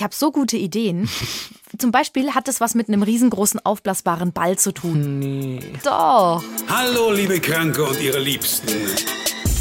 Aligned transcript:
Ich 0.00 0.04
habe 0.04 0.14
so 0.14 0.32
gute 0.32 0.56
Ideen. 0.56 1.10
Zum 1.76 1.92
Beispiel 1.92 2.34
hat 2.34 2.48
es 2.48 2.58
was 2.58 2.74
mit 2.74 2.88
einem 2.88 3.02
riesengroßen 3.02 3.60
aufblasbaren 3.62 4.32
Ball 4.32 4.58
zu 4.58 4.72
tun. 4.72 5.18
Nee. 5.18 5.60
Doch. 5.84 6.42
Hallo, 6.70 7.12
liebe 7.12 7.38
Kranke 7.38 7.84
und 7.84 8.00
ihre 8.00 8.18
Liebsten. 8.18 8.72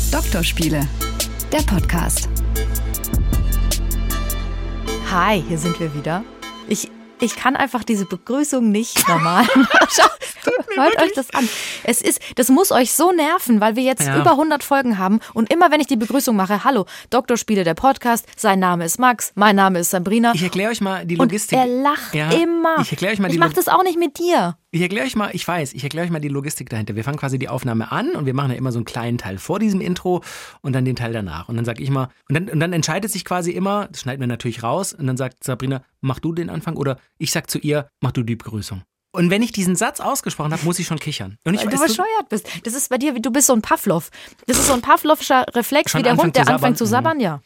Doktorspiele, 0.09 0.87
der 1.51 1.61
Podcast. 1.63 2.29
Hi, 5.11 5.43
hier 5.45 5.57
sind 5.57 5.77
wir 5.77 5.93
wieder. 5.93 6.23
Ich, 6.69 6.89
ich 7.19 7.35
kann 7.35 7.57
einfach 7.57 7.83
diese 7.83 8.05
Begrüßung 8.05 8.71
nicht 8.71 9.09
normal 9.09 9.43
machen. 9.55 9.67
Hört 10.75 11.01
euch 11.01 11.13
das 11.13 11.29
an. 11.33 11.47
Es 11.83 12.01
ist, 12.01 12.19
das 12.35 12.49
muss 12.49 12.71
euch 12.71 12.91
so 12.93 13.11
nerven, 13.11 13.59
weil 13.61 13.75
wir 13.75 13.83
jetzt 13.83 14.05
Ja. 14.07 14.19
über 14.19 14.31
100 14.31 14.63
Folgen 14.63 14.97
haben 14.97 15.19
und 15.33 15.51
immer 15.51 15.71
wenn 15.71 15.79
ich 15.81 15.87
die 15.87 15.95
Begrüßung 15.97 16.35
mache, 16.35 16.63
hallo, 16.63 16.85
Doktorspiele 17.09 17.63
der 17.63 17.73
Podcast, 17.73 18.25
sein 18.37 18.59
Name 18.59 18.85
ist 18.85 18.99
Max, 18.99 19.31
mein 19.35 19.55
Name 19.55 19.79
ist 19.79 19.89
Sabrina. 19.91 20.33
Ich 20.35 20.43
erkläre 20.43 20.71
euch 20.71 20.81
mal 20.81 21.05
die 21.05 21.15
und 21.17 21.23
Logistik. 21.31 21.57
er 21.57 21.65
lacht 21.67 22.13
Ja, 22.13 22.29
immer. 22.31 22.77
Ich 22.81 22.91
erkläre 22.91 23.13
euch 23.13 23.19
mal 23.19 23.27
die 23.27 23.33
Ich 23.35 23.39
mach 23.39 23.47
Log- 23.47 23.55
das 23.55 23.67
auch 23.67 23.83
nicht 23.83 23.97
mit 23.99 24.17
dir. 24.19 24.57
Ich 24.71 24.81
erkläre 24.81 25.05
euch 25.07 25.15
mal, 25.15 25.31
ich 25.33 25.47
weiß, 25.47 25.73
ich 25.73 25.83
erkläre 25.83 26.05
euch 26.05 26.11
mal 26.11 26.19
die 26.19 26.27
Logistik 26.27 26.69
dahinter. 26.69 26.95
Wir 26.95 27.03
fangen 27.03 27.17
quasi 27.17 27.39
die 27.39 27.49
Aufnahme 27.49 27.91
an 27.91 28.11
und 28.11 28.27
wir 28.27 28.35
machen 28.35 28.51
ja 28.51 28.57
immer 28.57 28.71
so 28.71 28.77
einen 28.77 28.85
kleinen 28.85 29.17
Teil 29.17 29.39
vor 29.39 29.57
diesem 29.57 29.81
Intro 29.81 30.21
und 30.61 30.73
dann 30.73 30.85
den 30.85 30.95
Teil 30.95 31.11
danach. 31.11 31.49
Und 31.49 31.55
dann 31.55 31.65
sage 31.65 31.81
ich 31.81 31.89
mal, 31.89 32.09
und 32.29 32.35
dann, 32.35 32.49
und 32.49 32.59
dann 32.59 32.71
entscheidet 32.73 33.11
sich 33.11 33.25
quasi 33.25 33.49
immer, 33.51 33.87
das 33.91 34.01
schneiden 34.01 34.19
wir 34.19 34.27
natürlich 34.27 34.61
raus, 34.61 34.93
und 34.93 35.07
dann 35.07 35.17
sagt 35.17 35.43
Sabrina, 35.43 35.81
mach 36.01 36.19
du 36.19 36.33
den 36.33 36.51
Anfang 36.51 36.75
oder 36.77 36.97
ich 37.17 37.31
sag 37.31 37.49
zu 37.49 37.57
ihr, 37.57 37.87
mach 38.01 38.11
du 38.11 38.21
die 38.21 38.35
Begrüßung. 38.35 38.83
Und 39.11 39.31
wenn 39.31 39.41
ich 39.41 39.51
diesen 39.51 39.75
Satz 39.75 39.99
ausgesprochen 39.99 40.53
habe, 40.53 40.63
muss 40.63 40.77
ich 40.77 40.85
schon 40.85 40.99
kichern. 40.99 41.37
Und 41.43 41.55
ich 41.55 41.65
Weil 41.65 41.71
du 41.71 41.79
bescheuert 41.79 42.29
bist. 42.29 42.47
Das 42.63 42.75
ist 42.75 42.89
bei 42.89 42.97
dir, 42.97 43.15
wie- 43.15 43.21
du 43.21 43.31
bist 43.31 43.47
so 43.47 43.53
ein 43.53 43.61
Pavlov. 43.61 44.11
Das 44.45 44.57
ist 44.59 44.67
so 44.67 44.73
ein 44.73 44.81
Pavlovscher 44.81 45.45
Reflex, 45.55 45.95
wie 45.95 46.03
der 46.03 46.11
anfangen 46.11 46.27
Hund, 46.27 46.35
der 46.35 46.47
anfängt 46.47 46.77
zu 46.77 46.85
sabbern, 46.85 47.19
ja. 47.19 47.41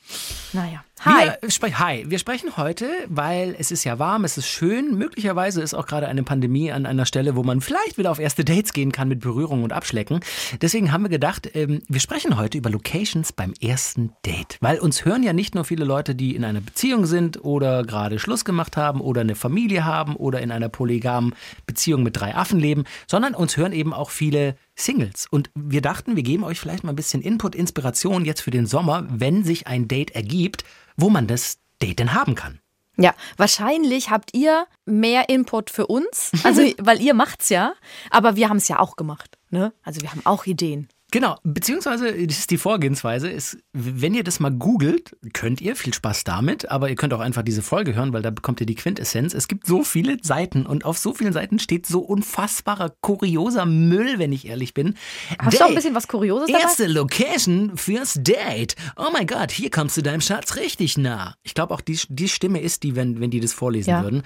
Naja. 0.52 0.84
Hi. 1.06 1.32
Wir, 1.42 1.80
hi, 1.80 2.06
wir 2.08 2.18
sprechen 2.18 2.56
heute, 2.56 2.90
weil 3.10 3.58
es 3.60 3.72
ist 3.72 3.84
ja 3.84 4.00
warm, 4.00 4.24
es 4.24 4.38
ist 4.38 4.48
schön. 4.48 4.98
Möglicherweise 4.98 5.62
ist 5.62 5.74
auch 5.74 5.86
gerade 5.86 6.08
eine 6.08 6.24
Pandemie 6.24 6.72
an 6.72 6.86
einer 6.86 7.06
Stelle, 7.06 7.36
wo 7.36 7.44
man 7.44 7.60
vielleicht 7.60 7.98
wieder 7.98 8.10
auf 8.10 8.20
erste 8.20 8.46
Dates 8.46 8.72
gehen 8.72 8.94
kann 8.94 9.10
mit 9.10 9.20
Berührung 9.20 9.64
und 9.64 9.74
Abschlecken. 9.74 10.22
Deswegen 10.62 10.94
haben 10.94 11.04
wir 11.04 11.10
gedacht, 11.10 11.50
ähm, 11.56 11.82
wir 11.90 12.00
sprechen 12.00 12.38
heute 12.38 12.58
über 12.58 12.70
Locations 12.70 13.34
beim 13.34 13.54
ersten 13.60 14.14
Date. 14.26 14.58
Weil 14.62 14.80
uns 14.80 15.04
hören 15.04 15.24
ja 15.24 15.34
nicht 15.34 15.56
nur 15.56 15.66
viele 15.66 15.84
Leute, 15.84 16.16
die 16.16 16.38
in 16.38 16.46
einer 16.46 16.62
Beziehung 16.62 17.06
sind 17.06 17.44
oder 17.44 17.84
gerade 17.84 18.18
Schluss 18.18 18.46
gemacht 18.46 18.78
haben 18.78 19.02
oder 19.02 19.22
eine 19.22 19.36
Familie 19.36 19.84
haben 19.84 20.16
oder 20.16 20.42
in 20.42 20.52
einer 20.52 20.70
polygamen 20.70 21.36
Beziehung 21.66 22.04
mit 22.04 22.16
drei 22.16 22.34
Affen 22.34 22.62
leben, 22.62 22.86
sondern 23.08 23.36
uns 23.36 23.58
hören 23.58 23.74
eben 23.74 23.94
auch 23.94 24.10
viele 24.10 24.56
Singles. 24.76 25.28
Und 25.30 25.50
wir 25.56 25.82
dachten, 25.82 26.16
wir 26.16 26.24
geben 26.24 26.44
euch 26.44 26.60
vielleicht 26.60 26.84
mal 26.84 26.92
ein 26.92 26.96
bisschen 26.96 27.22
Input, 27.22 27.56
Inspiration 27.56 28.26
jetzt 28.26 28.42
für 28.42 28.52
den 28.52 28.66
Sommer, 28.66 29.06
wenn 29.10 29.44
sich 29.44 29.68
ein 29.68 29.88
Date 29.88 30.12
ergibt, 30.12 30.64
wo 30.98 31.10
man 31.10 31.28
das 31.28 31.60
Date 31.82 32.00
denn 32.00 32.14
haben 32.14 32.36
kann. 32.36 32.60
Ja, 32.98 33.16
wahrscheinlich 33.38 34.12
habt 34.12 34.36
ihr 34.36 34.68
mehr 34.86 35.30
Input 35.30 35.72
für 35.72 35.88
uns, 35.88 36.32
also 36.44 36.62
weil 36.80 37.02
ihr 37.02 37.16
macht's 37.16 37.50
ja, 37.50 37.74
aber 38.12 38.36
wir 38.36 38.50
haben 38.50 38.58
es 38.58 38.68
ja 38.68 38.80
auch 38.80 38.96
gemacht, 38.96 39.38
ne? 39.50 39.74
Also 39.82 40.02
wir 40.02 40.12
haben 40.12 40.22
auch 40.26 40.46
Ideen. 40.46 40.90
Genau, 41.14 41.38
beziehungsweise 41.44 42.12
das 42.26 42.40
ist 42.40 42.50
die 42.50 42.58
Vorgehensweise, 42.58 43.30
ist, 43.30 43.60
wenn 43.72 44.16
ihr 44.16 44.24
das 44.24 44.40
mal 44.40 44.50
googelt, 44.50 45.16
könnt 45.32 45.62
ihr, 45.62 45.76
viel 45.76 45.94
Spaß 45.94 46.24
damit, 46.24 46.72
aber 46.72 46.90
ihr 46.90 46.96
könnt 46.96 47.14
auch 47.14 47.20
einfach 47.20 47.44
diese 47.44 47.62
Folge 47.62 47.94
hören, 47.94 48.14
weil 48.14 48.24
da 48.24 48.32
bekommt 48.32 48.60
ihr 48.62 48.66
die 48.66 48.74
Quintessenz. 48.74 49.36
Es 49.36 49.48
gibt 49.48 49.68
so 49.68 49.84
viele 49.84 50.18
Seiten 50.24 50.66
und 50.66 50.86
auf 50.86 50.98
so 50.98 51.14
vielen 51.14 51.32
Seiten 51.32 51.60
steht 51.60 51.86
so 51.86 52.00
unfassbarer, 52.00 52.96
kurioser 53.02 53.68
Müll, 53.68 54.18
wenn 54.18 54.34
ich 54.34 54.48
ehrlich 54.48 54.74
bin. 54.74 54.96
Hast 55.38 55.60
du 55.60 55.60
auch 55.60 55.66
ein 55.66 55.68
Date. 55.68 55.76
bisschen 55.76 55.94
was 55.94 56.08
Kurioses 56.08 56.48
dabei? 56.48 56.64
Erste 56.64 56.88
Location 56.88 57.78
fürs 57.78 58.16
Date. 58.20 58.76
Oh 58.98 59.10
mein 59.14 59.28
Gott, 59.28 59.52
hier 59.52 59.70
kommst 59.70 59.96
du 59.96 60.02
deinem 60.02 60.22
Schatz 60.22 60.56
richtig 60.56 60.98
nah. 60.98 61.36
Ich 61.44 61.54
glaube 61.54 61.76
auch, 61.76 61.82
die, 61.82 62.00
die 62.10 62.28
Stimme 62.28 62.60
ist 62.60 62.82
die, 62.82 62.96
wenn, 62.96 63.20
wenn 63.20 63.30
die 63.30 63.40
das 63.40 63.54
vorlesen 63.54 63.92
Ja. 63.92 64.02
würden. 64.02 64.24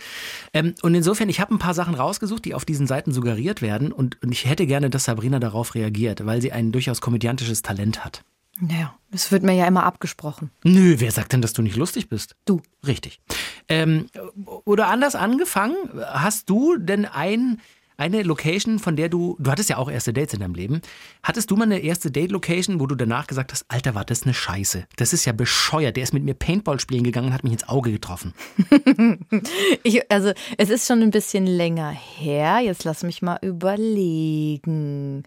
Ähm, 0.54 0.74
und 0.84 0.96
insofern, 0.96 1.28
ich 1.28 1.42
habe 1.42 1.54
ein 1.54 1.60
paar 1.60 1.74
Sachen 1.74 1.96
rausgesucht, 1.96 2.46
die 2.46 2.54
auf 2.54 2.64
diesen 2.64 2.88
Seiten 2.88 3.12
suggeriert 3.12 3.62
werden. 3.62 3.92
Und, 3.92 4.24
und 4.24 4.32
ich 4.32 4.46
hätte 4.46 4.66
gerne, 4.66 4.90
dass 4.90 5.04
Sabrina 5.04 5.40
darauf 5.40 5.76
reagiert, 5.76 6.26
weil 6.26 6.42
sie 6.42 6.54
ein 6.54 6.72
durchaus 6.78 7.02
komödiantisches 7.02 7.64
Talent 7.64 8.06
hat. 8.06 8.24
Naja, 8.60 8.96
das 9.10 9.32
wird 9.32 9.42
mir 9.42 9.54
ja 9.54 9.66
immer 9.66 9.84
abgesprochen. 9.84 10.52
Nö, 10.64 10.96
wer 11.00 11.12
sagt 11.12 11.34
denn, 11.34 11.42
dass 11.42 11.54
du 11.54 11.64
nicht 11.64 11.76
lustig 11.76 12.08
bist? 12.08 12.36
Du. 12.46 12.62
Richtig. 12.86 13.20
Ähm, 13.68 14.10
oder 14.46 14.88
anders 14.88 15.16
angefangen, 15.16 15.76
hast 16.06 16.52
du 16.52 16.78
denn 16.78 17.06
ein, 17.06 17.60
eine 17.98 18.22
Location, 18.22 18.78
von 18.78 18.96
der 18.96 19.10
du, 19.10 19.38
du 19.40 19.50
hattest 19.50 19.70
ja 19.70 19.78
auch 19.78 19.90
erste 19.90 20.14
Dates 20.14 20.36
in 20.36 20.40
deinem 20.40 20.54
Leben, 20.54 20.82
hattest 21.24 21.50
du 21.50 21.56
mal 21.56 21.64
eine 21.64 21.80
erste 21.80 22.12
Date-Location, 22.12 22.80
wo 22.80 22.86
du 22.86 22.94
danach 22.94 23.26
gesagt 23.26 23.52
hast, 23.54 23.66
Alter, 23.70 23.96
war 23.96 24.06
das 24.06 24.22
eine 24.22 24.36
Scheiße. 24.36 24.86
Das 24.98 25.14
ist 25.14 25.26
ja 25.26 25.34
bescheuert. 25.34 25.98
Der 25.98 26.04
ist 26.04 26.14
mit 26.14 26.24
mir 26.24 26.36
Paintball 26.36 26.80
spielen 26.80 27.04
gegangen 27.04 27.30
und 27.30 27.34
hat 27.34 27.44
mich 27.44 27.54
ins 27.54 27.68
Auge 27.68 27.92
getroffen. 27.92 28.36
Ich, 29.84 30.12
also 30.12 30.32
es 30.58 30.70
ist 30.70 30.88
schon 30.88 31.02
ein 31.02 31.12
bisschen 31.12 31.46
länger 31.46 31.90
her. 31.90 32.60
Jetzt 32.60 32.84
lass 32.84 33.04
mich 33.04 33.22
mal 33.22 33.38
überlegen. 33.42 35.24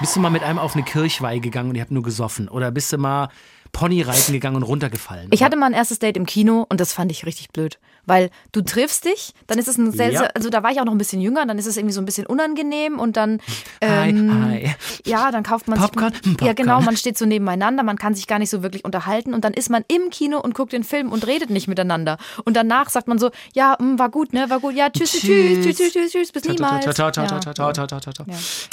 Bist 0.00 0.14
du 0.14 0.20
mal 0.20 0.30
mit 0.30 0.42
einem 0.42 0.58
auf 0.58 0.74
eine 0.74 0.84
Kirchweih 0.84 1.38
gegangen 1.38 1.70
und 1.70 1.74
ihr 1.74 1.80
habt 1.82 1.90
nur 1.90 2.02
gesoffen? 2.02 2.48
Oder 2.48 2.70
bist 2.70 2.92
du 2.92 2.98
mal 2.98 3.30
Ponyreiten 3.72 4.32
gegangen 4.32 4.56
und 4.56 4.62
runtergefallen? 4.62 5.28
Ich 5.32 5.42
hatte 5.42 5.56
mal 5.56 5.66
ein 5.66 5.72
erstes 5.72 5.98
Date 5.98 6.16
im 6.16 6.26
Kino 6.26 6.66
und 6.68 6.80
das 6.80 6.92
fand 6.92 7.10
ich 7.10 7.26
richtig 7.26 7.50
blöd. 7.50 7.78
Weil 8.08 8.30
du 8.52 8.62
triffst 8.62 9.04
dich, 9.04 9.32
dann 9.46 9.58
ist 9.58 9.68
es 9.68 9.76
ein 9.78 9.92
sehr, 9.92 10.10
Ja. 10.10 10.18
sehr, 10.20 10.36
also 10.36 10.48
da 10.50 10.62
war 10.62 10.72
ich 10.72 10.80
auch 10.80 10.84
noch 10.84 10.92
ein 10.92 10.98
bisschen 10.98 11.20
jünger, 11.20 11.44
dann 11.46 11.58
ist 11.58 11.66
es 11.66 11.76
irgendwie 11.76 11.92
so 11.92 12.00
ein 12.00 12.06
bisschen 12.06 12.26
unangenehm 12.26 12.98
und 12.98 13.16
dann, 13.16 13.38
Hi, 13.84 14.08
ähm, 14.10 14.32
hi. 14.50 14.74
ja, 15.06 15.30
dann 15.30 15.42
kauft 15.42 15.68
man 15.68 15.78
Popcorn? 15.78 16.12
sich, 16.14 16.22
Hm, 16.24 16.36
ja 16.42 16.52
genau, 16.54 16.72
Popcorn. 16.72 16.84
man 16.86 16.96
steht 16.96 17.18
so 17.18 17.26
nebeneinander, 17.26 17.82
man 17.82 17.98
kann 17.98 18.14
sich 18.14 18.26
gar 18.26 18.38
nicht 18.38 18.50
so 18.50 18.62
wirklich 18.62 18.84
unterhalten 18.84 19.34
und 19.34 19.44
dann 19.44 19.52
ist 19.52 19.68
man 19.70 19.84
im 19.88 20.10
Kino 20.10 20.40
und 20.40 20.54
guckt 20.54 20.72
den 20.72 20.84
Film 20.84 21.12
und 21.12 21.26
redet 21.26 21.50
nicht 21.50 21.68
miteinander. 21.68 22.16
Und 22.44 22.56
danach 22.56 22.88
sagt 22.88 23.08
man 23.08 23.18
so, 23.18 23.30
ja, 23.54 23.76
hm, 23.78 23.98
war 23.98 24.08
gut, 24.10 24.32
ne, 24.32 24.48
war 24.48 24.60
gut, 24.60 24.74
ja, 24.74 24.88
tschüss, 24.90 25.12
tschüss, 25.12 25.20
tschüss, 25.22 25.64
tschüss, 25.64 25.76
tschüss, 25.76 25.92
tschüss, 25.92 26.12
tschüss 26.12 26.32
bis 26.32 26.42
niemals. 26.44 26.84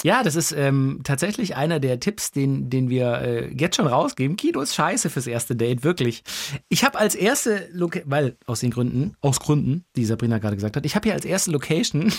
Ja, 0.04 0.24
das 0.24 0.36
ist 0.36 0.52
ähm, 0.54 1.02
tatsächlich 1.04 1.56
einer 1.56 1.80
der 1.80 2.00
Tipps, 2.00 2.32
den, 2.32 2.70
den 2.70 2.90
wir 2.90 3.22
äh, 3.22 3.54
jetzt 3.54 3.76
schon 3.76 3.88
rausgeben. 3.88 4.38
Kino 4.38 4.62
ist 4.62 4.76
scheiße 4.76 5.10
fürs 5.10 5.28
erste 5.28 5.56
Date, 5.56 5.84
wirklich. 5.84 6.24
Ich 6.70 6.84
habe 6.86 6.98
als 6.98 7.16
erste, 7.16 7.68
Loca 7.74 8.00
weil 8.06 8.38
aus 8.46 8.60
den 8.62 8.72
Gründen, 8.72 9.16
aus 9.26 9.40
Gründen, 9.40 9.86
die 9.96 10.06
Sabrina 10.06 10.38
gerade 10.38 10.56
gesagt 10.56 10.76
hat, 10.76 10.86
ich 10.86 10.96
habe 10.96 11.08
hier 11.08 11.14
als 11.14 11.26
erste 11.26 11.52
Location 11.52 12.14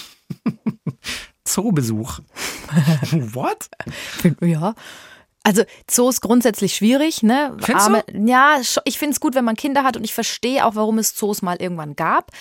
Zoobesuch. 1.44 2.21
What? 3.12 3.69
Ja. 4.41 4.75
Also 5.43 5.62
Zoo 5.89 6.09
ist 6.09 6.21
grundsätzlich 6.22 6.75
schwierig, 6.75 7.22
ne? 7.22 7.56
Findest 7.61 7.89
du? 7.89 8.03
ja, 8.27 8.56
ich 8.84 8.99
finde 8.99 9.12
es 9.12 9.21
gut, 9.21 9.37
wenn 9.37 9.44
man 9.44 9.55
Kinder 9.55 9.84
hat 9.84 9.97
und 9.97 10.03
ich 10.05 10.12
verstehe 10.12 10.67
auch, 10.67 10.75
warum 10.75 10.99
es 10.99 11.15
Zoos 11.15 11.41
mal 11.43 11.56
irgendwann 11.61 11.94
gab. 11.94 12.33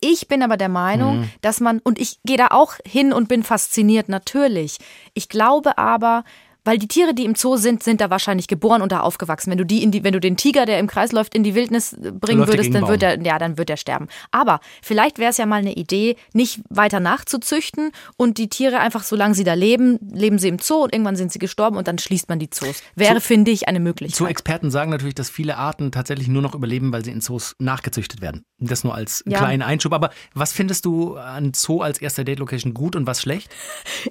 Ich 0.00 0.26
bin 0.26 0.42
aber 0.42 0.56
der 0.56 0.68
Meinung, 0.68 1.20
Mhm. 1.20 1.30
dass 1.42 1.60
man, 1.60 1.78
und 1.78 2.00
ich 2.00 2.18
gehe 2.24 2.36
da 2.36 2.48
auch 2.48 2.74
hin 2.84 3.12
und 3.12 3.28
bin 3.28 3.44
fasziniert, 3.44 4.08
natürlich. 4.08 4.78
Ich 5.14 5.28
glaube 5.28 5.78
aber, 5.78 6.24
weil 6.64 6.78
die 6.78 6.88
Tiere, 6.88 7.14
die 7.14 7.24
im 7.24 7.34
Zoo 7.34 7.56
sind, 7.56 7.82
sind 7.82 8.00
da 8.00 8.10
wahrscheinlich 8.10 8.48
geboren 8.48 8.82
und 8.82 8.92
da 8.92 9.00
aufgewachsen. 9.00 9.50
Wenn 9.50 9.58
du 9.58 9.66
die 9.66 9.82
die, 9.92 10.04
wenn 10.04 10.12
du 10.12 10.20
den 10.20 10.36
Tiger, 10.36 10.66
der 10.66 10.78
im 10.78 10.86
Kreis 10.86 11.12
läuft, 11.12 11.34
in 11.34 11.42
die 11.44 11.54
Wildnis 11.54 11.92
äh, 11.92 12.12
bringen 12.12 12.46
würdest, 12.46 12.74
dann 12.74 12.88
wird 12.88 13.02
er, 13.02 13.20
ja, 13.22 13.38
dann 13.38 13.58
wird 13.58 13.70
er 13.70 13.76
sterben. 13.76 14.08
Aber 14.30 14.60
vielleicht 14.82 15.18
wäre 15.18 15.30
es 15.30 15.36
ja 15.36 15.46
mal 15.46 15.56
eine 15.56 15.74
Idee, 15.74 16.16
nicht 16.32 16.60
weiter 16.68 17.00
nachzuzüchten 17.00 17.92
und 18.16 18.38
die 18.38 18.48
Tiere 18.48 18.80
einfach, 18.80 19.02
solange 19.04 19.34
sie 19.34 19.44
da 19.44 19.54
leben, 19.54 19.98
leben 20.12 20.38
sie 20.38 20.48
im 20.48 20.58
Zoo 20.58 20.82
und 20.84 20.92
irgendwann 20.92 21.16
sind 21.16 21.32
sie 21.32 21.38
gestorben 21.38 21.76
und 21.76 21.88
dann 21.88 21.98
schließt 21.98 22.28
man 22.28 22.38
die 22.38 22.50
Zoos. 22.50 22.82
Wäre, 22.94 23.20
finde 23.20 23.50
ich, 23.50 23.68
eine 23.68 23.80
Möglichkeit. 23.80 24.16
Zoo-Experten 24.18 24.70
sagen 24.70 24.90
natürlich, 24.90 25.14
dass 25.14 25.30
viele 25.30 25.56
Arten 25.56 25.92
tatsächlich 25.92 26.28
nur 26.28 26.42
noch 26.42 26.54
überleben, 26.54 26.92
weil 26.92 27.04
sie 27.04 27.10
in 27.10 27.20
Zoos 27.20 27.54
nachgezüchtet 27.58 28.20
werden. 28.20 28.44
Das 28.58 28.84
nur 28.84 28.94
als 28.94 29.22
Ja. 29.26 29.38
kleinen 29.38 29.62
Einschub. 29.62 29.92
Aber 29.92 30.10
was 30.34 30.52
findest 30.52 30.84
du 30.84 31.16
an 31.16 31.52
Zoo 31.54 31.80
als 31.80 32.00
erster 32.00 32.24
Date-Location 32.24 32.74
gut 32.74 32.96
und 32.96 33.06
was 33.06 33.20
schlecht? 33.20 33.50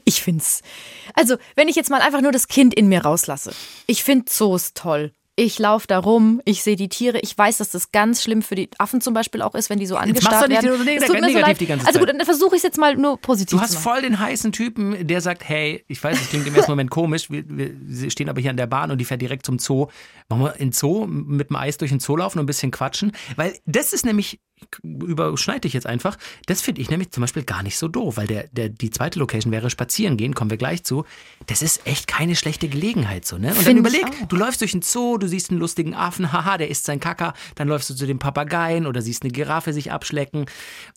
Ich 0.06 0.22
find's. 0.22 0.62
Also, 1.14 1.38
wenn 1.56 1.68
ich 1.68 1.76
jetzt 1.76 1.90
mal 1.90 2.02
einfach 2.02 2.22
nur 2.22 2.32
das 2.32 2.41
Kind 2.48 2.74
in 2.74 2.88
mir 2.88 3.04
rauslasse. 3.04 3.52
Ich 3.88 4.04
find 4.04 4.30
Zoos 4.30 4.74
toll. 4.74 5.12
Ich 5.38 5.58
laufe 5.60 5.88
da 5.88 5.98
rum, 5.98 6.42
ich 6.44 6.62
sehe 6.62 6.76
die 6.76 6.90
Tiere. 6.90 7.18
Ich 7.22 7.36
weiß, 7.36 7.58
dass 7.60 7.72
das 7.72 7.92
ganz 7.94 8.22
schlimm 8.22 8.42
für 8.42 8.54
die 8.56 8.70
Affen 8.78 9.00
zum 9.00 9.14
Beispiel 9.14 9.42
auch 9.42 9.56
ist, 9.56 9.70
wenn 9.70 9.80
die 9.80 9.86
so 9.88 9.96
machst 9.96 10.08
angestarrt 10.10 10.44
du 10.44 10.50
nicht 10.50 10.62
werden. 10.64 10.78
so 10.78 10.84
neg- 10.84 10.98
Es 11.02 11.06
tut 11.08 11.16
mir 11.16 11.22
so 11.22 11.26
negativ 11.28 11.48
leid. 11.48 11.60
die 11.62 11.66
ganze 11.68 11.88
Also 11.88 12.00
gut, 12.00 12.10
Zeit. 12.10 12.20
dann 12.20 12.26
versuche 12.26 12.50
ich 12.56 12.60
es 12.60 12.64
jetzt 12.64 12.78
mal 12.78 12.96
nur 12.98 13.18
positiv 13.18 13.58
Du 13.58 13.62
hast 13.64 13.78
voll 13.78 14.02
den 14.02 14.20
heißen 14.20 14.52
Typen, 14.52 15.08
der 15.08 15.22
sagt, 15.22 15.48
hey, 15.48 15.84
ich 15.88 16.04
weiß, 16.04 16.20
es 16.22 16.30
klingt 16.30 16.46
im 16.48 16.54
ersten 16.54 16.72
Moment 16.74 16.92
komisch, 16.92 17.32
wir, 17.32 17.44
wir 17.48 18.12
stehen 18.12 18.30
aber 18.30 18.42
hier 18.42 18.52
an 18.52 18.58
der 18.58 18.68
Bahn 18.68 18.92
und 18.92 18.98
die 18.98 19.06
fährt 19.06 19.22
direkt 19.22 19.46
zum 19.46 19.58
Zoo. 19.58 19.88
Machen 20.28 20.44
wir 20.44 20.56
in 20.58 20.74
Zoo 20.74 21.08
mit 21.08 21.50
dem 21.50 21.56
Eis 21.56 21.78
durch 21.78 21.92
den 21.92 22.02
Zoo 22.02 22.18
laufen 22.18 22.38
und 22.38 22.44
ein 22.44 22.48
bisschen 22.48 22.70
quatschen? 22.72 23.14
Weil 23.38 23.58
das 23.66 23.94
ist 23.94 24.06
nämlich, 24.06 24.40
überschneide 24.84 25.62
dich 25.62 25.74
jetzt 25.74 25.88
einfach. 25.88 26.18
Das 26.46 26.62
finde 26.62 26.82
ich 26.82 26.90
nämlich 26.90 27.12
zum 27.12 27.22
Beispiel 27.22 27.44
gar 27.44 27.64
nicht 27.64 27.78
so 27.78 27.88
doof, 27.88 28.18
weil 28.18 28.28
der, 28.28 28.48
der, 28.52 28.70
die 28.70 28.90
zweite 28.90 29.20
Location 29.20 29.52
wäre 29.52 29.70
spazieren 29.70 30.18
gehen, 30.18 30.34
kommen 30.34 30.50
wir 30.50 30.58
gleich 30.58 30.84
zu. 30.84 31.06
Das 31.48 31.62
ist 31.62 31.86
echt 31.88 32.08
keine 32.08 32.36
schlechte 32.36 32.68
Gelegenheit 32.68 33.26
so, 33.26 33.38
ne? 33.38 33.50
Und 33.50 33.58
dann 33.58 33.64
Find 33.64 33.88
ich 33.88 34.02
überleg, 34.02 34.30
du 34.30 34.36
läufst 34.36 34.62
durch 34.62 34.74
einen 34.74 34.82
Zoo, 34.82 35.18
du 35.18 35.28
siehst 35.28 35.50
einen 35.50 35.60
lustigen 35.60 35.94
Affen, 35.96 36.32
haha, 36.32 36.58
der 36.58 36.70
isst 36.70 36.86
sein 36.86 37.00
Kacker, 37.00 37.34
dann 37.56 37.68
läufst 37.68 37.90
du 37.90 37.96
zu 37.96 38.06
den 38.06 38.20
Papageien 38.20 38.86
oder 38.88 39.02
siehst 39.02 39.24
eine 39.24 39.32
Giraffe 39.32 39.74
sich 39.74 39.92
abschlecken 39.92 40.46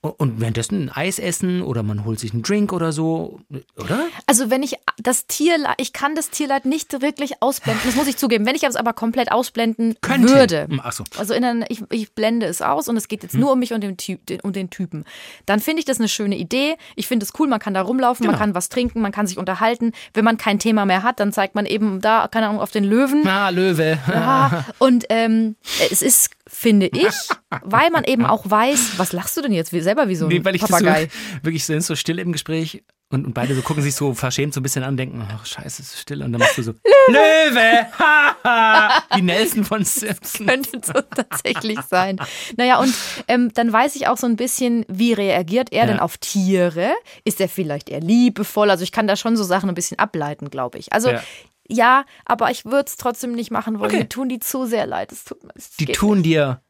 und, 0.00 0.10
und 0.20 0.40
währenddessen 0.40 0.84
ein 0.84 0.88
Eis 0.90 1.18
essen 1.18 1.62
oder 1.62 1.82
man 1.82 2.04
holt 2.04 2.18
sich 2.20 2.32
einen 2.32 2.42
Drink 2.42 2.72
oder 2.72 2.92
so, 2.92 3.40
oder? 3.76 4.06
Also 4.26 4.50
wenn 4.50 4.62
ich 4.62 4.74
das 4.98 5.26
Tierleid, 5.26 5.74
ich 5.78 5.92
kann 5.92 6.14
das 6.14 6.30
Tierleid 6.30 6.66
nicht 6.66 7.00
wirklich 7.02 7.42
ausblenden, 7.42 7.82
das 7.84 7.96
muss 7.96 8.06
ich 8.06 8.16
zugeben. 8.16 8.46
Wenn 8.46 8.54
ich 8.54 8.62
es 8.62 8.76
aber 8.76 8.92
komplett 8.92 9.32
ausblenden 9.32 9.96
Könnte. 10.00 10.34
würde, 10.34 10.66
Hm, 10.68 10.80
ach 10.82 10.92
so. 10.92 11.04
also 11.18 11.34
in 11.34 11.64
ich, 11.68 11.82
ich 11.90 12.12
blende 12.14 12.46
es 12.46 12.62
aus 12.62 12.88
und 12.88 12.96
es 12.96 13.08
geht 13.08 13.22
jetzt 13.22 13.34
nur 13.34 13.53
um 13.54 13.58
mich 13.60 13.72
und 13.72 13.80
den, 13.80 13.96
Typ, 13.96 14.26
den, 14.26 14.40
um 14.40 14.52
den 14.52 14.68
Typen, 14.70 15.04
dann 15.46 15.60
finde 15.60 15.80
ich 15.80 15.86
das 15.86 15.98
eine 15.98 16.08
schöne 16.08 16.36
Idee. 16.36 16.76
Ich 16.96 17.06
finde 17.06 17.24
es 17.24 17.32
cool, 17.38 17.48
man 17.48 17.58
kann 17.60 17.72
da 17.74 17.80
rumlaufen, 17.82 18.26
man 18.26 18.34
Genau. 18.34 18.44
kann 18.44 18.54
was 18.54 18.68
trinken, 18.68 19.00
man 19.00 19.12
kann 19.12 19.26
sich 19.26 19.38
unterhalten. 19.38 19.92
Wenn 20.12 20.24
man 20.24 20.36
kein 20.36 20.58
Thema 20.58 20.84
mehr 20.84 21.02
hat, 21.02 21.18
dann 21.20 21.32
zeigt 21.32 21.54
man 21.54 21.66
eben 21.66 22.00
da, 22.00 22.28
keine 22.30 22.48
Ahnung, 22.48 22.60
auf 22.60 22.70
den 22.70 22.84
Löwen. 22.84 23.26
Ah, 23.26 23.48
Löwe. 23.48 23.98
Ja, 24.08 24.64
und 24.78 25.06
ähm, 25.08 25.56
es 25.90 26.02
ist, 26.02 26.30
finde 26.46 26.86
ich, 26.88 27.14
weil 27.62 27.90
man 27.90 28.04
eben 28.04 28.26
auch 28.26 28.48
weiß, 28.50 28.98
was 28.98 29.12
lachst 29.12 29.36
du 29.36 29.40
denn 29.42 29.52
jetzt 29.52 29.70
selber 29.70 30.08
wie 30.08 30.16
so 30.16 30.26
ein 30.26 30.28
Nee, 30.28 30.44
weil 30.44 30.54
ich 30.54 30.60
Papagei? 30.60 31.04
das 31.06 31.12
so, 31.14 31.18
wirklich 31.44 31.64
sind 31.64 31.82
so 31.82 31.94
still 31.96 32.18
im 32.18 32.32
Gespräch 32.32 32.82
und, 33.14 33.24
und 33.26 33.32
beide 33.34 33.54
so 33.54 33.62
gucken 33.62 33.82
sich 33.82 33.94
so 33.94 34.12
verschämt 34.14 34.52
so 34.54 34.60
ein 34.60 34.62
bisschen 34.62 34.82
an 34.82 34.90
und 34.90 34.96
denken, 34.98 35.26
ach 35.30 35.46
scheiße, 35.46 35.82
es 35.82 35.94
ist 35.94 35.98
still. 36.00 36.22
Und 36.22 36.32
dann 36.32 36.40
machst 36.40 36.58
du 36.58 36.62
so, 36.62 36.72
Löwe! 37.08 37.86
Haha! 37.98 39.02
Wie 39.14 39.22
Nelson 39.22 39.64
von 39.64 39.84
Simpson. 39.84 40.46
könnte 40.46 40.80
so 40.84 40.92
tatsächlich 40.92 41.78
sein. 41.88 42.18
Naja, 42.56 42.78
und 42.80 42.94
ähm, 43.28 43.50
dann 43.54 43.72
weiß 43.72 43.96
ich 43.96 44.08
auch 44.08 44.16
so 44.16 44.26
ein 44.26 44.36
bisschen, 44.36 44.84
wie 44.88 45.12
reagiert 45.12 45.72
er 45.72 45.82
Ja. 45.82 45.86
denn 45.86 46.00
auf 46.00 46.18
Tiere? 46.18 46.92
Ist 47.24 47.40
er 47.40 47.48
vielleicht 47.48 47.88
eher 47.88 48.00
liebevoll? 48.00 48.70
Also 48.70 48.82
ich 48.84 48.92
kann 48.92 49.06
da 49.06 49.16
schon 49.16 49.36
so 49.36 49.44
Sachen 49.44 49.68
ein 49.68 49.74
bisschen 49.74 49.98
ableiten, 49.98 50.50
glaube 50.50 50.78
ich. 50.78 50.92
Also 50.92 51.10
Ja. 51.10 51.22
ja, 51.68 52.04
aber 52.24 52.50
ich 52.50 52.64
würde 52.64 52.84
es 52.88 52.96
trotzdem 52.96 53.32
nicht 53.32 53.50
machen 53.50 53.78
wollen. 53.78 53.90
Okay. 53.90 54.00
Mir 54.00 54.08
tun 54.08 54.28
die 54.28 54.38
zu 54.40 54.66
sehr 54.66 54.86
leid. 54.86 55.12
Es 55.12 55.24
tut 55.24 55.38
es 55.54 55.70
Die 55.76 55.86
tun 55.86 56.22
dir 56.22 56.62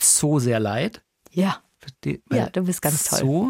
so 0.00 0.38
sehr 0.38 0.60
leid. 0.60 1.02
nicht. 1.30 1.36
Ja, 1.44 1.62
Versteh- 1.82 2.20
ja, 2.32 2.48
du 2.50 2.62
bist 2.62 2.80
ganz 2.82 3.04
toll. 3.04 3.18
So? 3.20 3.48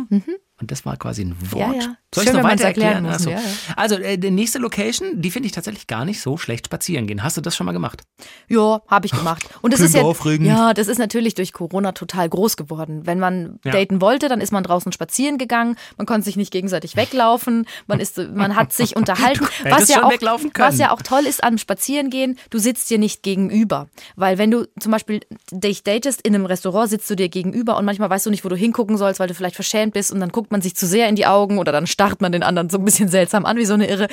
Und 0.60 0.70
das 0.70 0.86
war 0.86 0.96
quasi 0.96 1.22
ein 1.22 1.36
Wort. 1.52 1.74
Ja, 1.76 1.80
ja. 1.82 1.96
Soll 2.14 2.24
ich 2.24 2.32
noch 2.32 2.42
weiter 2.42 2.64
erklären 2.64 3.04
erklären? 3.04 3.04
muss, 3.04 3.14
Achso. 3.14 3.30
ja, 3.30 3.36
ja. 3.38 3.74
Also, 3.76 3.94
äh, 3.96 4.18
die 4.18 4.30
nächste 4.30 4.58
Location, 4.58 5.20
die 5.22 5.30
finde 5.30 5.46
ich 5.46 5.52
tatsächlich 5.52 5.86
gar 5.86 6.04
nicht 6.04 6.20
so 6.20 6.36
schlecht 6.36 6.66
spazieren 6.66 7.06
gehen. 7.06 7.22
Hast 7.22 7.36
du 7.36 7.40
das 7.40 7.56
schon 7.56 7.66
mal 7.66 7.72
gemacht? 7.72 8.02
Ja, 8.48 8.82
habe 8.88 9.06
ich 9.06 9.12
gemacht. 9.12 9.44
Und 9.62 9.72
das 9.72 9.78
Klingt 9.80 9.94
ist 9.94 10.00
ja, 10.00 10.02
aufregend. 10.02 10.46
ja, 10.46 10.74
das 10.74 10.88
ist 10.88 10.98
natürlich 10.98 11.34
durch 11.34 11.52
Corona 11.52 11.92
total 11.92 12.28
groß 12.28 12.56
geworden. 12.56 13.06
Wenn 13.06 13.18
man 13.18 13.58
Ja. 13.64 13.72
daten 13.72 14.00
wollte, 14.00 14.28
dann 14.28 14.40
ist 14.40 14.52
man 14.52 14.62
draußen 14.62 14.92
spazieren 14.92 15.38
gegangen. 15.38 15.76
Man 15.96 16.06
konnte 16.06 16.24
sich 16.24 16.36
nicht 16.36 16.50
gegenseitig 16.52 16.96
weglaufen. 16.96 17.66
Man 17.86 18.00
ist, 18.00 18.18
man 18.18 18.56
hat 18.56 18.72
sich 18.72 18.94
unterhalten. 18.96 19.46
was 19.68 19.88
ja 19.88 20.04
auch, 20.04 20.12
was 20.58 20.78
ja 20.78 20.90
auch 20.92 21.02
toll 21.02 21.26
ist 21.26 21.42
am 21.42 21.56
Spazierengehen, 21.58 22.38
du 22.50 22.58
sitzt 22.58 22.90
dir 22.90 22.98
nicht 22.98 23.22
gegenüber, 23.22 23.88
weil 24.16 24.38
wenn 24.38 24.50
du 24.50 24.66
zum 24.78 24.92
Beispiel 24.92 25.20
dich 25.50 25.82
datest 25.82 26.20
in 26.22 26.34
einem 26.34 26.46
Restaurant, 26.46 26.90
sitzt 26.90 27.08
du 27.10 27.14
dir 27.16 27.28
gegenüber 27.28 27.76
und 27.76 27.84
manchmal 27.84 28.10
weißt 28.10 28.26
du 28.26 28.30
nicht, 28.30 28.44
wo 28.44 28.48
du 28.48 28.56
hingucken 28.56 28.96
sollst, 28.98 29.18
weil 29.20 29.28
du 29.28 29.34
vielleicht 29.34 29.54
verschämt 29.54 29.94
bist 29.94 30.12
und 30.12 30.20
dann 30.20 30.30
guckt 30.30 30.50
man 30.52 30.60
sich 30.62 30.76
zu 30.76 30.86
sehr 30.86 31.08
in 31.08 31.16
die 31.16 31.26
Augen 31.26 31.58
oder 31.58 31.72
dann 31.72 31.86
starrt 32.02 32.20
man 32.20 32.32
den 32.32 32.42
anderen 32.42 32.68
so 32.68 32.78
ein 32.78 32.84
bisschen 32.84 33.08
seltsam 33.08 33.46
an 33.46 33.56
wie 33.56 33.64
so 33.64 33.74
eine 33.74 33.88
Irre. 33.88 34.08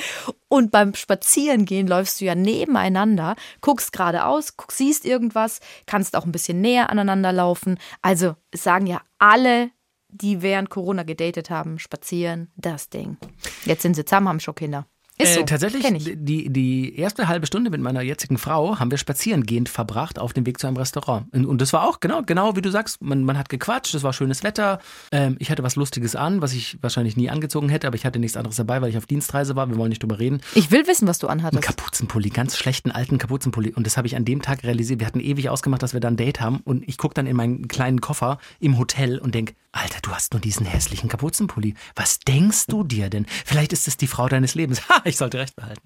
Und 0.48 0.70
beim 0.70 0.94
Spazierengehen 0.94 1.88
läufst 1.88 2.20
du 2.20 2.24
ja 2.24 2.36
nebeneinander, 2.36 3.34
guckst 3.62 3.92
geradeaus, 3.92 4.56
guck, 4.56 4.70
siehst 4.70 5.04
irgendwas, 5.04 5.58
kannst 5.86 6.14
auch 6.14 6.24
ein 6.24 6.30
bisschen 6.30 6.60
näher 6.60 6.90
aneinander 6.90 7.32
laufen. 7.32 7.78
Also 8.00 8.36
sagen 8.54 8.86
ja 8.86 9.00
alle, 9.18 9.70
die 10.08 10.40
während 10.40 10.70
Corona 10.70 11.02
gedatet 11.02 11.50
haben, 11.50 11.80
spazieren, 11.80 12.52
das 12.56 12.90
Ding. 12.90 13.16
Jetzt 13.64 13.82
sind 13.82 13.94
sie 13.94 14.04
zusammen, 14.04 14.28
haben 14.28 14.40
schon 14.40 14.54
Kinder. 14.54 14.86
Ist 15.22 15.34
so. 15.34 15.40
Äh, 15.40 15.44
tatsächlich, 15.44 15.84
die, 16.16 16.50
die 16.50 16.96
erste 16.96 17.28
halbe 17.28 17.46
Stunde 17.46 17.70
mit 17.70 17.80
meiner 17.80 18.02
jetzigen 18.02 18.38
Frau 18.38 18.78
haben 18.78 18.90
wir 18.90 18.98
spazierengehend 18.98 19.68
verbracht 19.68 20.18
auf 20.18 20.32
dem 20.32 20.46
Weg 20.46 20.58
zu 20.58 20.66
einem 20.66 20.76
Restaurant. 20.76 21.26
Und, 21.32 21.60
das 21.60 21.72
war 21.72 21.86
auch 21.86 22.00
genau, 22.00 22.22
genau 22.22 22.56
wie 22.56 22.62
du 22.62 22.70
sagst, 22.70 23.02
man, 23.02 23.24
man 23.24 23.36
hat 23.36 23.48
gequatscht, 23.48 23.94
es 23.94 24.02
war 24.02 24.12
schönes 24.12 24.42
Wetter. 24.42 24.78
Ähm, 25.12 25.36
ich 25.38 25.50
hatte 25.50 25.62
was 25.62 25.76
Lustiges 25.76 26.16
an, 26.16 26.40
was 26.40 26.52
ich 26.52 26.78
wahrscheinlich 26.80 27.16
nie 27.16 27.28
angezogen 27.28 27.68
hätte, 27.68 27.86
aber 27.86 27.96
ich 27.96 28.06
hatte 28.06 28.18
nichts 28.18 28.36
anderes 28.36 28.56
dabei, 28.56 28.80
weil 28.80 28.90
ich 28.90 28.96
auf 28.96 29.06
Dienstreise 29.06 29.56
war. 29.56 29.68
Wir 29.68 29.76
wollen 29.76 29.90
nicht 29.90 30.02
drüber 30.02 30.18
reden. 30.18 30.40
Ich 30.54 30.70
will 30.70 30.86
wissen, 30.86 31.06
was 31.06 31.18
du 31.18 31.26
Ein 31.26 31.40
anhattest. 31.40 31.62
Kapuzenpulli, 31.62 32.30
ganz 32.30 32.56
schlechten 32.56 32.90
alten 32.90 33.18
Kapuzenpulli. 33.18 33.72
Und 33.74 33.86
das 33.86 33.96
habe 33.96 34.06
ich 34.06 34.16
an 34.16 34.24
dem 34.24 34.42
Tag 34.42 34.64
realisiert. 34.64 35.00
Wir 35.00 35.06
hatten 35.06 35.20
ewig 35.20 35.48
ausgemacht, 35.48 35.82
dass 35.82 35.92
wir 35.92 36.00
da 36.00 36.08
ein 36.08 36.16
Date 36.16 36.40
haben. 36.40 36.60
Und 36.64 36.88
ich 36.88 36.98
gucke 36.98 37.14
dann 37.14 37.26
in 37.26 37.36
meinen 37.36 37.68
kleinen 37.68 38.00
Koffer 38.00 38.38
im 38.58 38.78
Hotel 38.78 39.18
und 39.18 39.34
denke, 39.34 39.54
Alter, 39.72 40.00
du 40.02 40.10
hast 40.10 40.32
nur 40.32 40.40
diesen 40.40 40.66
hässlichen 40.66 41.08
Kapuzenpulli. 41.08 41.74
Was 41.94 42.18
denkst 42.18 42.66
du 42.66 42.82
dir 42.82 43.08
denn? 43.08 43.26
Vielleicht 43.44 43.72
ist 43.72 43.86
es 43.86 43.96
die 43.96 44.08
Frau 44.08 44.28
deines 44.28 44.54
Lebens. 44.54 44.82
Ha, 44.90 45.02
ich 45.10 45.18
sollte 45.18 45.38
recht 45.38 45.56
behalten. 45.56 45.82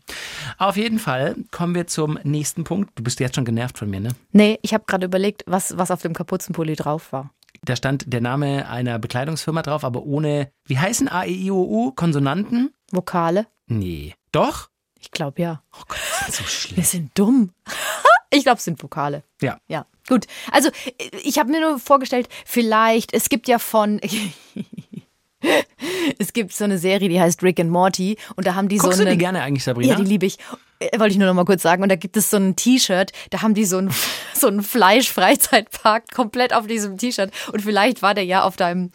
Auf 0.59 0.76
jeden 0.76 0.99
Fall 0.99 1.37
kommen 1.50 1.75
wir 1.75 1.87
zum 1.87 2.19
nächsten 2.23 2.65
Punkt. 2.65 2.91
Du 2.99 3.03
bist 3.03 3.19
jetzt 3.21 3.35
schon 3.35 3.44
genervt 3.44 3.79
von 3.79 3.91
mir, 3.91 4.00
ne? 4.00 4.11
Nee, 4.32 4.59
ich 4.62 4.73
habe 4.75 4.85
gerade 4.87 5.06
überlegt, 5.06 5.43
was, 5.47 5.76
was 5.76 5.91
auf 5.91 6.03
dem 6.03 6.12
Kapuzenpulli 6.15 6.76
drauf 6.76 7.12
war. 7.12 7.31
Da 7.62 7.76
stand 7.76 8.12
der 8.12 8.21
Name 8.21 8.69
einer 8.69 8.99
Bekleidungsfirma 8.99 9.62
drauf, 9.62 9.85
aber 9.85 10.03
ohne, 10.05 10.50
wie 10.67 10.79
heißen 10.79 11.09
A, 11.09 11.25
E, 11.25 11.32
I, 11.32 11.50
O, 11.50 11.62
U? 11.62 11.93
Konsonanten? 11.93 12.73
Vokale? 12.91 13.47
Nee. 13.67 14.15
Doch? 14.32 14.69
Ich 15.00 15.11
glaube 15.11 15.41
ja. 15.43 15.62
Oh 15.75 15.82
Gott, 15.88 15.99
das 16.20 16.29
ist 16.29 16.37
so 16.38 16.44
schlimm. 16.44 16.77
Wir 16.77 16.85
sind 16.85 17.11
dumm. 17.19 17.50
Ich 18.31 18.43
glaube, 18.43 18.59
es 18.59 18.65
sind 18.65 18.82
Vokale. 18.82 19.23
Ja. 19.41 19.59
Ja, 19.69 19.87
gut. 20.09 20.27
Also, 20.50 20.69
ich 21.23 21.38
habe 21.38 21.53
mir 21.53 21.61
nur 21.61 21.79
vorgestellt, 21.79 22.29
vielleicht, 22.44 23.15
es 23.15 23.29
gibt 23.29 23.47
ja 23.47 23.61
von. 23.61 24.00
es 26.19 26.32
gibt 26.32 26.52
so 26.52 26.64
eine 26.64 26.79
Serie, 26.79 27.08
die 27.08 27.20
heißt 27.20 27.43
Rick 27.43 27.61
and 27.61 27.70
Morty. 27.70 28.17
Und 28.37 28.46
da 28.46 28.55
haben 28.55 28.69
die 28.69 28.76
Guckst 28.79 28.99
so 28.99 29.02
du 29.02 29.08
eine. 29.08 29.17
die 29.17 29.23
gerne 29.23 29.43
eigentlich, 29.43 29.64
Sabrina? 29.64 29.93
Ja, 29.93 29.99
die 29.99 30.05
liebe 30.05 30.26
ich. 30.26 30.38
Äh, 30.81 30.99
Wollte 30.99 31.12
ich 31.12 31.19
nur 31.19 31.29
noch 31.29 31.35
mal 31.35 31.44
kurz 31.44 31.62
sagen. 31.62 31.82
Und 31.82 31.88
da 31.88 31.96
gibt 31.96 32.17
es 32.17 32.31
so 32.31 32.37
ein 32.37 32.56
T-Shirt, 32.56 33.12
da 33.31 33.43
haben 33.43 33.55
die 33.55 33.64
so 33.64 33.79
ein, 33.79 33.91
so 34.35 34.49
einen 34.49 34.62
Fleisch-Freizeitpark 34.62 36.12
komplett 36.12 36.55
auf 36.55 36.67
diesem 36.67 36.99
T-Shirt. 36.99 37.31
Und 37.52 37.62
vielleicht 37.62 38.02
war 38.02 38.14
der 38.14 38.25
ja 38.25 38.43
auf 38.43 38.56
deinem, 38.56 38.91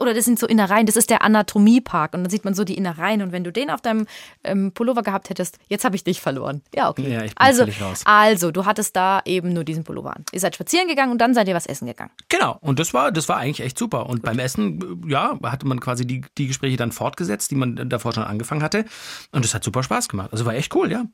oder 0.00 0.14
das 0.14 0.24
sind 0.24 0.38
so 0.38 0.46
Innereien, 0.46 0.86
das 0.86 0.96
ist 0.96 1.10
der 1.10 1.22
Anatomiepark. 1.22 2.14
Und 2.14 2.24
dann 2.24 2.30
sieht 2.30 2.44
man 2.44 2.54
so 2.54 2.64
die 2.64 2.76
Innereien. 2.76 3.22
Und 3.22 3.32
wenn 3.32 3.44
du 3.44 3.52
den 3.52 3.70
auf 3.70 3.80
deinem 3.80 4.06
ähm, 4.42 4.72
Pullover 4.72 5.02
gehabt 5.02 5.30
hättest, 5.30 5.58
jetzt 5.68 5.84
habe 5.84 5.96
ich 5.96 6.04
dich 6.04 6.20
verloren. 6.20 6.62
Ja, 6.74 6.88
okay. 6.90 7.10
Ja, 7.10 7.24
ich 7.24 7.34
bin 7.34 7.46
also, 7.46 7.64
raus. 7.80 8.02
also, 8.04 8.50
du 8.50 8.64
hattest 8.64 8.96
da 8.96 9.20
eben 9.24 9.52
nur 9.52 9.64
diesen 9.64 9.84
Pullover 9.84 10.16
an. 10.16 10.24
Ihr 10.32 10.40
seid 10.40 10.54
spazieren 10.54 10.88
gegangen 10.88 11.12
und 11.12 11.18
dann 11.18 11.34
seid 11.34 11.48
ihr 11.48 11.54
was 11.54 11.66
essen 11.66 11.86
gegangen. 11.86 12.10
Genau, 12.28 12.58
und 12.60 12.78
das 12.78 12.94
war, 12.94 13.12
das 13.12 13.28
war 13.28 13.36
eigentlich 13.36 13.64
echt 13.64 13.78
super. 13.78 14.06
Und 14.08 14.22
beim 14.22 14.38
Essen, 14.38 15.02
äh, 15.06 15.10
ja, 15.12 15.38
hatte 15.42 15.66
man 15.66 15.80
quasi 15.80 16.06
die, 16.06 16.22
die 16.38 16.46
Gespräche 16.46 16.76
dann 16.76 16.92
fortgesetzt, 16.92 17.50
die 17.50 17.56
man 17.56 17.88
davor 17.88 18.12
schon 18.12 18.24
angefangen 18.24 18.62
hatte. 18.62 18.84
Und 19.32 19.44
das 19.44 19.54
hat 19.54 19.64
super 19.64 19.82
Spaß 19.82 20.08
gemacht. 20.08 20.30
Also 20.32 20.44
war 20.44 20.54
echt 20.54 20.74
cool, 20.74 20.90
ja. 20.90 21.04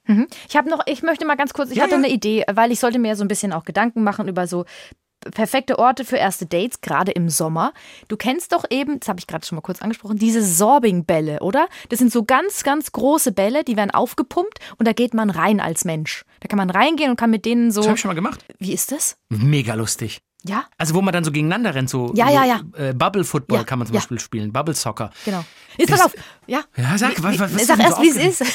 Ich 0.48 0.56
habe 0.56 0.68
noch, 0.70 0.80
ich 0.86 1.02
möchte 1.02 1.26
mal 1.26 1.36
ganz 1.36 1.52
kurz, 1.52 1.70
ich 1.70 1.76
Ja, 1.76 1.84
hatte 1.84 1.92
ja. 1.92 1.98
eine 1.98 2.08
Idee, 2.10 2.44
weil 2.52 2.72
ich 2.72 2.80
sollte 2.80 2.98
mir 2.98 3.16
so 3.16 3.24
ein 3.24 3.28
bisschen 3.28 3.52
auch 3.52 3.64
Gedanken 3.64 4.02
machen 4.02 4.28
über 4.28 4.46
so 4.46 4.64
perfekte 5.32 5.78
Orte 5.78 6.04
für 6.04 6.16
erste 6.16 6.46
Dates, 6.46 6.80
gerade 6.80 7.12
im 7.12 7.28
Sommer. 7.28 7.72
Du 8.08 8.16
kennst 8.16 8.52
doch 8.52 8.64
eben, 8.70 9.00
das 9.00 9.08
habe 9.08 9.20
ich 9.20 9.26
gerade 9.26 9.46
schon 9.46 9.56
mal 9.56 9.62
kurz 9.62 9.82
angesprochen, 9.82 10.18
diese 10.18 10.42
Sorbing-Bälle, 10.42 11.40
oder? 11.40 11.68
Das 11.88 11.98
sind 11.98 12.12
so 12.12 12.24
ganz, 12.24 12.62
ganz 12.62 12.92
große 12.92 13.32
Bälle, 13.32 13.64
die 13.64 13.76
werden 13.76 13.90
aufgepumpt 13.90 14.58
und 14.78 14.86
da 14.86 14.92
geht 14.92 15.14
man 15.14 15.30
rein 15.30 15.60
als 15.60 15.84
Mensch. 15.84 16.24
Da 16.40 16.48
kann 16.48 16.56
man 16.56 16.70
reingehen 16.70 17.10
und 17.10 17.16
kann 17.16 17.30
mit 17.30 17.44
denen 17.44 17.70
so. 17.70 17.80
Das 17.80 17.88
habe 17.88 17.96
ich 17.96 18.00
schon 18.00 18.10
mal 18.10 18.14
gemacht. 18.14 18.44
Wie 18.58 18.72
ist 18.72 18.92
das? 18.92 19.16
Mega 19.28 19.74
lustig. 19.74 20.20
Ja, 20.42 20.64
Also 20.78 20.94
wo 20.94 21.02
man 21.02 21.12
dann 21.12 21.22
so 21.22 21.32
gegeneinander 21.32 21.74
rennt, 21.74 21.90
so, 21.90 22.12
Ja, 22.14 22.30
ja, 22.30 22.44
ja. 22.44 22.60
Äh, 22.76 22.94
Bubble 22.94 23.24
Football 23.24 23.58
Ja, 23.58 23.64
kann 23.64 23.78
man 23.78 23.86
zum. 23.86 23.94
Beispiel 23.94 24.18
spielen, 24.18 24.52
Bubble 24.52 24.74
Soccer. 24.74 25.10
genau. 25.24 25.44
Jetzt 25.76 25.90
Das- 25.92 25.98
pass 26.00 26.06
auf. 26.06 26.14
Ja. 26.46 26.62
Ja, 26.76 26.96
sag, 26.96 27.18
Wie- 27.18 27.22
was, 27.22 27.38
was, 27.38 27.66
sag 27.66 27.78
erst, 27.78 27.96
so 27.96 28.02
wie 28.02 28.08
es 28.08 28.40
ist. 28.40 28.44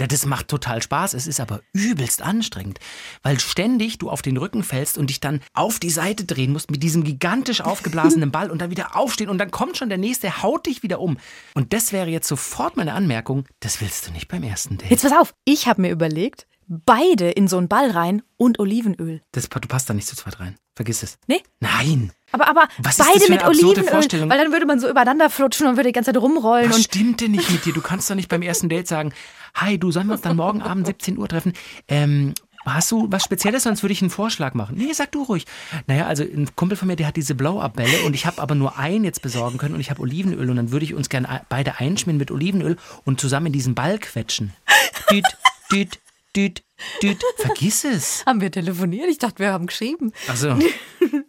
Ja, 0.00 0.08
das 0.08 0.26
macht 0.26 0.48
total 0.48 0.82
Spaß. 0.82 1.14
Es 1.14 1.28
ist 1.28 1.38
aber 1.38 1.60
übelst 1.72 2.20
anstrengend, 2.20 2.80
weil 3.22 3.38
ständig 3.38 3.98
du 3.98 4.10
auf 4.10 4.20
den 4.20 4.36
Rücken 4.36 4.64
fällst 4.64 4.98
und 4.98 5.10
dich 5.10 5.20
dann 5.20 5.40
auf 5.54 5.78
die 5.78 5.90
Seite 5.90 6.24
drehen 6.24 6.52
musst 6.52 6.72
mit 6.72 6.82
diesem 6.82 7.04
gigantisch 7.04 7.60
aufgeblasenen 7.60 8.30
Ball 8.32 8.50
und 8.50 8.60
dann 8.60 8.70
wieder 8.70 8.96
aufstehen 8.96 9.28
und 9.30 9.38
dann 9.38 9.52
kommt 9.52 9.76
schon 9.76 9.88
der 9.88 9.98
nächste, 9.98 10.42
haut 10.42 10.66
dich 10.66 10.82
wieder 10.82 10.98
um. 11.00 11.18
Und 11.54 11.72
das 11.72 11.92
wäre 11.92 12.08
jetzt 12.10 12.26
sofort 12.26 12.76
meine 12.76 12.94
Anmerkung, 12.94 13.44
das 13.60 13.80
willst 13.80 14.08
du 14.08 14.10
nicht 14.12 14.26
beim 14.26 14.42
ersten 14.42 14.76
Date. 14.78 14.90
Jetzt 14.90 15.02
pass 15.02 15.12
auf. 15.12 15.34
Ich 15.44 15.68
habe 15.68 15.82
mir 15.82 15.90
überlegt, 15.90 16.48
beide 16.68 17.30
in 17.30 17.48
so 17.48 17.58
einen 17.58 17.68
Ball 17.68 17.90
rein 17.90 18.22
und 18.36 18.58
Olivenöl. 18.58 19.22
Das, 19.32 19.48
du 19.48 19.68
passt 19.68 19.88
da 19.88 19.94
nicht 19.94 20.06
zu 20.06 20.16
zweit 20.16 20.40
rein. 20.40 20.56
Vergiss 20.74 21.02
es. 21.02 21.18
Nee? 21.26 21.42
Nein. 21.60 22.12
Aber, 22.32 22.48
aber 22.48 22.68
Was 22.78 22.98
beide 22.98 23.30
mit 23.30 23.44
Olivenöl, 23.44 23.84
Vorstellung? 23.84 24.28
weil 24.28 24.38
dann 24.38 24.52
würde 24.52 24.66
man 24.66 24.78
so 24.78 24.90
übereinander 24.90 25.30
flutschen 25.30 25.66
und 25.66 25.76
würde 25.76 25.88
die 25.88 25.92
ganze 25.92 26.12
Zeit 26.12 26.20
rumrollen 26.20 26.70
Was 26.70 26.84
stimmt 26.84 27.20
denn 27.20 27.30
nicht 27.30 27.50
mit 27.50 27.64
dir? 27.64 27.72
Du 27.72 27.80
kannst 27.82 28.10
doch 28.10 28.14
nicht 28.14 28.28
beim 28.28 28.42
ersten 28.42 28.68
Date 28.68 28.88
sagen, 28.88 29.12
hi, 29.54 29.78
du 29.78 29.90
sollen 29.90 30.06
wir 30.08 30.14
uns 30.14 30.22
dann 30.22 30.36
morgen 30.36 30.60
Abend 30.60 30.86
17 30.86 31.16
Uhr 31.18 31.28
treffen. 31.28 31.54
Ähm, 31.88 32.34
hast 32.66 32.90
du 32.90 33.06
was 33.10 33.22
Spezielles, 33.22 33.62
sonst 33.62 33.82
würde 33.82 33.92
ich 33.92 34.02
einen 34.02 34.10
Vorschlag 34.10 34.54
machen. 34.54 34.76
Nee, 34.76 34.92
sag 34.92 35.12
du 35.12 35.22
ruhig. 35.22 35.46
Naja, 35.86 36.06
also 36.06 36.24
ein 36.24 36.48
Kumpel 36.56 36.76
von 36.76 36.88
mir, 36.88 36.96
der 36.96 37.06
hat 37.06 37.16
diese 37.16 37.34
Blow-Up-Bälle 37.34 38.02
und 38.04 38.14
ich 38.14 38.26
habe 38.26 38.42
aber 38.42 38.54
nur 38.54 38.76
einen 38.76 39.04
jetzt 39.04 39.22
besorgen 39.22 39.56
können 39.56 39.74
und 39.74 39.80
ich 39.80 39.90
habe 39.90 40.02
Olivenöl 40.02 40.50
und 40.50 40.56
dann 40.56 40.72
würde 40.72 40.84
ich 40.84 40.94
uns 40.94 41.08
gerne 41.08 41.42
beide 41.48 41.78
einschmieren 41.78 42.18
mit 42.18 42.30
Olivenöl 42.30 42.76
und 43.04 43.20
zusammen 43.20 43.46
in 43.46 43.52
diesen 43.52 43.74
Ball 43.74 43.98
quetschen. 43.98 44.52
Düt, 45.10 45.24
düt, 45.70 45.98
düt, 46.36 46.62
düt. 47.02 47.22
Vergiss 47.38 47.84
es. 47.84 48.22
haben 48.26 48.40
wir 48.40 48.50
telefoniert. 48.50 49.08
Ich 49.08 49.18
dachte, 49.18 49.40
wir 49.40 49.52
haben 49.52 49.66
geschrieben. 49.66 50.12
Also, 50.28 50.56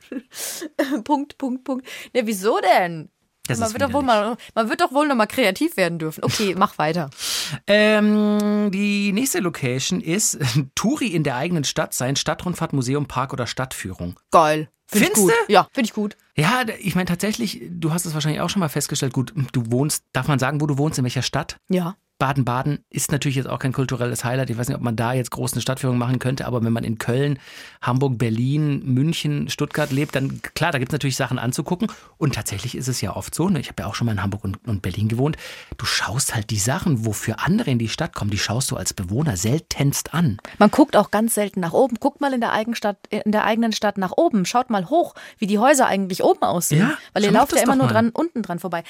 Punkt, 1.04 1.38
Punkt, 1.38 1.64
Punkt. 1.64 1.88
Ne, 2.14 2.22
wieso 2.26 2.60
denn? 2.60 3.10
Das 3.48 3.60
man, 3.60 3.72
wird 3.72 3.82
doch 3.82 3.94
wohl 3.94 4.04
mal, 4.04 4.36
man 4.56 4.70
wird 4.70 4.82
doch 4.82 4.92
wohl 4.92 5.08
noch 5.08 5.16
mal 5.16 5.26
kreativ 5.26 5.78
werden 5.78 6.00
dürfen. 6.00 6.24
Okay, 6.24 6.56
mach 6.58 6.78
weiter. 6.78 7.10
Ähm, 7.66 8.72
die 8.74 9.14
nächste 9.14 9.40
Location 9.40 10.02
ist 10.02 10.38
Touri 10.76 11.08
in 11.08 11.24
der 11.24 11.38
eigenen 11.38 11.64
Stadt 11.64 11.94
sein, 11.94 12.18
Stadtrundfahrt, 12.18 12.74
Museum, 12.74 13.06
Park 13.06 13.32
oder 13.32 13.48
Stadtführung. 13.48 14.20
Geil. 14.32 14.70
Find 14.86 15.06
Findste? 15.06 15.22
gut. 15.22 15.34
Ja, 15.48 15.70
finde 15.72 15.88
ich 15.88 15.94
gut. 15.94 16.18
Ja, 16.36 16.66
ich 16.80 16.96
meine 16.96 17.06
tatsächlich, 17.06 17.62
du 17.70 17.94
hast 17.94 18.06
es 18.06 18.14
wahrscheinlich 18.14 18.42
auch 18.42 18.50
schon 18.50 18.60
mal 18.60 18.68
festgestellt, 18.68 19.14
gut, 19.14 19.34
du 19.54 19.72
wohnst, 19.72 20.04
darf 20.12 20.28
man 20.28 20.40
sagen, 20.40 20.60
wo 20.60 20.68
du 20.68 20.78
wohnst, 20.78 21.00
in 21.00 21.06
welcher 21.06 21.22
Stadt? 21.22 21.58
Ja. 21.70 21.96
Baden-Baden 22.20 22.84
ist 22.90 23.12
natürlich 23.12 23.36
jetzt 23.36 23.48
auch 23.48 23.60
kein 23.60 23.74
kulturelles 23.74 24.24
Highlight. 24.24 24.50
Ich 24.50 24.58
weiß 24.58 24.68
nicht, 24.68 24.78
ob 24.78 24.84
man 24.84 24.96
da 24.96 25.14
jetzt 25.14 25.32
groß 25.32 25.54
eine 25.54 25.62
Stadtführung 25.62 25.98
machen 25.98 26.20
könnte, 26.20 26.48
aber 26.48 26.64
wenn 26.64 26.74
man 26.74 26.84
in 26.84 26.98
Köln, 26.98 27.40
Hamburg, 27.82 28.18
Berlin, 28.18 28.82
München, 28.86 29.50
Stuttgart 29.50 29.92
lebt, 29.92 30.16
dann 30.16 30.42
klar, 30.56 30.72
da 30.72 30.80
gibt 30.80 30.92
es 30.92 30.94
natürlich 30.94 31.16
Sachen 31.16 31.38
anzugucken. 31.38 31.92
Und 32.18 32.36
tatsächlich 32.36 32.76
ist 32.76 32.88
es 32.88 33.02
ja 33.02 33.16
oft 33.16 33.36
so, 33.36 33.50
ne, 33.50 33.60
ich 33.60 33.70
habe 33.70 33.84
ja 33.84 33.88
auch 33.88 33.96
schon 33.96 34.06
mal 34.06 34.14
in 34.14 34.24
Hamburg 34.24 34.44
und, 34.44 34.68
und 34.68 34.82
Berlin 34.82 35.08
gewohnt, 35.08 35.38
du 35.78 35.86
schaust 35.86 36.34
halt 36.34 36.50
die 36.50 36.60
Sachen, 36.60 37.06
wofür 37.06 37.46
andere 37.46 37.70
in 37.70 37.80
die 37.80 37.90
Stadt 37.90 38.16
kommen, 38.16 38.32
die 38.32 38.40
schaust 38.40 38.72
du 38.72 38.78
als 38.78 38.94
Bewohner 38.94 39.38
seltenst 39.38 40.14
an. 40.14 40.40
Man 40.58 40.72
guckt 40.72 40.96
auch 40.96 41.12
ganz 41.12 41.36
selten 41.36 41.60
nach 41.60 41.74
oben. 41.74 41.98
Guckt 42.00 42.22
mal 42.22 42.34
in 42.34 42.42
der, 42.42 42.52
Eigenstadt, 42.52 42.98
in 43.10 43.32
der 43.32 43.46
eigenen 43.46 43.74
Stadt 43.74 43.98
nach 43.98 44.14
oben. 44.16 44.46
Schaut 44.46 44.70
mal 44.70 44.90
hoch, 44.90 45.14
wie 45.38 45.48
die 45.48 45.60
Häuser 45.60 45.86
eigentlich 45.86 46.24
oben 46.24 46.42
aussehen. 46.42 46.90
Ja, 46.90 46.98
Weil 47.14 47.24
ihr 47.24 47.32
lauft 47.32 47.56
ja 47.56 47.62
immer 47.62 47.76
nur 47.76 47.88
dran, 47.88 48.10
unten 48.10 48.42
dran 48.42 48.60
vorbei. 48.60 48.84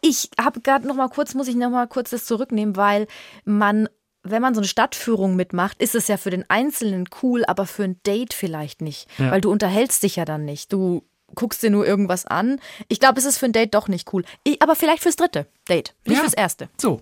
Ich 0.00 0.30
habe 0.40 0.60
gerade 0.60 0.86
noch 0.86 0.96
mal 0.96 1.08
kurz, 1.08 1.34
muss 1.34 1.48
ich 1.48 1.56
noch 1.56 1.70
mal 1.70 1.86
kurz 1.86 2.10
das 2.10 2.24
zurücknehmen, 2.24 2.76
weil 2.76 3.06
man, 3.44 3.88
wenn 4.22 4.42
man 4.42 4.54
so 4.54 4.60
eine 4.60 4.68
Stadtführung 4.68 5.36
mitmacht, 5.36 5.80
ist 5.80 5.94
es 5.94 6.08
ja 6.08 6.16
für 6.16 6.30
den 6.30 6.48
Einzelnen 6.48 7.08
cool, 7.22 7.44
aber 7.46 7.66
für 7.66 7.84
ein 7.84 8.00
Date 8.04 8.34
vielleicht 8.34 8.82
nicht. 8.82 9.08
Ja. 9.18 9.30
Weil 9.30 9.40
du 9.40 9.50
unterhältst 9.50 10.02
dich 10.02 10.16
ja 10.16 10.24
dann 10.24 10.44
nicht. 10.44 10.72
Du 10.72 11.02
guckst 11.34 11.62
dir 11.62 11.70
nur 11.70 11.86
irgendwas 11.86 12.26
an. 12.26 12.60
Ich 12.88 13.00
glaube, 13.00 13.18
es 13.18 13.24
ist 13.24 13.38
für 13.38 13.46
ein 13.46 13.52
Date 13.52 13.74
doch 13.74 13.88
nicht 13.88 14.12
cool. 14.12 14.24
Ich, 14.44 14.62
aber 14.62 14.74
vielleicht 14.74 15.02
fürs 15.02 15.16
dritte 15.16 15.46
Date, 15.68 15.94
nicht 16.04 16.16
Ja. 16.16 16.22
fürs 16.22 16.34
erste. 16.34 16.68
So, 16.76 17.00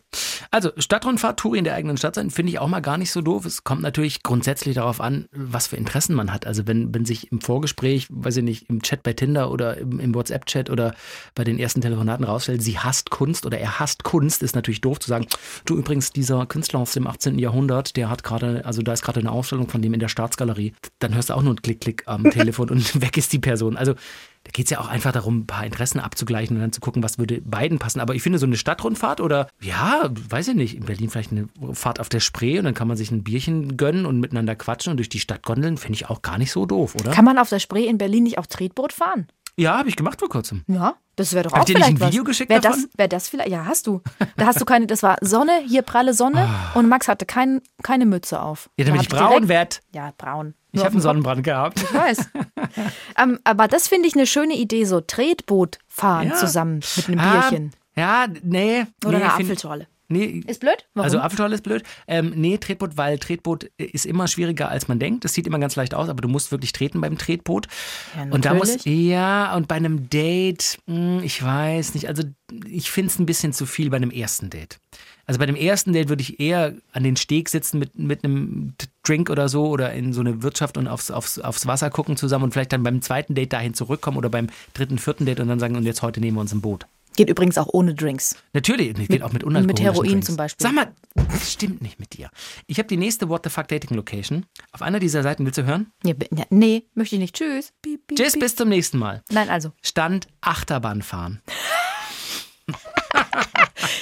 also 0.50 0.70
Stadtrundfahrt, 0.76 1.38
Touri 1.38 1.58
in 1.58 1.64
der 1.64 1.74
eigenen 1.74 1.96
Stadt 1.96 2.14
sein, 2.14 2.30
finde 2.30 2.50
ich 2.50 2.58
auch 2.58 2.68
mal 2.68 2.80
gar 2.80 2.96
nicht 2.96 3.10
so 3.10 3.20
doof. 3.20 3.44
Es 3.44 3.64
kommt 3.64 3.82
natürlich 3.82 4.22
grundsätzlich 4.22 4.74
darauf 4.74 5.00
an, 5.00 5.26
was 5.32 5.66
für 5.66 5.76
Interessen 5.76 6.14
man 6.14 6.32
hat. 6.32 6.46
Also 6.46 6.66
wenn, 6.66 6.94
wenn 6.94 7.04
sich 7.04 7.30
im 7.30 7.40
Vorgespräch, 7.40 8.06
weiß 8.10 8.38
ich 8.38 8.42
nicht, 8.44 8.70
im 8.70 8.82
Chat 8.82 9.02
bei 9.02 9.12
Tinder 9.12 9.50
oder 9.50 9.76
im, 9.76 10.00
im 10.00 10.14
WhatsApp-Chat 10.14 10.70
oder 10.70 10.94
bei 11.34 11.44
den 11.44 11.58
ersten 11.58 11.80
Telefonaten 11.80 12.24
rausstellt, 12.24 12.62
sie 12.62 12.78
hasst 12.78 13.10
Kunst 13.10 13.44
oder 13.46 13.58
er 13.58 13.78
hasst 13.80 14.04
Kunst, 14.04 14.42
ist 14.42 14.54
natürlich 14.54 14.80
doof 14.80 14.98
zu 15.00 15.08
sagen, 15.08 15.26
du 15.66 15.76
übrigens, 15.76 16.10
dieser 16.10 16.46
Künstler 16.46 16.80
aus 16.80 16.92
dem 16.92 17.06
18. 17.06 17.38
Jahrhundert, 17.38 17.96
der 17.96 18.08
hat 18.08 18.24
gerade, 18.24 18.64
also 18.64 18.82
da 18.82 18.92
ist 18.92 19.02
gerade 19.02 19.20
eine 19.20 19.30
Ausstellung 19.32 19.68
von 19.68 19.82
dem 19.82 19.92
in 19.94 20.00
der 20.00 20.08
Staatsgalerie. 20.08 20.72
Dann 21.00 21.14
hörst 21.14 21.30
du 21.30 21.34
auch 21.34 21.42
nur 21.42 21.50
einen 21.52 21.62
Klick-Klick 21.62 22.04
am 22.06 22.30
Telefon 22.30 22.70
und 22.70 23.00
weg 23.02 23.16
ist 23.16 23.32
die 23.32 23.38
Person. 23.38 23.76
Also 23.76 23.94
da 24.44 24.50
geht 24.52 24.66
es 24.66 24.70
ja 24.70 24.78
auch 24.80 24.88
einfach 24.88 25.12
darum, 25.12 25.38
ein 25.40 25.46
paar 25.46 25.64
Interessen 25.64 26.00
abzugleichen 26.00 26.56
und 26.56 26.60
dann 26.62 26.72
zu 26.72 26.80
gucken, 26.80 27.02
was 27.02 27.18
würde 27.18 27.40
beiden 27.40 27.78
passen. 27.78 28.00
Aber 28.00 28.14
ich 28.14 28.22
finde, 28.22 28.38
so 28.38 28.46
eine 28.46 28.56
Stadtrundfahrt 28.56 29.20
oder, 29.20 29.48
ja, 29.60 30.10
weiß 30.30 30.48
ich 30.48 30.54
nicht, 30.54 30.76
in 30.76 30.84
Berlin 30.84 31.10
vielleicht 31.10 31.32
eine 31.32 31.48
Fahrt 31.72 31.98
auf 32.00 32.08
der 32.08 32.20
Spree 32.20 32.58
und 32.58 32.64
dann 32.64 32.74
kann 32.74 32.86
man 32.88 32.96
sich 32.96 33.10
ein 33.10 33.24
Bierchen 33.24 33.76
gönnen 33.76 34.06
und 34.06 34.20
miteinander 34.20 34.54
quatschen 34.54 34.90
und 34.90 34.98
durch 34.98 35.08
die 35.08 35.20
Stadt 35.20 35.42
gondeln, 35.42 35.76
finde 35.78 35.94
ich 35.96 36.08
auch 36.10 36.22
gar 36.22 36.38
nicht 36.38 36.52
so 36.52 36.66
doof, 36.66 36.94
oder? 36.94 37.10
Kann 37.12 37.24
man 37.24 37.38
auf 37.38 37.48
der 37.48 37.58
Spree 37.58 37.86
in 37.86 37.98
Berlin 37.98 38.24
nicht 38.24 38.38
auch 38.38 38.46
Tretboot 38.46 38.92
fahren? 38.92 39.26
ja, 39.56 39.78
habe 39.78 39.88
ich 39.88 39.94
gemacht 39.94 40.18
vor 40.18 40.28
kurzem. 40.28 40.64
Ja, 40.66 40.94
das 41.14 41.32
wäre 41.32 41.44
doch 41.44 41.52
Hab 41.52 41.60
auch 41.60 41.64
dir 41.64 41.74
nicht 41.74 41.84
vielleicht 41.86 42.02
ein 42.02 42.08
Video 42.08 42.22
was. 42.24 42.28
geschickt 42.28 42.50
wär 42.50 42.60
das, 42.60 42.74
davon? 42.74 42.90
wär 42.96 43.06
das 43.08 43.28
vielleicht? 43.28 43.50
Ja, 43.50 43.64
hast 43.66 43.86
du. 43.86 44.02
Da 44.36 44.46
hast 44.46 44.60
du 44.60 44.64
keine. 44.64 44.88
Das 44.88 45.04
war 45.04 45.16
Sonne, 45.20 45.52
hier 45.68 45.82
pralle 45.82 46.12
Sonne 46.12 46.40
Ah. 46.48 46.72
und 46.76 46.88
Max 46.88 47.06
hatte 47.06 47.24
kein, 47.24 47.60
keine 47.84 48.04
Mütze 48.04 48.40
auf. 48.42 48.68
Ja, 48.76 48.84
Da 48.84 48.90
damit 48.90 49.06
hab 49.12 49.12
ich 49.12 49.16
braun 49.16 49.46
werd. 49.48 49.80
Ja, 49.94 50.12
braun. 50.18 50.54
Ich 50.74 50.80
habe 50.84 50.92
einen. 50.92 51.00
Sonnenbrand 51.00 51.42
gehabt. 51.44 51.80
Ich 51.82 51.94
weiß. 51.94 52.28
ähm, 53.18 53.38
aber 53.44 53.68
das 53.68 53.88
finde 53.88 54.08
ich 54.08 54.14
eine 54.14 54.26
schöne 54.26 54.54
Idee, 54.54 54.84
so 54.84 55.00
Tretboot 55.00 55.78
fahren 55.88 56.28
Ja. 56.28 56.34
zusammen 56.34 56.80
mit 56.96 57.08
einem 57.08 57.18
Ah, 57.20 57.40
Bierchen. 57.48 57.70
Ja, 57.96 58.26
nee. 58.42 58.84
Oder 59.04 59.18
nee, 59.18 59.24
eine 59.24 59.32
Apfelschorle. 59.32 59.86
Nee, 60.08 60.42
Ist 60.46 60.60
blöd? 60.60 60.86
Warum? 60.92 61.04
Also 61.04 61.18
Apfelschorle 61.18 61.54
ist 61.54 61.62
blöd. 61.64 61.82
Ähm, 62.06 62.34
nee, 62.36 62.58
Tretboot, 62.58 62.98
weil 62.98 63.18
Tretboot 63.18 63.64
ist 63.78 64.04
immer 64.04 64.28
schwieriger, 64.28 64.68
als 64.68 64.86
man 64.86 64.98
denkt. 64.98 65.24
Das 65.24 65.32
sieht 65.32 65.46
immer 65.46 65.58
ganz 65.58 65.76
leicht 65.76 65.94
aus, 65.94 66.10
aber 66.10 66.20
du 66.20 66.28
musst 66.28 66.52
wirklich 66.52 66.72
treten 66.72 67.00
beim 67.00 67.16
Tretboot. 67.16 67.68
Ja, 68.14 68.30
und 68.30 68.44
da 68.44 68.52
muss, 68.52 68.84
ja, 68.84 69.56
und 69.56 69.66
bei 69.66 69.76
einem 69.76 70.10
Date, 70.10 70.78
mh, 70.86 71.22
ich 71.22 71.42
weiß 71.42 71.94
nicht, 71.94 72.06
also 72.08 72.22
ich 72.66 72.90
finde 72.90 73.10
es 73.12 73.18
ein 73.18 73.24
bisschen 73.26 73.54
zu 73.54 73.64
viel 73.64 73.88
bei 73.88 73.96
einem 73.96 74.10
ersten 74.10 74.50
Date. 74.50 74.78
Also 75.26 75.38
bei 75.40 75.46
dem 75.46 75.56
ersten 75.56 75.94
Date 75.94 76.10
würde 76.10 76.20
ich 76.20 76.38
eher 76.38 76.74
an 76.92 77.02
den 77.02 77.16
Steg 77.16 77.48
sitzen 77.48 77.78
mit, 77.78 77.98
mit 77.98 78.24
einem 78.24 78.74
Drink 79.04 79.30
oder 79.30 79.48
so 79.48 79.66
oder 79.68 79.92
in 79.92 80.12
so 80.12 80.20
eine 80.20 80.42
Wirtschaft 80.42 80.76
und 80.76 80.88
aufs, 80.88 81.10
aufs, 81.10 81.38
aufs 81.38 81.66
Wasser 81.66 81.90
gucken 81.90 82.16
zusammen 82.16 82.44
und 82.44 82.52
vielleicht 82.52 82.72
dann 82.72 82.82
beim 82.82 83.00
zweiten 83.02 83.34
Date 83.34 83.52
dahin 83.52 83.74
zurückkommen 83.74 84.16
oder 84.16 84.28
beim 84.30 84.48
dritten, 84.72 84.98
vierten 84.98 85.26
Date 85.26 85.40
und 85.40 85.48
dann 85.48 85.60
sagen, 85.60 85.76
und 85.76 85.84
jetzt 85.84 86.02
heute 86.02 86.20
nehmen 86.20 86.36
wir 86.36 86.40
uns 86.40 86.52
ein 86.52 86.60
Boot. 86.60 86.86
Geht 87.16 87.28
übrigens 87.28 87.58
auch 87.58 87.68
ohne 87.72 87.94
Drinks. 87.94 88.34
Natürlich, 88.54 88.92
geht 89.06 89.22
auch 89.22 89.32
mit 89.32 89.44
unalkoholischen 89.44 89.66
mit 89.66 89.80
Heroin 89.80 90.10
Drinks. 90.10 90.26
zum 90.26 90.36
Beispiel. 90.36 90.64
Sag 90.66 90.74
mal, 90.74 90.88
das 91.14 91.52
stimmt 91.52 91.80
nicht 91.80 92.00
mit 92.00 92.14
dir. 92.18 92.28
Ich 92.66 92.78
habe 92.78 92.88
die 92.88 92.96
nächste 92.96 93.28
What 93.28 93.42
the 93.44 93.50
Fuck 93.50 93.68
Dating 93.68 93.94
Location. 93.96 94.46
Auf 94.72 94.82
einer 94.82 94.98
dieser 94.98 95.22
Seiten 95.22 95.44
willst 95.44 95.58
du 95.58 95.64
hören? 95.64 95.92
Ja, 96.02 96.14
nee, 96.50 96.88
möchte 96.94 97.14
ich 97.14 97.20
nicht. 97.20 97.36
Tschüss. 97.36 97.72
Piep, 97.82 98.04
piep, 98.08 98.18
Tschüss, 98.18 98.32
piep. 98.32 98.40
bis 98.42 98.56
zum 98.56 98.68
nächsten 98.68 98.98
Mal. 98.98 99.22
Nein, 99.30 99.48
also. 99.48 99.70
Stand 99.80 100.26
Achterbahn 100.40 101.02
fahren. 101.02 101.40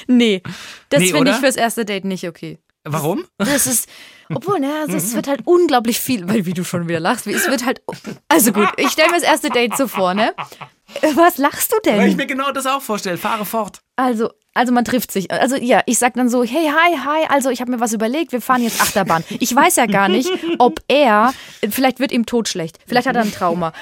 Nee. 0.06 0.42
Das 0.88 1.00
Nee, 1.00 1.12
finde 1.12 1.30
ich 1.30 1.36
fürs 1.38 1.56
erste 1.56 1.84
Date 1.84 2.04
nicht 2.04 2.26
okay. 2.28 2.58
Warum? 2.84 3.24
Das 3.38 3.66
ist, 3.66 3.88
obwohl, 4.34 4.58
ne, 4.58 4.72
also 4.80 4.96
es 4.96 5.14
wird 5.14 5.28
halt 5.28 5.42
unglaublich 5.44 6.00
viel, 6.00 6.28
weil 6.28 6.46
wie 6.46 6.52
du 6.52 6.64
schon 6.64 6.88
wieder 6.88 7.00
lachst, 7.00 7.26
es 7.26 7.48
wird 7.48 7.64
halt, 7.64 7.80
also 8.28 8.52
gut, 8.52 8.68
ich 8.76 8.88
stelle 8.90 9.10
mir 9.10 9.20
das 9.20 9.24
erste 9.28 9.50
Date 9.50 9.76
so 9.76 9.86
vor, 9.86 10.14
ne? 10.14 10.34
Was 11.14 11.38
lachst 11.38 11.72
du 11.72 11.76
Weil 11.90 12.00
ich 12.08 12.08
denn? 12.08 12.16
mir 12.16 12.26
genau 12.26 12.50
das 12.52 12.66
auch 12.66 12.82
vorstelle. 12.82 13.16
Fahre 13.18 13.44
fort. 13.46 13.80
Also, 13.96 14.30
also 14.54 14.72
man 14.72 14.84
trifft 14.84 15.10
sich. 15.12 15.30
Also 15.30 15.56
ja, 15.56 15.82
ich 15.86 15.98
sag 15.98 16.14
dann 16.14 16.28
so, 16.28 16.44
hey, 16.44 16.70
hi, 16.70 16.98
hi, 16.98 17.26
also 17.28 17.50
ich 17.50 17.60
habe 17.60 17.70
mir 17.70 17.80
was 17.80 17.92
überlegt, 17.92 18.32
wir 18.32 18.40
fahren 18.40 18.62
jetzt 18.62 18.80
Achterbahn. 18.80 19.24
Ich 19.40 19.54
weiß 19.54 19.76
ja 19.76 19.86
gar 19.86 20.08
nicht, 20.08 20.30
ob 20.58 20.80
er, 20.88 21.32
vielleicht 21.70 22.00
wird 22.00 22.12
ihm 22.12 22.26
tot 22.26 22.48
schlecht, 22.48 22.78
vielleicht 22.86 23.06
hat 23.06 23.16
er 23.16 23.22
ein 23.22 23.32
Trauma. 23.32 23.72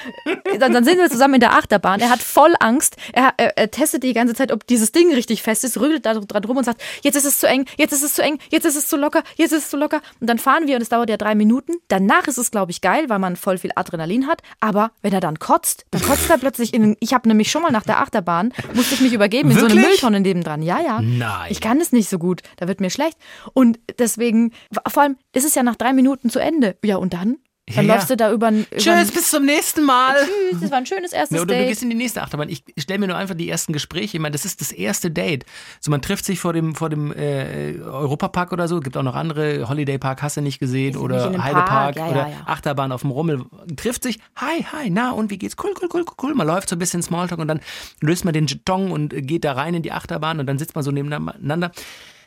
Dann, 0.59 0.73
dann 0.73 0.83
sind 0.83 0.97
wir 0.97 1.09
zusammen 1.09 1.35
in 1.35 1.39
der 1.39 1.53
Achterbahn, 1.53 1.99
er 1.99 2.09
hat 2.09 2.19
voll 2.19 2.53
Angst, 2.59 2.95
er, 3.13 3.33
er, 3.37 3.57
er 3.57 3.71
testet 3.71 4.03
die 4.03 4.13
ganze 4.13 4.33
Zeit, 4.33 4.51
ob 4.51 4.65
dieses 4.67 4.91
Ding 4.91 5.13
richtig 5.13 5.41
fest 5.41 5.63
ist, 5.63 5.79
rüttelt 5.79 6.05
da 6.05 6.13
dran 6.13 6.43
rum 6.43 6.57
und 6.57 6.63
sagt, 6.63 6.81
jetzt 7.01 7.15
ist 7.15 7.25
es 7.25 7.39
zu 7.39 7.47
eng, 7.47 7.65
jetzt 7.77 7.93
ist 7.93 8.03
es 8.03 8.13
zu 8.13 8.23
eng, 8.23 8.39
jetzt 8.49 8.65
ist 8.65 8.75
es 8.75 8.87
zu 8.87 8.97
locker, 8.97 9.23
jetzt 9.35 9.51
ist 9.51 9.63
es 9.63 9.69
zu 9.69 9.77
locker. 9.77 10.01
Und 10.19 10.27
dann 10.29 10.39
fahren 10.39 10.67
wir 10.67 10.75
und 10.75 10.81
es 10.81 10.89
dauert 10.89 11.09
ja 11.09 11.17
drei 11.17 11.35
Minuten. 11.35 11.73
Danach 11.87 12.27
ist 12.27 12.37
es, 12.37 12.51
glaube 12.51 12.71
ich, 12.71 12.81
geil, 12.81 13.05
weil 13.07 13.19
man 13.19 13.35
voll 13.35 13.57
viel 13.57 13.71
Adrenalin 13.75 14.27
hat. 14.27 14.41
Aber 14.59 14.91
wenn 15.01 15.13
er 15.13 15.19
dann 15.19 15.39
kotzt, 15.39 15.85
dann 15.91 16.01
kotzt 16.01 16.29
er 16.29 16.37
plötzlich 16.37 16.73
in, 16.73 16.95
ich 16.99 17.13
habe 17.13 17.27
nämlich 17.27 17.51
schon 17.51 17.61
mal 17.61 17.71
nach 17.71 17.83
der 17.83 17.99
Achterbahn, 17.99 18.53
musste 18.73 18.95
ich 18.95 19.01
mich 19.01 19.13
übergeben 19.13 19.51
in 19.51 19.57
so 19.57 19.65
eine 19.65 19.75
Wirklich? 19.75 20.01
Mülltonne 20.01 20.21
nebendran. 20.61 20.85
Ja, 20.85 20.99
ja. 20.99 21.01
Nein. 21.01 21.51
Ich 21.51 21.61
kann 21.61 21.79
es 21.79 21.91
nicht 21.91 22.09
so 22.09 22.17
gut. 22.17 22.41
Da 22.57 22.67
wird 22.67 22.79
mir 22.79 22.89
schlecht. 22.89 23.17
Und 23.53 23.79
deswegen, 23.99 24.51
vor 24.87 25.03
allem, 25.03 25.17
ist 25.33 25.45
es 25.45 25.55
ja 25.55 25.63
nach 25.63 25.75
drei 25.75 25.93
Minuten 25.93 26.29
zu 26.29 26.39
Ende. 26.39 26.77
Ja, 26.83 26.97
und 26.97 27.13
dann? 27.13 27.37
Dann 27.75 27.85
Ja. 27.85 27.95
läufst 27.95 28.09
du 28.09 28.17
da 28.17 28.31
über 28.31 28.47
ein. 28.47 28.65
Tschüss, 28.75 29.11
bis 29.11 29.29
zum 29.31 29.45
nächsten 29.45 29.83
Mal. 29.83 30.15
Tschüss, 30.51 30.61
das 30.61 30.71
war 30.71 30.77
ein 30.79 30.85
schönes 30.85 31.13
erstes 31.13 31.35
Ja, 31.37 31.41
oder 31.41 31.53
du 31.53 31.59
Date. 31.59 31.69
gehst 31.69 31.83
in 31.83 31.89
die 31.89 31.95
nächste 31.95 32.21
Achterbahn. 32.21 32.49
Ich 32.49 32.63
stelle 32.77 32.99
mir 32.99 33.07
nur 33.07 33.17
einfach 33.17 33.35
die 33.35 33.49
ersten 33.49 33.73
Gespräche. 33.73 34.17
Ich 34.17 34.21
meine, 34.21 34.33
das 34.33 34.45
ist 34.45 34.61
das 34.61 34.71
erste 34.71 35.11
Date. 35.11 35.45
So, 35.79 35.91
man 35.91 36.01
trifft 36.01 36.25
sich 36.25 36.39
vor 36.39 36.53
dem, 36.53 36.75
vor 36.75 36.89
dem 36.89 37.11
äh, 37.11 37.79
Europapark 37.79 38.51
oder 38.51 38.67
so. 38.67 38.79
Gibt 38.79 38.97
auch 38.97 39.03
noch 39.03 39.15
andere. 39.15 39.67
Holiday 39.69 39.97
Park 39.97 40.21
hast 40.21 40.37
du 40.37 40.41
nicht 40.41 40.59
gesehen. 40.59 40.93
nicht 40.93 40.97
Oder 40.97 41.43
Heidepark. 41.43 41.67
Park. 41.69 41.95
Ja, 41.97 42.07
oder 42.07 42.21
ja, 42.21 42.29
ja. 42.29 42.35
Achterbahn 42.45 42.91
auf 42.91 43.01
dem 43.01 43.11
Rummel. 43.11 43.43
Trifft 43.75 44.03
sich. 44.03 44.19
Hi, 44.35 44.63
hi, 44.71 44.89
na, 44.89 45.11
und 45.11 45.29
wie 45.31 45.37
geht's? 45.37 45.55
Cool, 45.61 45.73
cool, 45.81 45.89
cool, 45.93 46.01
cool, 46.07 46.15
cool. 46.23 46.33
Man 46.35 46.47
läuft 46.47 46.69
so 46.69 46.75
ein 46.75 46.79
bisschen 46.79 47.01
Smalltalk 47.03 47.39
und 47.39 47.47
dann 47.47 47.59
löst 48.01 48.25
man 48.25 48.33
den 48.33 48.47
Jeton 48.47 48.91
und 48.91 49.13
geht 49.27 49.43
da 49.45 49.53
rein 49.53 49.73
in 49.73 49.81
die 49.83 49.91
Achterbahn 49.91 50.39
und 50.39 50.45
dann 50.47 50.57
sitzt 50.59 50.75
man 50.75 50.83
so 50.83 50.91
nebeneinander. 50.91 51.71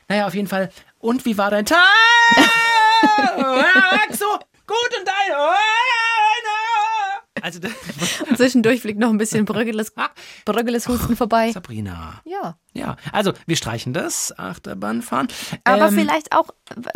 Naja, 0.09 0.27
auf 0.27 0.35
jeden 0.35 0.49
Fall. 0.49 0.71
Und 0.99 1.25
wie 1.25 1.39
war 1.39 1.51
dein 1.51 1.65
Tag? 1.67 1.79
so, 4.13 4.25
gut 4.67 4.99
und 4.99 5.07
dein. 5.07 5.15
Also, 7.43 7.61
Zwischendurch 8.37 8.81
fliegt 8.81 8.99
noch 8.99 9.11
ein 9.11 9.19
bisschen 9.19 9.45
Bröggeles, 9.45 9.93
Bröggeles 10.47 10.89
Husten 10.89 11.15
vorbei. 11.15 11.51
Sabrina. 11.53 12.23
Ja. 12.25 12.57
Ja, 12.73 12.97
also 13.13 13.33
wir 13.47 13.57
streichen 13.57 13.93
das, 13.93 14.33
Achterbahnfahren. 14.39 15.29
Aber 15.65 15.89
Ähm, 15.89 15.95
vielleicht 15.95 16.35
auch 16.35 16.47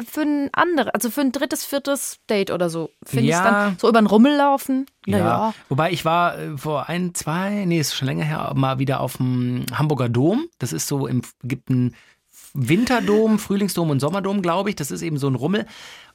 für 0.08 0.22
ein 0.22 0.48
anderes, 0.52 0.92
also 0.94 1.10
für 1.10 1.20
ein 1.20 1.32
drittes, 1.32 1.64
viertes 1.66 2.18
Date 2.30 2.50
oder 2.50 2.70
so. 2.70 2.90
Finde 3.04 3.24
ich 3.24 3.30
Ja. 3.30 3.44
dann 3.44 3.78
so 3.78 3.88
über 3.88 4.00
den 4.00 4.06
Rummel 4.06 4.36
laufen. 4.36 4.86
Ja. 5.06 5.18
Naja. 5.18 5.54
Wobei 5.68 5.92
ich 5.92 6.04
war 6.06 6.38
äh, 6.38 6.56
vor 6.56 6.88
ein, 6.88 7.14
zwei, 7.14 7.64
nee, 7.66 7.78
ist 7.80 7.94
schon 7.94 8.06
länger 8.06 8.24
her, 8.24 8.52
mal 8.56 8.78
wieder 8.78 9.00
auf 9.00 9.18
dem 9.18 9.66
Hamburger 9.74 10.08
Dom. 10.08 10.46
Das 10.58 10.72
ist 10.72 10.86
so 10.88 11.06
im, 11.06 11.22
gibt 11.42 11.68
einen 11.68 11.94
Winterdom, 12.54 13.38
Frühlingsdom 13.38 13.90
und 13.90 14.00
Sommerdom, 14.00 14.40
glaube 14.40 14.70
ich. 14.70 14.76
Das 14.76 14.90
ist 14.90 15.02
eben 15.02 15.18
so 15.18 15.28
ein 15.28 15.34
Rummel. 15.34 15.66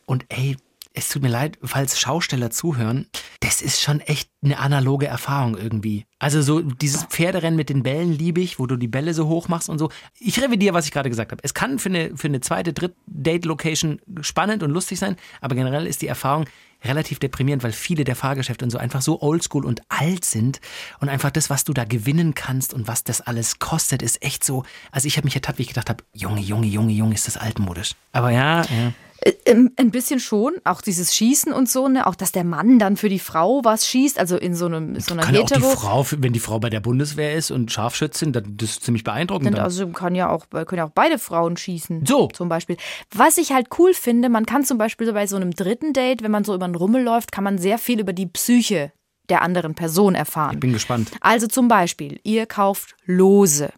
Und 0.05 0.25
ey, 0.29 0.57
es 0.93 1.09
tut 1.09 1.23
mir 1.23 1.29
leid, 1.29 1.57
falls 1.63 1.99
Schausteller 1.99 2.51
zuhören, 2.51 3.07
das 3.39 3.61
ist 3.61 3.81
schon 3.81 3.99
echt 3.99 4.29
eine 4.43 4.59
analoge 4.59 5.07
Erfahrung 5.07 5.57
irgendwie. 5.57 6.05
Also 6.19 6.41
so 6.41 6.61
dieses 6.61 7.03
Pferderennen 7.05 7.55
mit 7.55 7.69
den 7.69 7.81
Bällen 7.81 8.13
liebe 8.13 8.41
ich, 8.41 8.59
wo 8.59 8.67
du 8.67 8.77
die 8.77 8.87
Bälle 8.87 9.15
so 9.15 9.27
hoch 9.27 9.47
machst 9.47 9.69
und 9.69 9.79
so. 9.79 9.89
Ich 10.19 10.39
revidiere, 10.41 10.75
was 10.75 10.85
ich 10.85 10.91
gerade 10.91 11.09
gesagt 11.09 11.31
habe. 11.31 11.41
Es 11.43 11.55
kann 11.55 11.79
für 11.79 11.89
eine, 11.89 12.15
für 12.15 12.27
eine 12.27 12.41
zweite, 12.41 12.73
dritte 12.73 12.95
Date-Location 13.07 14.01
spannend 14.21 14.61
und 14.61 14.69
lustig 14.69 14.99
sein, 14.99 15.15
aber 15.41 15.55
generell 15.55 15.87
ist 15.87 16.03
die 16.03 16.07
Erfahrung 16.07 16.45
relativ 16.85 17.19
deprimierend, 17.19 17.63
weil 17.63 17.71
viele 17.71 18.03
der 18.03 18.15
Fahrgeschäfte 18.15 18.65
und 18.65 18.71
so 18.71 18.77
einfach 18.77 19.01
so 19.01 19.21
oldschool 19.21 19.65
und 19.65 19.81
alt 19.89 20.25
sind 20.25 20.59
und 20.99 21.09
einfach 21.09 21.31
das, 21.31 21.49
was 21.49 21.63
du 21.63 21.73
da 21.73 21.85
gewinnen 21.85 22.35
kannst 22.35 22.73
und 22.73 22.87
was 22.87 23.03
das 23.03 23.21
alles 23.21 23.59
kostet, 23.59 24.01
ist 24.01 24.21
echt 24.21 24.43
so. 24.43 24.63
Also 24.91 25.07
ich 25.07 25.17
habe 25.17 25.25
mich 25.25 25.35
ertappt, 25.35 25.57
wie 25.57 25.63
ich 25.63 25.69
gedacht 25.69 25.89
habe, 25.89 26.03
Junge, 26.13 26.41
Junge, 26.41 26.67
Junge, 26.67 26.91
Junge, 26.91 27.15
ist 27.15 27.27
das 27.27 27.37
altmodisch. 27.37 27.95
Aber 28.11 28.31
ja, 28.31 28.63
ja. 28.63 28.93
Äh, 29.23 29.55
Ein 29.77 29.91
bisschen 29.91 30.19
schon, 30.19 30.53
auch 30.63 30.81
dieses 30.81 31.15
Schießen 31.15 31.53
und 31.53 31.69
so, 31.69 31.87
ne? 31.87 32.05
auch 32.07 32.15
dass 32.15 32.31
der 32.31 32.43
Mann 32.43 32.79
dann 32.79 32.97
für 32.97 33.09
die 33.09 33.19
Frau 33.19 33.61
was 33.63 33.87
schießt, 33.87 34.19
also 34.19 34.37
in 34.37 34.55
so, 34.55 34.65
einem, 34.65 34.99
so 34.99 35.13
einer 35.13 35.23
Kann 35.23 35.35
ja 35.35 35.41
auch 35.41 35.45
die 35.45 35.55
Hetero. 35.55 35.75
Frau, 35.75 36.05
wenn 36.17 36.33
die 36.33 36.39
Frau 36.39 36.59
bei 36.59 36.69
der 36.69 36.79
Bundeswehr 36.79 37.33
ist 37.35 37.51
und 37.51 37.71
Scharfschützin, 37.71 38.33
dann 38.33 38.57
das 38.57 38.71
ist 38.71 38.83
ziemlich 38.83 39.03
beeindruckend. 39.03 39.53
Dann. 39.55 39.63
also 39.63 39.87
kann 39.87 40.15
ja 40.15 40.29
auch, 40.29 40.49
können 40.49 40.77
ja 40.77 40.85
auch 40.85 40.91
beide 40.93 41.19
Frauen 41.19 41.57
schießen. 41.57 42.05
So. 42.05 42.27
Zum 42.27 42.49
Beispiel. 42.49 42.77
Was 43.13 43.37
ich 43.37 43.51
halt 43.51 43.67
cool 43.77 43.93
finde, 43.93 44.29
man 44.29 44.45
kann 44.45 44.63
zum 44.65 44.77
Beispiel 44.77 45.11
bei 45.13 45.27
so 45.27 45.35
einem 45.35 45.51
dritten 45.51 45.93
Date, 45.93 46.23
wenn 46.23 46.31
man 46.31 46.43
so 46.43 46.53
über 46.53 46.67
den 46.67 46.75
Rummel 46.75 47.03
läuft, 47.03 47.31
kann 47.31 47.43
man 47.43 47.57
sehr 47.57 47.77
viel 47.77 47.99
über 47.99 48.13
die 48.13 48.27
Psyche 48.27 48.91
der 49.29 49.41
anderen 49.41 49.75
Person 49.75 50.15
erfahren. 50.15 50.59
Bin 50.59 50.73
gespannt. 50.73 51.11
Also 51.21 51.47
zum 51.47 51.67
Beispiel, 51.67 52.19
ihr 52.23 52.45
kauft 52.45 52.95
Lose. 53.05 53.71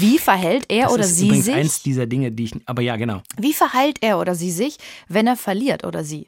Wie 0.00 0.18
verhält 0.18 0.66
er 0.68 0.84
Das 0.84 0.92
oder 0.92 1.02
ist 1.04 1.16
sie 1.16 1.26
übrigens 1.26 1.44
sich? 1.46 1.54
eins 1.54 1.82
dieser 1.82 2.06
Dinge, 2.06 2.30
die 2.32 2.44
ich. 2.44 2.52
Aber 2.66 2.82
ja, 2.82 2.96
genau. 2.96 3.22
Wie 3.38 3.52
verhält 3.52 3.98
er 4.02 4.18
oder 4.18 4.34
sie 4.34 4.50
sich, 4.50 4.76
wenn 5.08 5.26
er 5.26 5.36
verliert 5.36 5.84
oder 5.84 6.04
sie? 6.04 6.26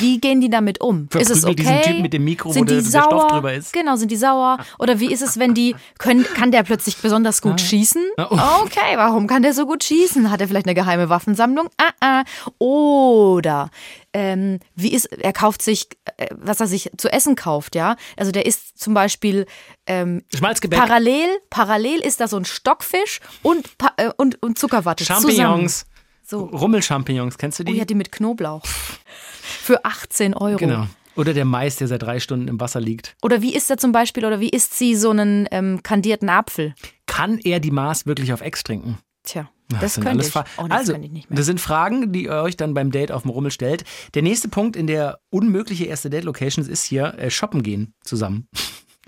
Wie 0.00 0.18
gehen 0.20 0.40
die 0.40 0.50
damit 0.50 0.80
um? 0.80 1.08
ist 1.14 1.30
es 1.30 1.44
okay? 1.44 1.54
Verprügelt 1.54 1.58
diesen 1.58 1.82
Typen 1.82 2.02
mit 2.02 2.12
dem 2.12 2.24
Mikro, 2.24 2.48
wo 2.50 2.52
sind 2.52 2.70
der- 2.70 2.78
die 2.82 2.90
der 2.90 3.00
Stoff 3.02 3.10
sauer? 3.22 3.28
drüber 3.28 3.54
ist? 3.54 3.72
Genau, 3.72 3.96
sind 3.96 4.10
die 4.10 4.16
sauer? 4.16 4.58
Oder 4.78 5.00
wie 5.00 5.12
ist 5.12 5.22
es, 5.22 5.38
wenn 5.38 5.54
die 5.54 5.74
können? 5.98 6.24
Kann 6.24 6.52
der 6.52 6.62
plötzlich 6.62 6.96
besonders 6.98 7.40
gut 7.42 7.60
schießen? 7.60 8.02
Ah, 8.16 8.26
oh. 8.30 8.64
Okay, 8.64 8.96
warum 8.96 9.26
kann 9.26 9.42
der 9.42 9.54
so 9.54 9.66
gut 9.66 9.84
schießen? 9.84 10.30
Hat 10.30 10.40
er 10.40 10.48
vielleicht 10.48 10.66
eine 10.66 10.74
geheime 10.74 11.08
Waffensammlung? 11.08 11.68
Ah, 11.78 11.92
ah. 12.00 12.24
Oder 12.58 13.70
ähm, 14.16 14.60
wie 14.74 14.94
ist? 14.94 15.04
Er 15.12 15.34
kauft 15.34 15.60
sich, 15.60 15.88
äh, 16.16 16.28
was 16.30 16.58
er 16.58 16.66
sich 16.66 16.90
zu 16.96 17.12
essen 17.12 17.36
kauft, 17.36 17.74
ja? 17.74 17.96
Also 18.16 18.32
der 18.32 18.46
isst 18.46 18.78
zum 18.78 18.94
Beispiel 18.94 19.44
ähm, 19.86 20.22
Schmalzgebäck. 20.34 20.78
parallel, 20.78 21.28
parallel 21.50 22.00
ist 22.00 22.18
da 22.20 22.26
so 22.26 22.38
ein 22.38 22.46
Stockfisch 22.46 23.20
und 23.42 23.68
äh, 23.98 24.08
und, 24.16 24.42
und 24.42 24.58
Zuckerwatte 24.58 25.04
zusammen. 25.04 25.20
Champignons. 25.36 25.84
So. 26.24 26.44
Rummelchampignons, 26.44 27.36
kennst 27.36 27.58
du 27.58 27.64
Oh 27.64 27.66
die? 27.66 27.76
ja, 27.76 27.84
die 27.84 27.94
mit 27.94 28.10
Knoblauch. 28.10 28.64
Für 29.42 29.84
18 29.84 30.32
Euro. 30.34 30.56
Genau. 30.56 30.86
Oder 31.14 31.34
der 31.34 31.44
Mais, 31.44 31.76
der 31.76 31.86
seit 31.88 32.02
drei 32.02 32.18
Stunden 32.18 32.48
im 32.48 32.58
Wasser 32.58 32.80
liegt. 32.80 33.16
Oder 33.22 33.42
wie 33.42 33.54
isst 33.54 33.70
er 33.70 33.76
zum 33.76 33.92
Beispiel, 33.92 34.24
oder 34.24 34.40
wie 34.40 34.48
isst 34.48 34.74
sie 34.78 34.96
so 34.96 35.10
einen 35.10 35.46
ähm, 35.50 35.82
kandierten 35.82 36.28
Apfel? 36.30 36.74
Kann 37.06 37.38
er 37.38 37.60
die 37.60 37.70
Maß 37.70 38.06
wirklich 38.06 38.32
auf 38.32 38.40
Ex 38.40 38.64
trinken? 38.64 38.98
Tja, 39.22 39.48
Ja, 39.72 39.78
das 39.80 39.94
sind 39.94 40.04
könnte 40.04 40.18
alles 40.18 40.26
ich. 40.28 40.32
Fra- 40.32 40.44
Oh, 40.58 40.68
das 40.68 40.78
also, 40.78 40.96
das 41.30 41.46
sind 41.46 41.60
Fragen, 41.60 42.12
die 42.12 42.24
ihr 42.24 42.32
euch 42.42 42.56
dann 42.56 42.72
beim 42.74 42.90
Date 42.92 43.10
auf 43.12 43.22
dem 43.22 43.30
Rummel 43.30 43.50
stellt. 43.50 43.84
Der 44.14 44.22
nächste 44.22 44.48
Punkt 44.48 44.76
in 44.76 44.86
der 44.86 45.18
unmögliche 45.30 45.84
erste 45.86 46.08
Date-Locations 46.10 46.68
ist 46.68 46.84
hier 46.84 47.14
äh, 47.18 47.30
shoppen 47.30 47.62
gehen 47.62 47.94
zusammen. 48.02 48.48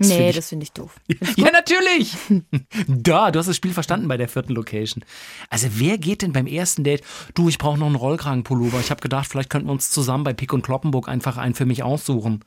Das 0.01 0.11
nee, 0.11 0.15
find 0.17 0.29
ich- 0.31 0.37
das 0.37 0.49
finde 0.51 0.63
ich 0.63 0.71
doof. 0.71 0.95
Ja, 1.37 1.51
natürlich! 1.51 2.17
da, 2.87 3.33
du 3.33 3.39
hast 3.41 3.49
das 3.49 3.57
Spiel 3.57 3.73
verstanden 3.73 4.07
bei 4.07 4.17
der 4.17 4.29
vierten 4.29 4.53
Location. 4.55 5.05
Also, 5.51 5.67
wer 5.73 5.99
geht 5.99 6.23
denn 6.23 6.33
beim 6.33 6.47
ersten 6.47 6.85
Date? 6.85 7.03
Du, 7.35 7.49
ich 7.49 7.59
brauche 7.59 7.77
noch 7.81 7.87
einen 7.87 7.97
Rollkragenpullover. 7.97 8.79
Ich 8.79 8.93
habe 8.93 9.01
gedacht, 9.01 9.27
vielleicht 9.29 9.51
könnten 9.51 9.67
wir 9.67 9.73
uns 9.73 9.91
zusammen 9.91 10.23
bei 10.23 10.35
Pick 10.35 10.53
und 10.53 10.63
Kloppenburg 10.63 11.09
einfach 11.09 11.37
einen 11.37 11.57
für 11.57 11.67
mich 11.67 11.83
aussuchen. 11.83 12.45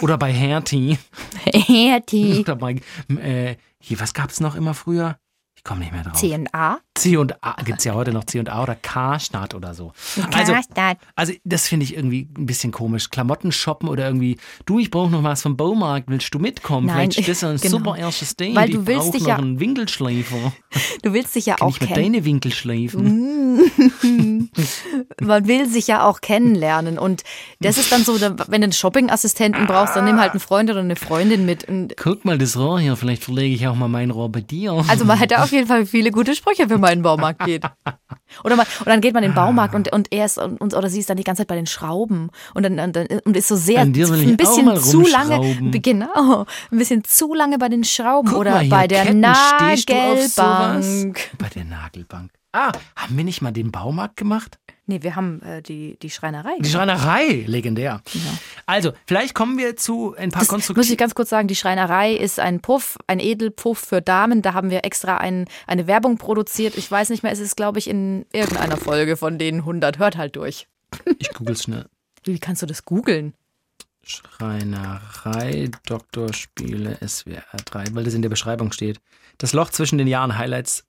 Oder 0.00 0.18
bei 0.18 0.32
Hertie. 0.32 0.98
Hertie. 1.52 2.40
Oder 2.40 2.56
bei, 2.56 2.80
äh, 3.22 3.54
hier, 3.80 4.00
was 4.00 4.12
gab's 4.12 4.40
noch 4.40 4.56
immer 4.56 4.74
früher? 4.74 5.18
Ich 5.56 5.62
komme 5.62 5.80
nicht 5.80 5.92
mehr 5.92 6.02
drauf. 6.02 6.14
C&A. 6.18 6.78
C 6.98 7.16
und 7.16 7.42
A 7.42 7.62
gibt's 7.62 7.84
ja 7.84 7.94
heute 7.94 8.12
noch 8.12 8.24
C 8.24 8.38
und 8.38 8.48
A 8.50 8.62
oder 8.62 8.74
Karstadt 8.74 9.54
oder 9.54 9.74
so. 9.74 9.92
Also, 10.34 10.54
also 11.16 11.32
das 11.44 11.68
finde 11.68 11.84
ich 11.84 11.94
irgendwie 11.96 12.28
ein 12.36 12.46
bisschen 12.46 12.72
komisch. 12.72 13.10
Klamotten 13.10 13.52
shoppen 13.52 13.88
oder 13.88 14.06
irgendwie, 14.06 14.36
du, 14.66 14.78
ich 14.78 14.90
brauche 14.90 15.10
noch 15.10 15.22
was 15.22 15.42
vom 15.42 15.56
Baumarkt, 15.56 16.08
willst 16.10 16.34
du 16.34 16.38
mitkommen? 16.38 16.86
Nein, 16.86 17.10
Vielleicht 17.12 17.28
ist 17.28 17.42
das 17.42 17.50
ein 17.50 17.56
genau. 17.60 17.78
super 17.78 17.96
erstes 17.98 18.36
Date. 18.36 18.54
Weil 18.54 18.68
du 18.70 18.80
ich 18.80 18.86
willst 18.86 19.14
dich 19.14 19.22
noch 19.22 19.28
ja- 19.28 19.36
einen 19.36 19.60
Winkelschleifer. 19.60 20.52
Du 21.02 21.12
willst 21.12 21.36
dich 21.36 21.46
ja 21.46 21.54
Kann 21.54 21.68
auch 21.68 21.74
ich 21.76 21.80
mit 21.80 21.90
kennen. 21.90 22.12
deine 22.12 22.24
Winkelschleifen? 22.24 23.58
Man 25.20 25.46
will 25.48 25.68
sich 25.68 25.86
ja 25.86 26.04
auch 26.04 26.20
kennenlernen. 26.20 26.98
Und 26.98 27.22
das 27.60 27.78
ist 27.78 27.92
dann 27.92 28.04
so, 28.04 28.20
wenn 28.20 28.36
du 28.36 28.64
einen 28.64 28.72
Shoppingassistenten 28.72 29.66
brauchst, 29.66 29.96
dann 29.96 30.04
nimm 30.04 30.18
halt 30.20 30.32
einen 30.32 30.40
Freund 30.40 30.70
oder 30.70 30.80
eine 30.80 30.96
Freundin 30.96 31.46
mit. 31.46 31.64
Und 31.68 31.96
Guck 31.96 32.24
mal 32.24 32.36
das 32.38 32.56
Rohr 32.56 32.80
hier, 32.80 32.96
vielleicht 32.96 33.22
verlege 33.24 33.54
ich 33.54 33.66
auch 33.68 33.74
mal 33.76 33.88
mein 33.88 34.10
Rohr 34.10 34.30
bei 34.30 34.40
dir. 34.40 34.84
Also 34.88 35.04
man 35.04 35.18
hätte 35.18 35.42
auf 35.42 35.52
jeden 35.52 35.66
Fall 35.66 35.86
viele 35.86 36.10
gute 36.10 36.34
Sprüche, 36.34 36.68
wenn 36.68 36.80
man 36.80 36.87
in 36.92 36.98
den 36.98 37.02
Baumarkt 37.02 37.44
geht. 37.44 37.64
Oder, 38.44 38.56
man, 38.56 38.66
oder 38.82 38.90
dann 38.90 39.00
geht 39.00 39.14
man 39.14 39.22
in 39.22 39.30
den 39.30 39.34
Baumarkt 39.34 39.74
und, 39.74 39.90
und 39.92 40.12
er 40.12 40.26
ist 40.26 40.38
und, 40.38 40.74
oder 40.74 40.90
sie 40.90 41.00
ist 41.00 41.08
dann 41.08 41.16
die 41.16 41.24
ganze 41.24 41.40
Zeit 41.40 41.48
bei 41.48 41.56
den 41.56 41.66
Schrauben 41.66 42.30
und 42.54 42.62
dann, 42.62 42.92
dann 42.92 43.06
und 43.24 43.36
ist 43.36 43.48
so 43.48 43.56
sehr 43.56 43.80
ein 43.80 43.92
bisschen 43.92 44.66
mal 44.66 44.78
zu 44.78 45.00
lange 45.00 45.80
genau 45.80 46.44
ein 46.70 46.78
bisschen 46.78 47.04
zu 47.04 47.34
lange 47.34 47.58
bei 47.58 47.68
den 47.68 47.84
Schrauben 47.84 48.28
Guck 48.28 48.40
oder 48.40 48.50
mal 48.50 48.68
bei 48.68 48.86
der 48.86 49.04
Ketten? 49.04 49.20
Nagelbank. 49.20 51.30
Bei 51.38 51.48
der 51.48 51.64
Nagelbank. 51.64 52.30
Ah, 52.52 52.72
haben 52.96 53.16
wir 53.16 53.24
nicht 53.24 53.42
mal 53.42 53.52
den 53.52 53.70
Baumarkt 53.70 54.16
gemacht? 54.16 54.58
Nee, 54.88 55.02
wir 55.02 55.16
haben 55.16 55.42
äh, 55.42 55.60
die, 55.60 55.98
die 56.00 56.08
Schreinerei. 56.08 56.56
Die 56.60 56.68
Schreinerei, 56.68 57.44
legendär. 57.46 58.00
Also, 58.64 58.92
vielleicht 59.06 59.34
kommen 59.34 59.58
wir 59.58 59.76
zu 59.76 60.14
ein 60.16 60.30
paar 60.30 60.46
Das 60.46 60.74
muss 60.74 60.88
ich 60.88 60.96
ganz 60.96 61.14
kurz 61.14 61.28
sagen, 61.28 61.46
die 61.46 61.56
Schreinerei 61.56 62.14
ist 62.14 62.40
ein 62.40 62.60
Puff, 62.60 62.96
ein 63.06 63.20
Edelpuff 63.20 63.78
für 63.78 64.00
Damen. 64.00 64.40
Da 64.40 64.54
haben 64.54 64.70
wir 64.70 64.86
extra 64.86 65.18
ein, 65.18 65.44
eine 65.66 65.86
Werbung 65.86 66.16
produziert. 66.16 66.78
Ich 66.78 66.90
weiß 66.90 67.10
nicht 67.10 67.22
mehr, 67.22 67.30
es 67.30 67.38
ist, 67.38 67.54
glaube 67.54 67.78
ich, 67.78 67.88
in 67.88 68.24
irgendeiner 68.32 68.78
Folge 68.78 69.18
von 69.18 69.36
den 69.36 69.56
100. 69.56 69.98
Hört 69.98 70.16
halt 70.16 70.36
durch. 70.36 70.66
Ich 71.18 71.34
google's 71.34 71.64
schnell. 71.64 71.84
Wie 72.24 72.38
kannst 72.38 72.62
du 72.62 72.66
das 72.66 72.86
googeln? 72.86 73.34
Schreinerei, 74.02 75.70
Doktorspiele, 75.84 76.96
SWR 77.06 77.42
3, 77.66 77.84
weil 77.92 78.04
das 78.04 78.14
in 78.14 78.22
der 78.22 78.30
Beschreibung 78.30 78.72
steht. 78.72 79.02
Das 79.36 79.52
Loch 79.52 79.68
zwischen 79.68 79.98
den 79.98 80.06
Jahren, 80.06 80.38
Highlights. 80.38 80.84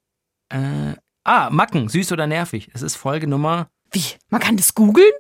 Äh, 0.48 0.94
ah, 1.26 1.50
Macken, 1.50 1.90
süß 1.90 2.14
oder 2.14 2.28
nervig. 2.28 2.70
Es 2.74 2.82
ist 2.82 2.96
Folge 2.96 3.28
Nummer. 3.28 3.70
Wie? 3.92 4.04
Man 4.30 4.42
kann 4.42 4.58
das 4.58 4.76
googeln? 4.76 5.12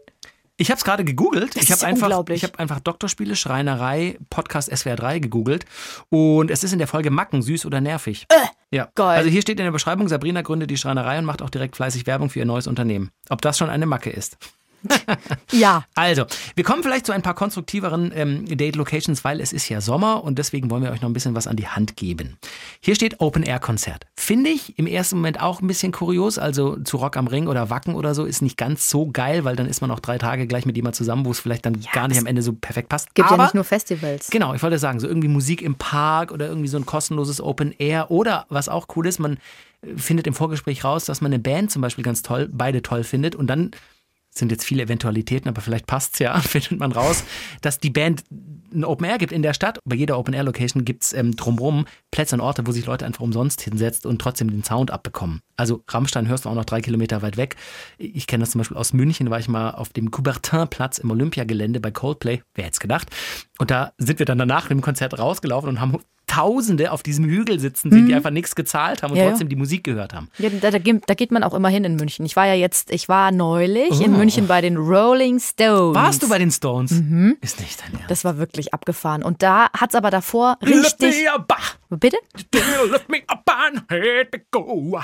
Ich 0.57 0.69
habe 0.69 0.77
es 0.77 0.83
gerade 0.83 1.05
gegoogelt. 1.05 1.55
Das 1.55 1.63
ich 1.63 1.69
ist 1.69 1.81
habe 1.81 1.87
einfach, 1.87 2.07
unglaublich. 2.07 2.43
ich 2.43 2.43
habe 2.43 2.59
einfach 2.59 2.81
Doktorspiele, 2.81 3.37
Schreinerei, 3.37 4.17
Podcast 4.29 4.69
SWR 4.75 4.97
3 4.97 5.19
gegoogelt 5.19 5.65
und 6.09 6.51
es 6.51 6.65
ist 6.65 6.73
in 6.73 6.79
der 6.79 6.87
Folge 6.87 7.11
Macken, 7.11 7.41
süß 7.41 7.65
oder 7.65 7.79
nervig. 7.79 8.27
ja. 8.69 8.83
Äh, 8.83 8.87
geil. 8.93 9.17
Also 9.17 9.29
hier 9.29 9.41
steht 9.41 9.57
in 9.59 9.63
der 9.63 9.71
Beschreibung, 9.71 10.09
Sabrina 10.09 10.41
gründet 10.41 10.69
die 10.69 10.75
Schreinerei 10.77 11.17
und 11.17 11.23
macht 11.25 11.41
auch 11.41 11.49
direkt 11.49 11.77
fleißig 11.77 12.05
Werbung 12.07 12.29
für 12.29 12.39
ihr 12.39 12.45
neues 12.45 12.67
Unternehmen. 12.67 13.09
Ob 13.29 13.41
das 13.41 13.57
schon 13.57 13.69
eine 13.69 13.85
Macke 13.85 14.09
ist? 14.09 14.37
Ja. 15.51 15.85
Also, 15.95 16.25
wir 16.55 16.63
kommen 16.63 16.83
vielleicht 16.83 17.05
zu 17.05 17.11
ein 17.11 17.21
paar 17.21 17.33
konstruktiveren 17.33 18.11
ähm, 18.15 18.45
Date-Locations, 18.45 19.23
weil 19.23 19.41
es 19.41 19.53
ist 19.53 19.67
ja 19.69 19.81
Sommer 19.81 20.23
und 20.23 20.37
deswegen 20.37 20.69
wollen 20.69 20.83
wir 20.83 20.91
euch 20.91 21.01
noch 21.01 21.09
ein 21.09 21.13
bisschen 21.13 21.35
was 21.35 21.47
an 21.47 21.55
die 21.55 21.67
Hand 21.67 21.95
geben. 21.95 22.37
Hier 22.81 22.95
steht 22.95 23.19
Open-Air-Konzert. 23.19 24.05
Finde 24.15 24.49
ich 24.49 24.77
im 24.77 24.87
ersten 24.87 25.17
Moment 25.17 25.41
auch 25.41 25.61
ein 25.61 25.67
bisschen 25.67 25.91
kurios, 25.91 26.37
also 26.37 26.77
zu 26.77 26.97
Rock 26.97 27.17
am 27.17 27.27
Ring 27.27 27.47
oder 27.47 27.69
Wacken 27.69 27.95
oder 27.95 28.13
so 28.13 28.25
ist 28.25 28.41
nicht 28.41 28.57
ganz 28.57 28.89
so 28.89 29.09
geil, 29.11 29.43
weil 29.43 29.55
dann 29.55 29.67
ist 29.67 29.81
man 29.81 29.91
auch 29.91 29.99
drei 29.99 30.17
Tage 30.17 30.47
gleich 30.47 30.65
mit 30.65 30.75
jemand 30.75 30.95
zusammen, 30.95 31.25
wo 31.25 31.31
es 31.31 31.39
vielleicht 31.39 31.65
dann 31.65 31.79
gar 31.93 32.07
nicht 32.07 32.19
am 32.19 32.25
Ende 32.25 32.41
so 32.41 32.53
perfekt 32.53 32.89
passt. 32.89 33.13
Gibt 33.15 33.27
Aber 33.27 33.37
ja 33.37 33.43
nicht 33.43 33.55
nur 33.55 33.63
Festivals. 33.63 34.29
Genau, 34.29 34.53
ich 34.53 34.63
wollte 34.63 34.79
sagen, 34.79 34.99
so 34.99 35.07
irgendwie 35.07 35.27
Musik 35.27 35.61
im 35.61 35.75
Park 35.75 36.31
oder 36.31 36.47
irgendwie 36.47 36.67
so 36.67 36.77
ein 36.77 36.85
kostenloses 36.85 37.41
Open 37.41 37.73
Air 37.77 38.11
oder 38.11 38.45
was 38.49 38.69
auch 38.69 38.87
cool 38.95 39.07
ist, 39.07 39.19
man 39.19 39.37
äh, 39.81 39.97
findet 39.97 40.27
im 40.27 40.33
Vorgespräch 40.33 40.83
raus, 40.83 41.05
dass 41.05 41.21
man 41.21 41.33
eine 41.33 41.39
Band 41.39 41.71
zum 41.71 41.81
Beispiel 41.81 42.03
ganz 42.03 42.21
toll, 42.21 42.49
beide 42.51 42.81
toll 42.81 43.03
findet 43.03 43.35
und 43.35 43.47
dann 43.47 43.71
sind 44.31 44.51
jetzt 44.51 44.63
viele 44.63 44.83
Eventualitäten, 44.83 45.49
aber 45.49 45.61
vielleicht 45.61 45.87
passt's 45.87 46.19
ja, 46.19 46.39
findet 46.39 46.79
man 46.79 46.91
raus, 46.91 47.23
dass 47.61 47.79
die 47.79 47.89
Band 47.89 48.23
ein 48.73 48.85
Open 48.85 49.05
Air 49.05 49.17
gibt 49.17 49.31
in 49.31 49.41
der 49.41 49.53
Stadt. 49.53 49.79
Bei 49.83 49.95
jeder 49.95 50.17
Open 50.17 50.33
Air 50.33 50.43
Location 50.43 50.85
gibt's 50.85 51.13
ähm, 51.13 51.35
drumrum 51.35 51.85
Plätze 52.11 52.35
und 52.35 52.41
Orte, 52.41 52.67
wo 52.67 52.71
sich 52.71 52.85
Leute 52.85 53.05
einfach 53.05 53.21
umsonst 53.21 53.61
hinsetzt 53.61 54.05
und 54.05 54.21
trotzdem 54.21 54.51
den 54.51 54.63
Sound 54.63 54.91
abbekommen. 54.91 55.41
Also 55.57 55.83
Rammstein 55.87 56.27
hörst 56.27 56.45
du 56.45 56.49
auch 56.49 56.55
noch 56.55 56.65
drei 56.65 56.81
Kilometer 56.81 57.21
weit 57.21 57.37
weg. 57.37 57.55
Ich 57.97 58.27
kenne 58.27 58.43
das 58.43 58.51
zum 58.51 58.59
Beispiel 58.59 58.77
aus 58.77 58.93
München, 58.93 59.29
war 59.29 59.39
ich 59.39 59.47
mal 59.47 59.71
auf 59.71 59.89
dem 59.89 60.11
Coubertin-Platz 60.11 60.99
im 60.99 61.11
Olympiagelände 61.11 61.79
bei 61.79 61.91
Coldplay. 61.91 62.41
Wer 62.53 62.65
hätte 62.65 62.73
es 62.73 62.79
gedacht? 62.79 63.09
Und 63.57 63.71
da 63.71 63.93
sind 63.97 64.19
wir 64.19 64.25
dann 64.25 64.37
danach 64.37 64.67
dem 64.67 64.81
Konzert 64.81 65.17
rausgelaufen 65.17 65.69
und 65.69 65.81
haben 65.81 65.97
Tausende 66.29 66.91
auf 66.91 67.01
diesem 67.03 67.25
Hügel 67.25 67.59
sitzen 67.59 67.91
sehen, 67.91 68.07
die 68.07 68.13
einfach 68.13 68.29
nichts 68.29 68.55
gezahlt 68.55 69.01
haben 69.03 69.11
und 69.11 69.15
Mhm. 69.15 69.19
Ja, 69.19 69.23
ja. 69.25 69.29
trotzdem 69.31 69.49
die 69.49 69.55
Musik 69.55 69.83
gehört 69.83 70.13
haben. 70.13 70.29
Ja, 70.37 70.49
da, 70.49 70.69
da, 70.71 70.77
geht- 70.77 71.03
da 71.07 71.13
geht 71.15 71.31
man 71.31 71.43
auch 71.43 71.53
immer 71.55 71.69
hin 71.69 71.83
in 71.83 71.95
München. 71.95 72.25
Ich 72.25 72.35
war 72.35 72.45
ja 72.45 72.53
jetzt, 72.53 72.91
ich 72.91 73.09
war 73.09 73.31
neulich 73.31 73.99
in 73.99 74.13
Oh. 74.13 74.17
München 74.17 74.47
bei 74.47 74.61
den 74.61 74.77
Rolling 74.77 75.39
Stones. 75.39 75.95
Warst 75.95 76.21
du 76.23 76.29
bei 76.29 76.37
den 76.37 76.51
Stones? 76.51 76.91
Mhm. 76.91 77.37
Ist 77.41 77.59
nicht 77.59 77.81
dein 77.81 77.93
Ernst. 77.93 78.11
Das 78.11 78.23
war 78.23 78.37
wirklich 78.37 78.73
abgefahren. 78.73 79.23
Und 79.23 79.41
da 79.41 79.69
hat's 79.75 79.95
aber 79.95 80.11
davor 80.11 80.57
Lift 80.61 81.01
richtig. 81.01 81.23
me 81.23 81.33
up. 81.33 81.53
Bitte? 81.89 82.17
lift 82.91 83.09
me 83.09 83.17
up 83.27 83.43
and 83.49 84.31
go. 84.51 84.99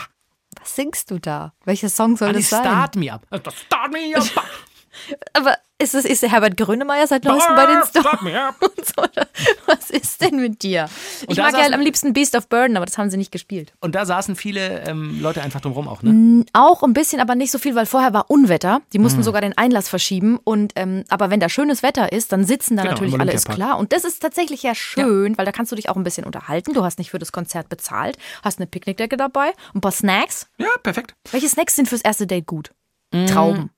Was 0.62 0.76
singst 0.76 1.12
du 1.12 1.20
da? 1.20 1.54
Welcher 1.66 1.90
Song 1.90 2.16
soll 2.18 2.30
Ah, 2.30 2.34
das 2.34 2.50
sein? 2.50 2.62
Start 2.62 2.96
me 2.96 3.12
up. 3.12 3.26
Start 3.66 3.92
me 3.92 4.16
up. 4.16 4.24
Aber 5.34 5.58
ist, 5.78 5.94
es, 5.94 6.06
ist 6.06 6.24
der 6.24 6.32
Herbert 6.32 6.56
Grönemeyer 6.56 7.06
seit 7.06 7.26
neuestem 7.26 7.54
bei 7.56 7.66
den 7.66 7.84
Stones? 7.84 8.22
so? 8.96 9.04
Was 9.66 9.90
ist 9.90 10.22
denn 10.22 10.38
mit 10.38 10.64
dir? 10.64 10.90
Ich 11.28 11.38
mag 11.38 11.52
ja 11.52 11.66
saßen- 11.66 11.74
am 11.74 11.82
liebsten 11.82 12.14
Beast 12.14 12.36
of 12.36 12.48
Burden, 12.48 12.78
aber 12.78 12.86
das 12.86 12.98
haben 12.98 13.10
sie 13.10 13.18
nicht 13.18 13.32
gespielt. 13.32 13.74
Und 13.82 13.94
da 13.94 14.06
saßen 14.06 14.38
viele 14.38 14.88
ähm, 14.88 15.22
Leute 15.22 15.42
einfach 15.42 15.60
drumherum 15.60 15.90
auch, 15.90 16.02
ne? 16.02 16.46
Auch 16.54 16.82
ein 16.84 16.94
bisschen, 16.94 17.20
aber 17.20 17.36
nicht 17.36 17.52
so 17.52 17.60
viel, 17.60 17.76
weil 17.76 17.86
vorher 17.86 18.14
war 18.14 18.30
Unwetter. 18.32 18.82
Die 18.94 19.00
mussten 19.00 19.22
sogar 19.22 19.42
den 19.42 19.58
Einlass 19.58 19.90
verschieben. 19.90 20.40
Und 20.44 20.72
ähm, 20.78 21.04
aber 21.10 21.30
wenn 21.30 21.42
da 21.42 21.50
schönes 21.50 21.84
Wetter 21.84 22.14
ist, 22.14 22.32
dann 22.32 22.46
sitzen 22.46 22.78
da 22.78 22.84
Genau, 22.84 22.94
natürlich 22.94 23.20
alle, 23.20 23.34
ist 23.34 23.50
klar. 23.50 23.78
Und 23.78 23.92
das 23.92 24.06
ist 24.06 24.22
tatsächlich 24.22 24.64
ja 24.64 24.76
schön, 24.76 25.38
weil 25.38 25.46
da 25.46 25.52
kannst 25.52 25.74
du 25.74 25.76
dich 25.76 25.90
auch 25.90 25.98
ein 25.98 26.04
bisschen 26.04 26.26
unterhalten. 26.26 26.74
Du 26.74 26.86
hast 26.86 27.00
nicht 27.00 27.12
für 27.12 27.20
das 27.20 27.34
Konzert 27.34 27.68
bezahlt, 27.68 28.18
hast 28.44 28.60
eine 28.60 28.68
Picknickdecke 28.68 29.18
dabei, 29.18 29.52
ein 29.74 29.82
paar 29.82 29.92
Snacks. 29.92 30.48
Ja, 30.58 30.68
perfekt. 30.84 31.16
Welche 31.32 31.50
Snacks 31.50 31.76
sind 31.76 31.90
fürs 31.90 32.02
erste 32.02 32.28
Date 32.28 32.46
gut? 32.46 32.72
Mm. 33.14 33.26
Trauben. 33.26 33.70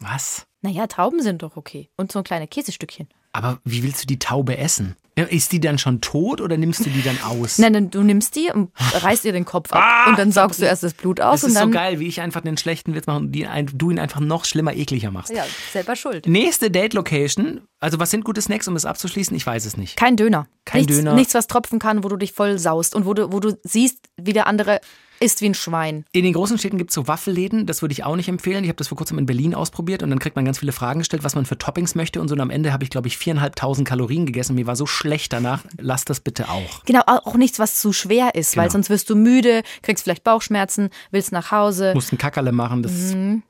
Was? 0.00 0.46
Naja, 0.62 0.86
Trauben 0.86 1.22
sind 1.22 1.42
doch 1.42 1.56
okay. 1.56 1.90
Und 1.96 2.12
so 2.12 2.20
ein 2.20 2.24
kleine 2.24 2.48
Käsestückchen. 2.48 3.08
Aber 3.32 3.60
wie 3.64 3.82
willst 3.82 4.02
du 4.02 4.06
die 4.06 4.18
Taube 4.18 4.56
essen? 4.56 4.96
Ist 5.16 5.50
die 5.50 5.58
dann 5.58 5.78
schon 5.78 6.00
tot 6.00 6.40
oder 6.40 6.56
nimmst 6.56 6.86
du 6.86 6.90
die 6.90 7.02
dann 7.02 7.20
aus? 7.22 7.58
Nein, 7.58 7.90
du 7.90 8.02
nimmst 8.04 8.36
die 8.36 8.50
und 8.52 8.70
reißt 8.76 9.24
ihr 9.24 9.32
den 9.32 9.44
Kopf 9.44 9.72
ab. 9.72 10.06
und 10.06 10.18
dann 10.18 10.30
saugst 10.30 10.60
du 10.60 10.64
erst 10.64 10.84
das 10.84 10.94
Blut 10.94 11.20
aus 11.20 11.42
und 11.42 11.48
ist 11.48 11.54
so 11.54 11.60
dann. 11.60 11.72
geil, 11.72 11.98
wie 11.98 12.06
ich 12.06 12.20
einfach 12.20 12.40
den 12.40 12.56
schlechten 12.56 12.94
Witz 12.94 13.06
mache 13.06 13.18
und 13.18 13.32
die 13.32 13.46
du 13.74 13.90
ihn 13.90 13.98
einfach 13.98 14.20
noch 14.20 14.44
schlimmer, 14.44 14.74
ekliger 14.74 15.10
machst. 15.10 15.32
Ja, 15.32 15.44
selber 15.72 15.96
schuld. 15.96 16.26
Nächste 16.28 16.70
Date-Location. 16.70 17.62
Also, 17.80 18.00
was 18.00 18.10
sind 18.10 18.24
gute 18.24 18.42
Snacks, 18.42 18.66
um 18.66 18.74
es 18.76 18.84
abzuschließen? 18.84 19.36
Ich 19.36 19.46
weiß 19.46 19.64
es 19.64 19.76
nicht. 19.76 19.96
Kein 19.96 20.16
Döner. 20.16 20.48
Kein 20.64 20.80
nichts, 20.82 20.96
Döner. 20.96 21.14
Nichts, 21.14 21.34
was 21.34 21.46
tropfen 21.46 21.78
kann, 21.78 22.02
wo 22.02 22.08
du 22.08 22.16
dich 22.16 22.32
voll 22.32 22.58
saust 22.58 22.94
und 22.94 23.06
wo 23.06 23.14
du, 23.14 23.32
wo 23.32 23.38
du 23.40 23.56
siehst, 23.62 23.98
wie 24.16 24.32
der 24.32 24.46
andere 24.48 24.80
isst 25.20 25.40
wie 25.40 25.46
ein 25.46 25.54
Schwein. 25.54 26.04
In 26.12 26.22
den 26.22 26.32
großen 26.32 26.58
Städten 26.58 26.78
gibt 26.78 26.90
es 26.90 26.94
so 26.94 27.08
Waffelläden, 27.08 27.66
das 27.66 27.82
würde 27.82 27.92
ich 27.92 28.04
auch 28.04 28.14
nicht 28.14 28.28
empfehlen. 28.28 28.62
Ich 28.62 28.68
habe 28.68 28.76
das 28.76 28.86
vor 28.86 28.96
kurzem 28.96 29.18
in 29.18 29.26
Berlin 29.26 29.52
ausprobiert 29.52 30.04
und 30.04 30.10
dann 30.10 30.20
kriegt 30.20 30.36
man 30.36 30.44
ganz 30.44 30.58
viele 30.60 30.70
Fragen 30.70 31.00
gestellt, 31.00 31.24
was 31.24 31.34
man 31.34 31.44
für 31.44 31.58
Toppings 31.58 31.96
möchte. 31.96 32.20
Und 32.20 32.28
so 32.28 32.34
und 32.36 32.40
am 32.40 32.50
Ende 32.50 32.72
habe 32.72 32.84
ich, 32.84 32.90
glaube 32.90 33.08
ich, 33.08 33.18
viereinhalbtausend 33.18 33.86
Kalorien 33.86 34.26
gegessen. 34.26 34.54
Mir 34.54 34.68
war 34.68 34.76
so 34.76 34.86
schlecht 34.86 35.32
danach. 35.32 35.64
Lass 35.76 36.04
das 36.04 36.20
bitte 36.20 36.48
auch. 36.48 36.84
Genau, 36.84 37.00
au- 37.06 37.18
auch 37.30 37.34
nichts, 37.34 37.58
was 37.58 37.80
zu 37.80 37.92
schwer 37.92 38.36
ist, 38.36 38.56
weil 38.56 38.64
Genau. 38.66 38.72
sonst 38.74 38.90
wirst 38.90 39.10
du 39.10 39.16
müde, 39.16 39.62
kriegst 39.82 40.04
vielleicht 40.04 40.22
Bauchschmerzen, 40.22 40.90
willst 41.10 41.32
nach 41.32 41.50
Hause. 41.50 41.92
Musst 41.94 42.12
ein 42.12 42.18
Kackerle 42.18 42.52
machen. 42.52 42.84
Das 42.84 42.92
Mhm. 42.92 43.42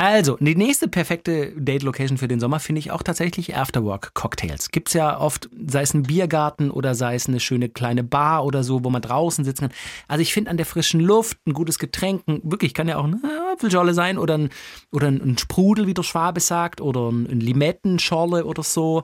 Also, 0.00 0.36
die 0.38 0.54
nächste 0.54 0.86
perfekte 0.86 1.52
Date-Location 1.56 2.18
für 2.18 2.28
den 2.28 2.38
Sommer 2.38 2.60
finde 2.60 2.78
ich 2.78 2.92
auch 2.92 3.02
tatsächlich 3.02 3.56
Afterwork-Cocktails. 3.56 4.70
Gibt's 4.70 4.92
ja 4.92 5.18
oft, 5.18 5.50
sei 5.66 5.82
es 5.82 5.92
ein 5.92 6.04
Biergarten 6.04 6.70
oder 6.70 6.94
sei 6.94 7.16
es 7.16 7.26
eine 7.26 7.40
schöne 7.40 7.68
kleine 7.68 8.04
Bar 8.04 8.44
oder 8.44 8.62
so, 8.62 8.84
wo 8.84 8.90
man 8.90 9.02
draußen 9.02 9.44
sitzen 9.44 9.62
kann. 9.62 9.76
Also 10.06 10.22
ich 10.22 10.32
finde 10.32 10.52
an 10.52 10.56
der 10.56 10.66
frischen 10.66 11.00
Luft 11.00 11.38
ein 11.48 11.52
gutes 11.52 11.80
Getränk, 11.80 12.22
wirklich 12.26 12.74
kann 12.74 12.86
ja 12.86 12.96
auch 12.96 13.04
eine 13.06 13.20
Apfelschorle 13.52 13.92
sein 13.92 14.18
oder 14.18 14.38
ein, 14.38 14.50
oder 14.92 15.08
ein, 15.08 15.20
ein 15.20 15.36
Sprudel, 15.36 15.88
wie 15.88 15.94
der 15.94 16.04
Schwabe 16.04 16.38
sagt, 16.38 16.80
oder 16.80 17.10
ein, 17.10 17.26
ein 17.28 17.40
Limettenschorle 17.40 18.44
oder 18.44 18.62
so. 18.62 19.02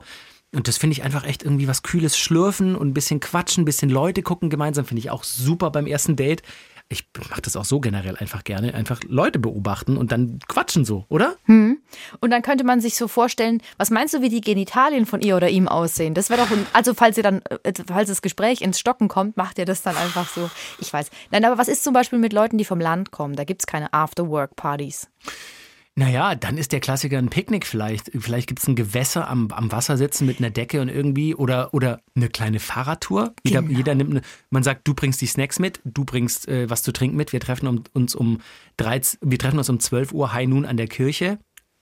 Und 0.53 0.69
das 0.69 0.77
finde 0.77 0.93
ich 0.93 1.03
einfach 1.03 1.25
echt 1.25 1.43
irgendwie 1.43 1.67
was 1.67 1.83
Kühles 1.83 2.17
schlürfen 2.17 2.73
und 2.73 2.87
ein 2.87 2.93
bisschen 2.93 3.19
quatschen, 3.19 3.63
ein 3.63 3.65
bisschen 3.65 3.89
Leute 3.89 4.23
gucken 4.23 4.49
gemeinsam, 4.49 4.85
finde 4.85 4.99
ich 4.99 5.09
auch 5.09 5.25
super 5.25 5.71
beim 5.71 5.87
ersten 5.87 6.15
Date. 6.15 6.41
Ich 6.87 7.07
mache 7.31 7.41
das 7.41 7.55
auch 7.55 7.65
so 7.65 7.79
generell 7.79 8.15
einfach 8.15 8.43
gerne. 8.43 8.75
Einfach 8.75 8.99
Leute 9.07 9.39
beobachten 9.39 9.97
und 9.97 10.11
dann 10.11 10.39
quatschen 10.47 10.85
so, 10.85 11.05
oder? 11.09 11.35
Und 12.19 12.29
dann 12.29 12.43
könnte 12.43 12.63
man 12.63 12.79
sich 12.79 12.95
so 12.95 13.07
vorstellen, 13.07 13.61
was 13.77 13.89
meinst 13.89 14.13
du, 14.13 14.21
wie 14.21 14.29
die 14.29 14.41
Genitalien 14.41 15.07
von 15.07 15.21
ihr 15.21 15.35
oder 15.35 15.49
ihm 15.49 15.67
aussehen? 15.67 16.13
Das 16.13 16.29
wäre 16.29 16.41
doch, 16.41 16.51
ein, 16.51 16.65
also 16.73 16.93
falls 16.93 17.17
ihr 17.17 17.23
dann, 17.23 17.41
äh, 17.63 17.73
falls 17.87 18.09
das 18.09 18.21
Gespräch 18.21 18.61
ins 18.61 18.79
Stocken 18.79 19.07
kommt, 19.07 19.35
macht 19.35 19.57
ihr 19.57 19.65
das 19.65 19.81
dann 19.81 19.97
einfach 19.97 20.29
so. 20.29 20.49
Ich 20.79 20.93
weiß. 20.93 21.09
Nein, 21.31 21.43
aber 21.45 21.57
was 21.57 21.67
ist 21.69 21.83
zum 21.83 21.93
Beispiel 21.93 22.19
mit 22.19 22.33
Leuten, 22.33 22.59
die 22.59 22.65
vom 22.65 22.79
Land 22.79 23.09
kommen? 23.09 23.35
Da 23.35 23.45
gibt's 23.45 23.65
keine 23.65 23.91
After-Work-Partys. 23.91 25.09
Naja, 25.97 26.35
dann 26.35 26.57
ist 26.57 26.73
der 26.73 26.81
Klassiker 26.81 27.17
ein 27.17 27.29
Picknick 27.29 27.65
vielleicht. 27.65 28.11
Vielleicht 28.13 28.47
gibt 28.47 28.59
es 28.59 28.67
ein 28.67 28.75
Gewässer 28.75 29.29
am, 29.29 29.47
am 29.51 29.71
Wasser 29.71 29.95
sitzen 29.95 30.25
mit 30.25 30.39
einer 30.39 30.49
Decke 30.49 30.81
und 30.81 30.89
irgendwie 30.89 31.33
oder, 31.35 31.73
oder 31.73 32.01
eine 32.15 32.27
kleine 32.27 32.59
Fahrradtour. 32.59 33.33
Jeder, 33.45 33.61
Genau. 33.61 33.77
jeder 33.77 33.95
nimmt 33.95 34.11
eine, 34.11 34.21
man 34.49 34.61
sagt, 34.63 34.85
du 34.89 34.93
bringst 34.93 35.21
die 35.21 35.25
Snacks 35.27 35.57
mit, 35.57 35.79
du 35.85 36.03
bringst 36.03 36.49
äh, 36.49 36.69
was 36.69 36.83
zu 36.83 36.91
trinken 36.91 37.15
mit. 37.15 37.31
Wir 37.31 37.39
treffen 37.39 37.67
um, 37.67 37.83
uns 37.93 38.13
um 38.13 38.41
13, 38.75 39.19
wir 39.23 39.39
treffen 39.39 39.57
uns 39.57 39.69
um 39.69 39.79
12 39.79 40.11
Uhr 40.11 40.33
High 40.33 40.47
Noon 40.49 40.65
an 40.65 40.75
der 40.75 40.87
Kirche, 40.87 41.39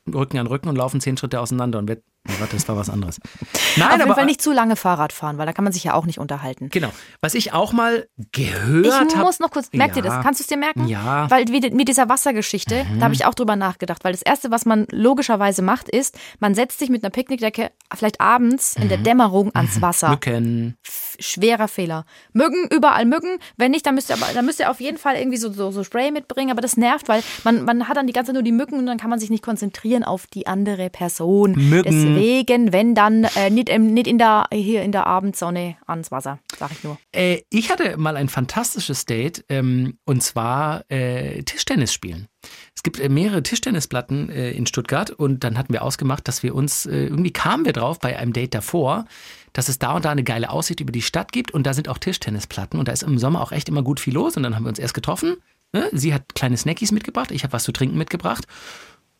Rücken 0.07 0.37
an 0.37 0.45
Rücken 0.45 0.69
und 0.69 0.75
laufen 0.75 1.01
zehn 1.01 1.17
Schritte 1.17 1.39
auseinander 1.39 1.79
und 1.79 1.87
wir, 1.87 2.03
nee, 2.27 2.33
warte, 2.39 2.55
das 2.55 2.67
war 2.67 2.75
was 2.77 2.89
anderes. 2.89 3.19
Nein, 3.77 3.85
Auf 3.87 3.91
jeden 3.93 4.01
aber 4.03 4.15
Fall 4.15 4.25
nicht 4.25 4.41
zu 4.41 4.51
lange 4.51 4.75
Fahrrad 4.75 5.13
fahren, 5.13 5.37
weil 5.37 5.45
da 5.45 5.53
kann 5.53 5.63
man 5.63 5.73
sich 5.73 5.83
ja 5.83 5.93
auch 5.93 6.05
nicht 6.05 6.19
unterhalten. 6.19 6.69
genau. 6.69 6.89
Was 7.21 7.33
ich 7.35 7.53
auch 7.53 7.73
mal 7.73 8.07
gehört 8.31 8.85
Ich 8.85 8.93
habe. 8.93 9.17
muss 9.25 9.39
noch 9.39 9.51
kurz, 9.51 9.69
merkt 9.73 9.95
ihr 9.97 10.03
Ja. 10.03 10.15
das? 10.15 10.23
Kannst 10.23 10.39
du 10.39 10.43
es 10.43 10.47
dir 10.47 10.57
merken? 10.57 10.87
Ja. 10.87 11.25
Mhm. 11.25 11.31
Weil 11.31 11.45
mit 11.71 11.87
dieser 11.87 12.09
Wassergeschichte, 12.09 12.85
da 12.97 13.05
habe 13.05 13.13
ich 13.13 13.25
auch 13.25 13.33
drüber 13.33 13.55
nachgedacht. 13.55 14.03
Weil 14.03 14.11
das 14.13 14.21
Erste, 14.21 14.51
was 14.51 14.65
man 14.65 14.85
logischerweise 14.91 15.61
macht, 15.61 15.89
ist, 15.89 16.17
man 16.39 16.55
setzt 16.55 16.79
sich 16.79 16.89
mit 16.89 17.03
einer 17.03 17.11
Picknickdecke 17.11 17.71
vielleicht 17.95 18.19
abends 18.21 18.75
in 18.75 18.89
der 18.89 18.97
Mhm. 18.99 19.03
Dämmerung 19.03 19.51
ans 19.55 19.81
Wasser. 19.81 20.09
Mücken. 20.09 20.77
Schwerer 21.19 21.67
Fehler. 21.67 22.05
Mücken, 22.33 22.67
überall 22.73 23.05
Mücken. 23.05 23.37
Wenn 23.57 23.71
nicht, 23.71 23.85
dann 23.85 23.95
müsst 23.95 24.09
ihr, 24.09 24.15
aber, 24.15 24.27
dann 24.33 24.45
müsst 24.45 24.59
ihr 24.59 24.69
auf 24.71 24.79
jeden 24.81 24.97
Fall 24.97 25.15
irgendwie 25.15 25.37
so, 25.37 25.51
so, 25.51 25.71
so 25.71 25.83
Spray 25.83 26.11
mitbringen. 26.11 26.51
Aber 26.51 26.61
das 26.61 26.77
nervt, 26.77 27.07
weil 27.07 27.23
man, 27.43 27.63
man 27.65 27.87
hat 27.87 27.97
dann 27.97 28.07
die 28.07 28.13
ganze 28.13 28.29
Zeit 28.29 28.33
nur 28.35 28.43
die 28.43 28.51
Mücken 28.51 28.75
und 28.79 28.85
dann 28.85 28.97
kann 28.97 29.09
man 29.09 29.19
sich 29.19 29.29
nicht 29.29 29.43
konzentrieren 29.43 30.03
auf 30.03 30.27
die 30.27 30.47
andere 30.47 30.89
Person. 30.89 31.51
Mücken. 31.51 31.83
Deswegen, 31.91 32.12
wenn 32.15 32.95
dann 32.95 33.23
äh, 33.35 33.49
nicht, 33.49 33.69
im- 33.69 33.93
nicht 33.93 34.07
in 34.07 34.17
der, 34.17 34.47
hier 34.51 34.83
in 34.83 34.91
der 34.91 35.07
Abendsonne 35.07 35.75
ans 35.87 36.11
Wasser, 36.11 36.39
sag 36.57 36.71
ich 36.71 36.83
nur. 36.83 36.97
Äh, 37.11 37.41
ich 37.49 37.71
hatte 37.71 37.97
mal 37.97 38.15
ein 38.17 38.29
fantastisches 38.29 39.05
Date 39.05 39.43
ähm, 39.49 39.97
und 40.05 40.21
zwar 40.23 40.83
äh, 40.89 41.43
Tischtennis 41.43 41.93
spielen. 41.93 42.27
Es 42.75 42.83
gibt 42.83 42.99
äh, 42.99 43.09
mehrere 43.09 43.43
Tischtennisplatten 43.43 44.29
äh, 44.29 44.51
in 44.51 44.65
Stuttgart 44.65 45.09
und 45.11 45.43
dann 45.43 45.57
hatten 45.57 45.73
wir 45.73 45.83
ausgemacht, 45.83 46.27
dass 46.27 46.43
wir 46.43 46.55
uns, 46.55 46.85
äh, 46.85 47.05
irgendwie 47.05 47.31
kamen 47.31 47.65
wir 47.65 47.73
drauf 47.73 47.99
bei 47.99 48.17
einem 48.17 48.33
Date 48.33 48.53
davor, 48.53 49.05
dass 49.53 49.69
es 49.69 49.79
da 49.79 49.93
und 49.93 50.05
da 50.05 50.11
eine 50.11 50.23
geile 50.23 50.49
Aussicht 50.49 50.79
über 50.79 50.91
die 50.91 51.01
Stadt 51.01 51.31
gibt 51.31 51.51
und 51.51 51.65
da 51.67 51.73
sind 51.73 51.87
auch 51.87 51.97
Tischtennisplatten 51.99 52.79
und 52.79 52.87
da 52.87 52.91
ist 52.91 53.03
im 53.03 53.17
Sommer 53.19 53.41
auch 53.41 53.51
echt 53.51 53.69
immer 53.69 53.83
gut 53.83 53.99
viel 53.99 54.13
los 54.13 54.35
und 54.35 54.43
dann 54.43 54.55
haben 54.55 54.63
wir 54.65 54.69
uns 54.69 54.79
erst 54.79 54.95
getroffen. 54.95 55.37
Ne? 55.73 55.89
Sie 55.91 56.13
hat 56.13 56.35
kleine 56.35 56.57
Snackies 56.57 56.91
mitgebracht, 56.91 57.31
ich 57.31 57.43
habe 57.43 57.53
was 57.53 57.63
zu 57.63 57.71
trinken 57.71 57.97
mitgebracht 57.97 58.45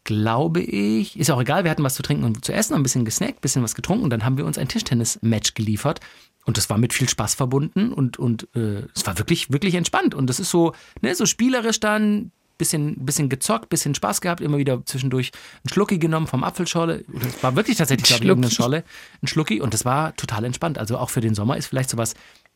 glaube 0.04 0.62
ich, 0.62 1.18
ist 1.18 1.32
auch 1.32 1.42
egal, 1.42 1.64
wir 1.64 1.72
hatten 1.72 1.84
was 1.84 1.96
zu 1.96 2.04
trinken 2.04 2.26
und 2.26 2.44
zu 2.44 2.54
essen, 2.54 2.74
ein 2.74 2.84
bisschen 2.84 3.06
gesnackt, 3.06 3.38
ein 3.38 3.42
bisschen 3.42 3.64
was 3.64 3.76
getrunken 3.76 4.04
und 4.04 4.10
dann 4.10 4.26
haben 4.26 4.38
wir 4.38 4.46
uns 4.46 4.58
ein 4.58 4.68
Tischtennis-Match 4.68 5.54
geliefert. 5.54 6.00
Und 6.46 6.58
das 6.58 6.70
war 6.70 6.78
mit 6.78 6.94
viel 6.94 7.08
Spaß 7.08 7.36
verbunden 7.36 7.94
und, 7.94 8.20
und 8.20 8.50
äh, 8.54 8.84
es 8.94 9.08
war 9.08 9.18
wirklich, 9.18 9.54
wirklich 9.54 9.76
entspannt. 9.76 10.14
Und 10.14 10.28
das 10.30 10.42
ist 10.42 10.50
so, 10.50 10.74
ne, 11.02 11.16
so 11.16 11.26
spielerisch 11.26 11.80
dann, 11.80 12.32
bisschen, 12.58 13.06
bisschen 13.06 13.30
gezockt, 13.30 13.70
bisschen 13.70 13.96
Spaß 13.96 14.22
gehabt, 14.22 14.42
immer 14.42 14.58
wieder 14.58 14.86
zwischendurch 14.86 15.32
ein 15.66 15.70
Schlucki 15.70 15.98
genommen 15.98 16.28
vom 16.28 16.44
Apfelschorle. 16.44 17.04
Es 17.20 17.42
war 17.44 17.56
wirklich 17.56 17.78
tatsächlich, 17.78 18.08
glaube 18.08 18.24
ich, 18.24 18.28
irgendeine 18.28 18.54
Scholle, 18.54 18.84
ein 19.22 19.28
Schlucki 19.28 19.62
und 19.62 19.74
das 19.74 19.86
war 19.86 20.16
total 20.16 20.44
entspannt. 20.46 20.78
Also 20.78 20.98
auch 20.98 21.10
für 21.10 21.22
den 21.22 21.34
Sommer 21.34 21.58
ist 21.58 21.68
vielleicht 21.68 21.90
sowas 21.90 22.14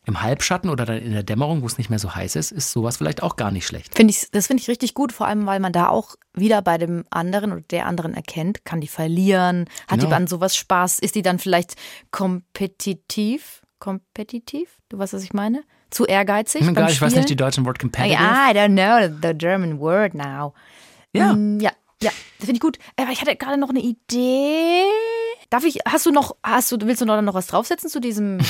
im 0.08 0.22
Halbschatten 0.22 0.70
oder 0.70 0.86
dann 0.86 0.98
in 0.98 1.12
der 1.12 1.22
Dämmerung, 1.22 1.62
wo 1.62 1.66
es 1.66 1.76
nicht 1.78 1.90
mehr 1.90 1.98
so 1.98 2.14
heiß 2.14 2.34
ist, 2.36 2.50
ist 2.50 2.72
sowas 2.72 2.96
vielleicht 2.96 3.22
auch 3.22 3.36
gar 3.36 3.50
nicht 3.50 3.66
schlecht. 3.66 3.94
Find 3.94 4.10
ich, 4.10 4.30
das 4.32 4.46
finde 4.46 4.62
ich 4.62 4.68
richtig 4.68 4.94
gut, 4.94 5.12
vor 5.12 5.26
allem, 5.28 5.46
weil 5.46 5.60
man 5.60 5.72
da 5.72 5.88
auch 5.88 6.16
wieder 6.32 6.62
bei 6.62 6.78
dem 6.78 7.04
anderen 7.10 7.52
oder 7.52 7.60
der 7.70 7.86
anderen 7.86 8.14
erkennt, 8.14 8.64
kann 8.64 8.80
die 8.80 8.88
verlieren, 8.88 9.66
hat 9.86 9.98
Genau. 9.98 10.08
die 10.08 10.14
an 10.14 10.26
sowas 10.26 10.56
Spaß, 10.56 10.98
ist 10.98 11.14
die 11.14 11.22
dann 11.22 11.38
vielleicht 11.38 11.74
kompetitiv? 12.10 13.62
Kompetitiv? 13.78 14.78
Du 14.88 14.98
weißt, 14.98 15.12
was 15.12 15.22
ich 15.22 15.34
meine? 15.34 15.62
Zu 15.90 16.06
ehrgeizig? 16.06 16.62
Egal, 16.66 16.90
ich 16.90 17.00
weiß 17.00 17.14
nicht 17.14 17.28
die 17.28 17.36
deutschen 17.36 17.64
Wort 17.64 17.78
competitive. 17.78 18.18
I 18.18 18.52
don't 18.52 18.72
know 18.74 19.14
the 19.22 19.36
German 19.36 19.78
word 19.78 20.14
now. 20.14 20.54
Ja. 21.12 21.34
Mm, 21.34 21.60
ja, 21.60 21.70
ja, 22.02 22.10
das 22.38 22.46
finde 22.46 22.54
ich 22.54 22.60
gut. 22.60 22.78
Aber 22.96 23.10
ich 23.10 23.20
hatte 23.20 23.36
gerade 23.36 23.58
noch 23.58 23.70
eine 23.70 23.80
Idee. 23.80 24.82
Darf 25.50 25.64
ich, 25.64 25.78
hast 25.86 26.04
du 26.06 26.10
noch, 26.10 26.36
hast 26.42 26.72
du, 26.72 26.76
willst 26.82 27.00
du 27.00 27.06
noch, 27.06 27.20
noch 27.22 27.34
was 27.34 27.46
draufsetzen 27.46 27.88
zu 27.88 28.00
diesem 28.00 28.40
äh, 28.40 28.42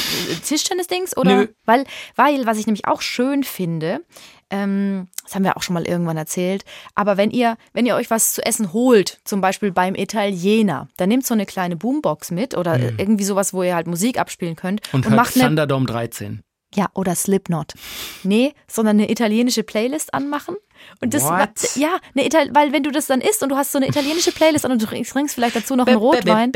Tischtennis-Dings? 0.45 1.17
Oder? 1.17 1.37
Nö. 1.37 1.47
Weil, 1.65 1.85
weil, 2.17 2.47
was 2.47 2.59
ich 2.59 2.67
nämlich 2.67 2.87
auch 2.87 3.03
schön 3.03 3.45
finde, 3.45 4.05
ähm, 4.51 5.09
das 5.25 5.35
haben 5.35 5.45
wir 5.45 5.57
auch 5.57 5.63
schon 5.63 5.75
mal 5.75 5.87
irgendwann 5.87 6.17
erzählt, 6.17 6.65
aber 6.95 7.19
wenn 7.19 7.31
ihr, 7.31 7.59
wenn 7.75 7.85
ihr 7.85 7.95
euch 7.95 8.11
was 8.11 8.33
zu 8.33 8.45
essen 8.45 8.73
holt, 8.73 9.21
zum 9.25 9.43
Beispiel 9.43 9.73
beim 9.73 9.95
Italiener, 9.95 10.89
dann 10.97 11.11
nehmt 11.11 11.27
so 11.27 11.35
eine 11.35 11.45
kleine 11.45 11.77
Boombox 11.77 12.31
mit 12.31 12.57
oder 12.57 12.79
irgendwie 12.97 13.25
sowas, 13.25 13.53
wo 13.53 13.63
ihr 13.63 13.75
halt 13.75 13.87
Musik 13.87 14.19
abspielen 14.19 14.57
könnt 14.57 14.69
Mhm. 14.69 14.79
Und, 14.93 15.05
hört 15.07 15.17
macht 15.17 15.35
Thunderdome 15.35 15.87
13. 15.87 16.43
ja, 16.75 16.89
oder 16.95 17.15
Slipknot. 17.15 17.75
Nee, 18.23 18.55
sondern 18.67 18.99
eine 18.99 19.11
italienische 19.11 19.63
Playlist 19.63 20.13
anmachen. 20.15 20.57
Und 21.01 21.13
das 21.15 21.25
What? 21.25 21.77
ja, 21.77 21.99
eine 22.15 22.25
Ital 22.27 22.51
weil 22.53 22.73
wenn 22.73 22.85
du 22.85 22.91
das 22.91 23.07
dann 23.07 23.21
isst 23.21 23.43
und 23.43 23.49
du 23.49 23.57
hast 23.57 23.73
so 23.73 23.79
eine 23.79 23.89
italienische 23.89 24.31
Playlist 24.33 24.65
und 24.65 24.81
du 24.81 24.87
trinkst 24.87 25.35
vielleicht 25.35 25.57
dazu 25.57 25.75
noch 25.77 25.87
einen 25.87 25.97
Rotwein. 25.97 26.53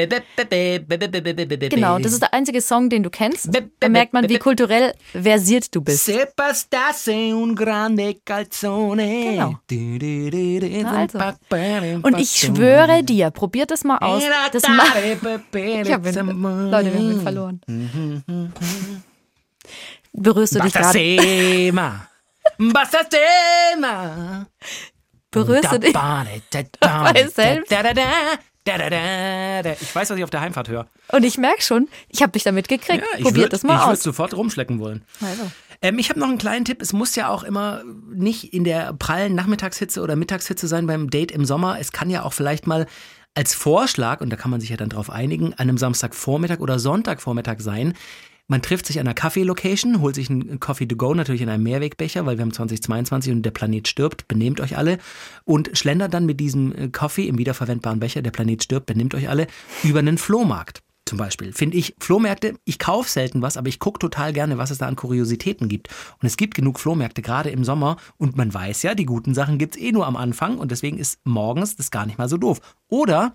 Genau, 1.71 1.99
das 1.99 2.13
ist 2.13 2.23
der 2.23 2.33
einzige 2.33 2.61
Song, 2.61 2.89
den 2.89 3.03
du 3.03 3.11
kennst. 3.11 3.51
Da 3.81 3.89
merkt 3.89 4.13
man, 4.13 4.29
wie 4.29 4.39
kulturell 4.39 4.95
versiert 5.11 5.75
du 5.75 5.81
bist. 5.81 6.05
Se 6.05 6.29
bastasse 6.37 7.35
un 7.35 7.57
grande 7.57 8.15
calzone. 8.25 9.25
Genau. 9.25 9.55
Also. 10.89 11.19
Und 12.03 12.19
ich 12.19 12.31
schwöre 12.31 13.03
dir, 13.03 13.31
probiert 13.31 13.71
das 13.71 13.85
mal 13.85 13.99
aus. 13.99 14.23
Das 14.53 14.69
macht. 14.69 14.97
Ich 15.05 15.93
hab 15.93 16.07
ihn, 16.07 16.11
Leute, 16.71 16.95
wir 16.95 17.01
haben 17.01 17.21
verloren. 17.23 17.61
Berührst 20.13 20.55
du 20.55 20.61
dich 20.61 20.73
gerade? 20.73 20.99
Bastasema. 20.99 22.09
Bastasema. 22.59 24.47
Berührst 25.31 25.73
du 25.73 25.79
dich? 25.79 25.95
Ich 29.81 29.95
weiß, 29.95 30.11
was 30.11 30.19
ich 30.19 30.25
auf 30.25 30.31
der 30.31 30.41
Heimfahrt 30.41 30.69
höre. 30.69 30.87
Und 31.09 31.25
ich 31.25 31.39
merke 31.39 31.63
schon, 31.63 31.89
ich 32.09 32.23
habe 32.23 32.33
dich 32.33 32.45
damit 32.45 32.69
gekriegt. 32.69 33.03
Ja, 33.03 33.19
ich 33.19 33.25
Probiert 33.25 33.37
würde 33.37 33.49
das 33.49 33.63
mal 33.65 33.79
würd 33.79 33.93
aus. 33.95 34.03
sofort 34.03 34.35
rumschlecken 34.35 34.79
wollen. 34.79 35.05
Also. 35.21 35.51
Ähm, 35.81 35.99
ich 35.99 36.11
habe 36.11 36.21
noch 36.21 36.29
einen 36.29 36.39
kleinen 36.39 36.65
Tipp. 36.65 36.81
Es 36.81 36.93
muss 36.93 37.17
ja 37.17 37.29
auch 37.29 37.43
immer 37.43 37.83
nicht 38.13 38.55
in 38.55 38.63
der 38.65 38.93
prallen 38.93 39.35
Nachmittagshitze 39.35 40.01
oder 40.01 40.15
Mittagshitze 40.15 40.69
sein 40.69 40.87
beim 40.87 41.11
Date 41.11 41.33
im 41.33 41.45
Sommer. 41.45 41.81
Es 41.81 41.91
kann 41.91 42.09
ja 42.09 42.23
auch 42.23 42.33
vielleicht 42.33 42.67
mal 42.69 42.87
als 43.35 43.55
Vorschlag, 43.55 44.21
und 44.21 44.31
da 44.31 44.37
kann 44.37 44.51
man 44.51 44.61
sich 44.61 44.69
ja 44.69 44.77
dann 44.77 44.91
drauf 44.91 45.09
einigen, 45.11 45.55
an 45.55 45.61
einem 45.61 45.79
Samstagvormittag 45.79 46.61
oder 46.61 46.79
Sonntagvormittag 46.79 47.61
sein. 47.61 47.95
Man 48.49 48.63
trifft 48.63 48.87
sich 48.87 48.99
an 48.99 49.07
einer 49.07 49.15
Kaffee-Location, 49.15 50.01
holt 50.01 50.15
sich 50.15 50.29
einen 50.29 50.61
Coffee 50.61 50.87
to 50.87 50.97
go, 50.97 51.15
natürlich 51.15 51.43
in 51.43 51.49
einem 51.49 51.63
Mehrwegbecher, 51.63 52.27
weil 52.27 52.39
wir 52.39 52.43
haben 52.43 52.53
2022 52.53 53.33
und 53.33 53.43
der 53.43 53.51
Planet 53.51 53.89
stirbt, 53.89 54.29
benehmt 54.29 54.61
euch 54.61 54.77
alle. 54.77 54.99
Und 55.45 55.71
schlendert 55.73 56.13
dann 56.13 56.27
mit 56.27 56.41
diesem 56.41 56.75
äh, 56.75 56.89
Coffee 56.89 57.29
im 57.29 57.39
wiederverwendbaren 57.39 58.01
Becher, 58.01 58.23
der 58.23 58.31
Planet 58.31 58.63
stirbt, 58.63 58.87
benehmt 58.87 59.15
euch 59.15 59.29
alle, 59.29 59.47
über 59.85 60.01
einen 60.01 60.19
Flohmarkt 60.19 60.83
zum 61.13 61.19
Beispiel. 61.19 61.53
Finde 61.53 61.77
ich, 61.77 61.95
Flohmärkte, 61.99 62.55
ich 62.65 62.79
kaufe 62.79 63.09
selten 63.09 63.43
was, 63.43 63.57
aber 63.57 63.69
ich 63.69 63.79
gucke 63.79 63.99
total 63.99 64.33
gerne, 64.33 64.57
was 64.57 64.71
es 64.71 64.79
da 64.79 64.87
an 64.87 64.97
Kuriositäten 64.97 65.69
gibt. 65.69 65.89
Und 66.21 66.27
es 66.27 66.39
gibt 66.39 66.55
genug 66.55 66.81
Flohmärkte, 66.81 67.23
gerade 67.23 67.51
im 67.51 67.65
Sommer. 67.65 67.97
Und 68.17 68.37
man 68.37 68.53
weiß 68.53 68.83
ja, 68.83 68.95
die 68.95 69.05
guten 69.05 69.35
Sachen 69.35 69.59
gibt 69.59 69.77
es 69.77 69.83
eh 69.83 69.93
nur 69.93 70.07
am 70.07 70.17
Anfang. 70.17 70.59
Und 70.59 70.71
deswegen 70.71 70.99
ist 70.99 71.19
morgens 71.25 71.77
das 71.77 71.91
gar 71.91 72.07
nicht 72.07 72.19
mal 72.19 72.31
so 72.31 72.39
doof. 72.39 72.61
Oder 72.89 73.35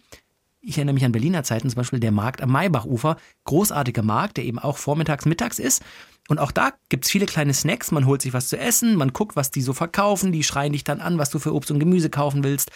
ich 0.62 0.78
erinnere 0.78 0.96
mich 0.96 1.06
an 1.06 1.12
Berliner 1.12 1.44
Zeiten, 1.44 1.70
zum 1.70 1.78
Beispiel 1.78 2.00
der 2.00 2.12
Markt 2.12 2.42
am 2.42 2.52
Maybachufer. 2.52 3.18
Großartiger 3.46 4.02
Markt, 4.02 4.38
der 4.38 4.46
eben 4.46 4.60
auch 4.60 4.78
vormittags, 4.78 5.26
mittags 5.26 5.60
ist. 5.60 5.84
Und 6.28 6.40
auch 6.40 6.52
da 6.52 6.74
gibt 6.90 7.06
es 7.06 7.12
viele 7.12 7.26
kleine 7.26 7.54
Snacks. 7.54 7.92
Man 7.92 8.06
holt 8.06 8.22
sich 8.22 8.34
was 8.34 8.50
zu 8.50 8.58
essen, 8.58 8.96
man 8.96 9.14
guckt, 9.14 9.36
was 9.36 9.50
die 9.50 9.62
so 9.62 9.74
verkaufen. 9.74 10.32
Die 10.32 10.44
schreien 10.44 10.74
dich 10.74 10.84
dann 10.84 11.00
an, 11.00 11.18
was 11.18 11.30
du 11.30 11.40
für 11.40 11.54
Obst 11.54 11.72
und 11.72 11.80
Gemüse 11.80 12.10
kaufen 12.10 12.44
willst. 12.44 12.72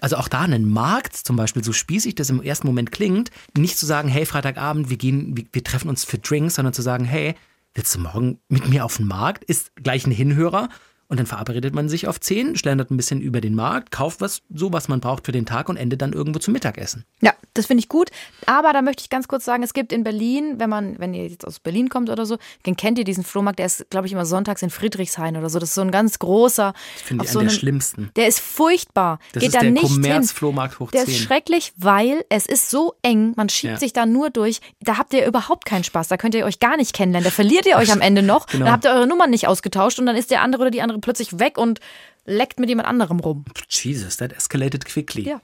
Also 0.00 0.16
auch 0.16 0.28
da 0.28 0.42
einen 0.42 0.70
Markt, 0.70 1.16
zum 1.16 1.36
Beispiel, 1.36 1.64
so 1.64 1.72
spießig 1.72 2.14
das 2.14 2.30
im 2.30 2.42
ersten 2.42 2.66
Moment 2.66 2.92
klingt, 2.92 3.30
nicht 3.56 3.78
zu 3.78 3.86
sagen, 3.86 4.08
hey, 4.08 4.26
Freitagabend, 4.26 4.90
wir 4.90 4.96
gehen, 4.96 5.36
wir, 5.36 5.44
wir 5.52 5.64
treffen 5.64 5.88
uns 5.88 6.04
für 6.04 6.18
Drinks, 6.18 6.56
sondern 6.56 6.74
zu 6.74 6.82
sagen, 6.82 7.04
hey, 7.04 7.34
willst 7.74 7.94
du 7.94 8.00
morgen 8.00 8.38
mit 8.48 8.68
mir 8.68 8.84
auf 8.84 8.96
den 8.96 9.06
Markt? 9.06 9.44
Ist 9.44 9.74
gleich 9.76 10.06
ein 10.06 10.12
Hinhörer. 10.12 10.68
Und 11.14 11.18
dann 11.18 11.26
verabredet 11.26 11.76
man 11.76 11.88
sich 11.88 12.08
auf 12.08 12.18
10, 12.18 12.56
schlendert 12.56 12.90
ein 12.90 12.96
bisschen 12.96 13.20
über 13.20 13.40
den 13.40 13.54
Markt, 13.54 13.92
kauft 13.92 14.20
was, 14.20 14.42
so 14.52 14.72
was 14.72 14.88
man 14.88 14.98
braucht 14.98 15.26
für 15.26 15.30
den 15.30 15.46
Tag 15.46 15.68
und 15.68 15.76
endet 15.76 16.02
dann 16.02 16.12
irgendwo 16.12 16.40
zum 16.40 16.50
Mittagessen. 16.54 17.04
Ja, 17.20 17.32
das 17.54 17.66
finde 17.66 17.82
ich 17.82 17.88
gut. 17.88 18.10
Aber 18.46 18.72
da 18.72 18.82
möchte 18.82 19.02
ich 19.02 19.10
ganz 19.10 19.28
kurz 19.28 19.44
sagen, 19.44 19.62
es 19.62 19.74
gibt 19.74 19.92
in 19.92 20.02
Berlin, 20.02 20.54
wenn 20.58 20.68
man, 20.68 20.98
wenn 20.98 21.14
ihr 21.14 21.28
jetzt 21.28 21.46
aus 21.46 21.60
Berlin 21.60 21.88
kommt 21.88 22.10
oder 22.10 22.26
so, 22.26 22.36
dann 22.64 22.74
kennt 22.74 22.98
ihr 22.98 23.04
diesen 23.04 23.22
Flohmarkt, 23.22 23.60
der 23.60 23.66
ist, 23.66 23.88
glaube 23.90 24.08
ich, 24.08 24.12
immer 24.12 24.26
sonntags 24.26 24.60
in 24.62 24.70
Friedrichshain 24.70 25.36
oder 25.36 25.48
so. 25.50 25.60
Das 25.60 25.68
ist 25.68 25.76
so 25.76 25.82
ein 25.82 25.92
ganz 25.92 26.18
großer. 26.18 26.74
Finde 27.04 27.24
ich 27.26 27.30
so 27.30 27.38
einen 27.38 27.48
der 27.48 27.54
schlimmsten. 27.54 28.10
Der 28.16 28.26
ist 28.26 28.40
furchtbar. 28.40 29.20
Das 29.34 29.40
Geht 29.40 29.50
ist 29.50 29.54
da 29.54 29.60
der 29.60 29.70
nicht. 29.70 29.84
Kommerzflohmarkt 29.84 30.80
hoch 30.80 30.90
Der 30.90 31.04
10. 31.04 31.14
ist 31.14 31.20
schrecklich, 31.20 31.72
weil 31.76 32.24
es 32.28 32.46
ist 32.46 32.70
so 32.70 32.94
eng, 33.02 33.34
man 33.36 33.48
schiebt 33.48 33.74
Ja. 33.74 33.78
sich 33.78 33.92
da 33.92 34.04
nur 34.04 34.30
durch. 34.30 34.60
Da 34.80 34.98
habt 34.98 35.14
ihr 35.14 35.24
überhaupt 35.24 35.64
keinen 35.64 35.84
Spaß. 35.84 36.08
Da 36.08 36.16
könnt 36.16 36.34
ihr 36.34 36.44
euch 36.44 36.58
gar 36.58 36.76
nicht 36.76 36.92
kennenlernen. 36.92 37.24
Da 37.24 37.30
verliert 37.30 37.66
ihr 37.66 37.76
euch 37.76 37.92
am 37.92 38.00
Ende 38.00 38.22
noch. 38.24 38.46
Genau. 38.46 38.64
Dann 38.64 38.72
habt 38.72 38.84
ihr 38.84 38.90
eure 38.90 39.06
Nummern 39.06 39.30
nicht 39.30 39.46
ausgetauscht 39.46 40.00
und 40.00 40.06
dann 40.06 40.16
ist 40.16 40.32
der 40.32 40.42
andere 40.42 40.62
oder 40.62 40.70
die 40.72 40.82
andere 40.82 40.98
plötzlich 41.04 41.38
weg 41.38 41.58
und 41.58 41.80
leckt 42.26 42.58
mit 42.58 42.68
jemand 42.68 42.88
anderem 42.88 43.20
rum. 43.20 43.44
Jesus, 43.68 44.16
that 44.16 44.32
escalated 44.32 44.84
quickly. 44.84 45.28
Ja. 45.28 45.40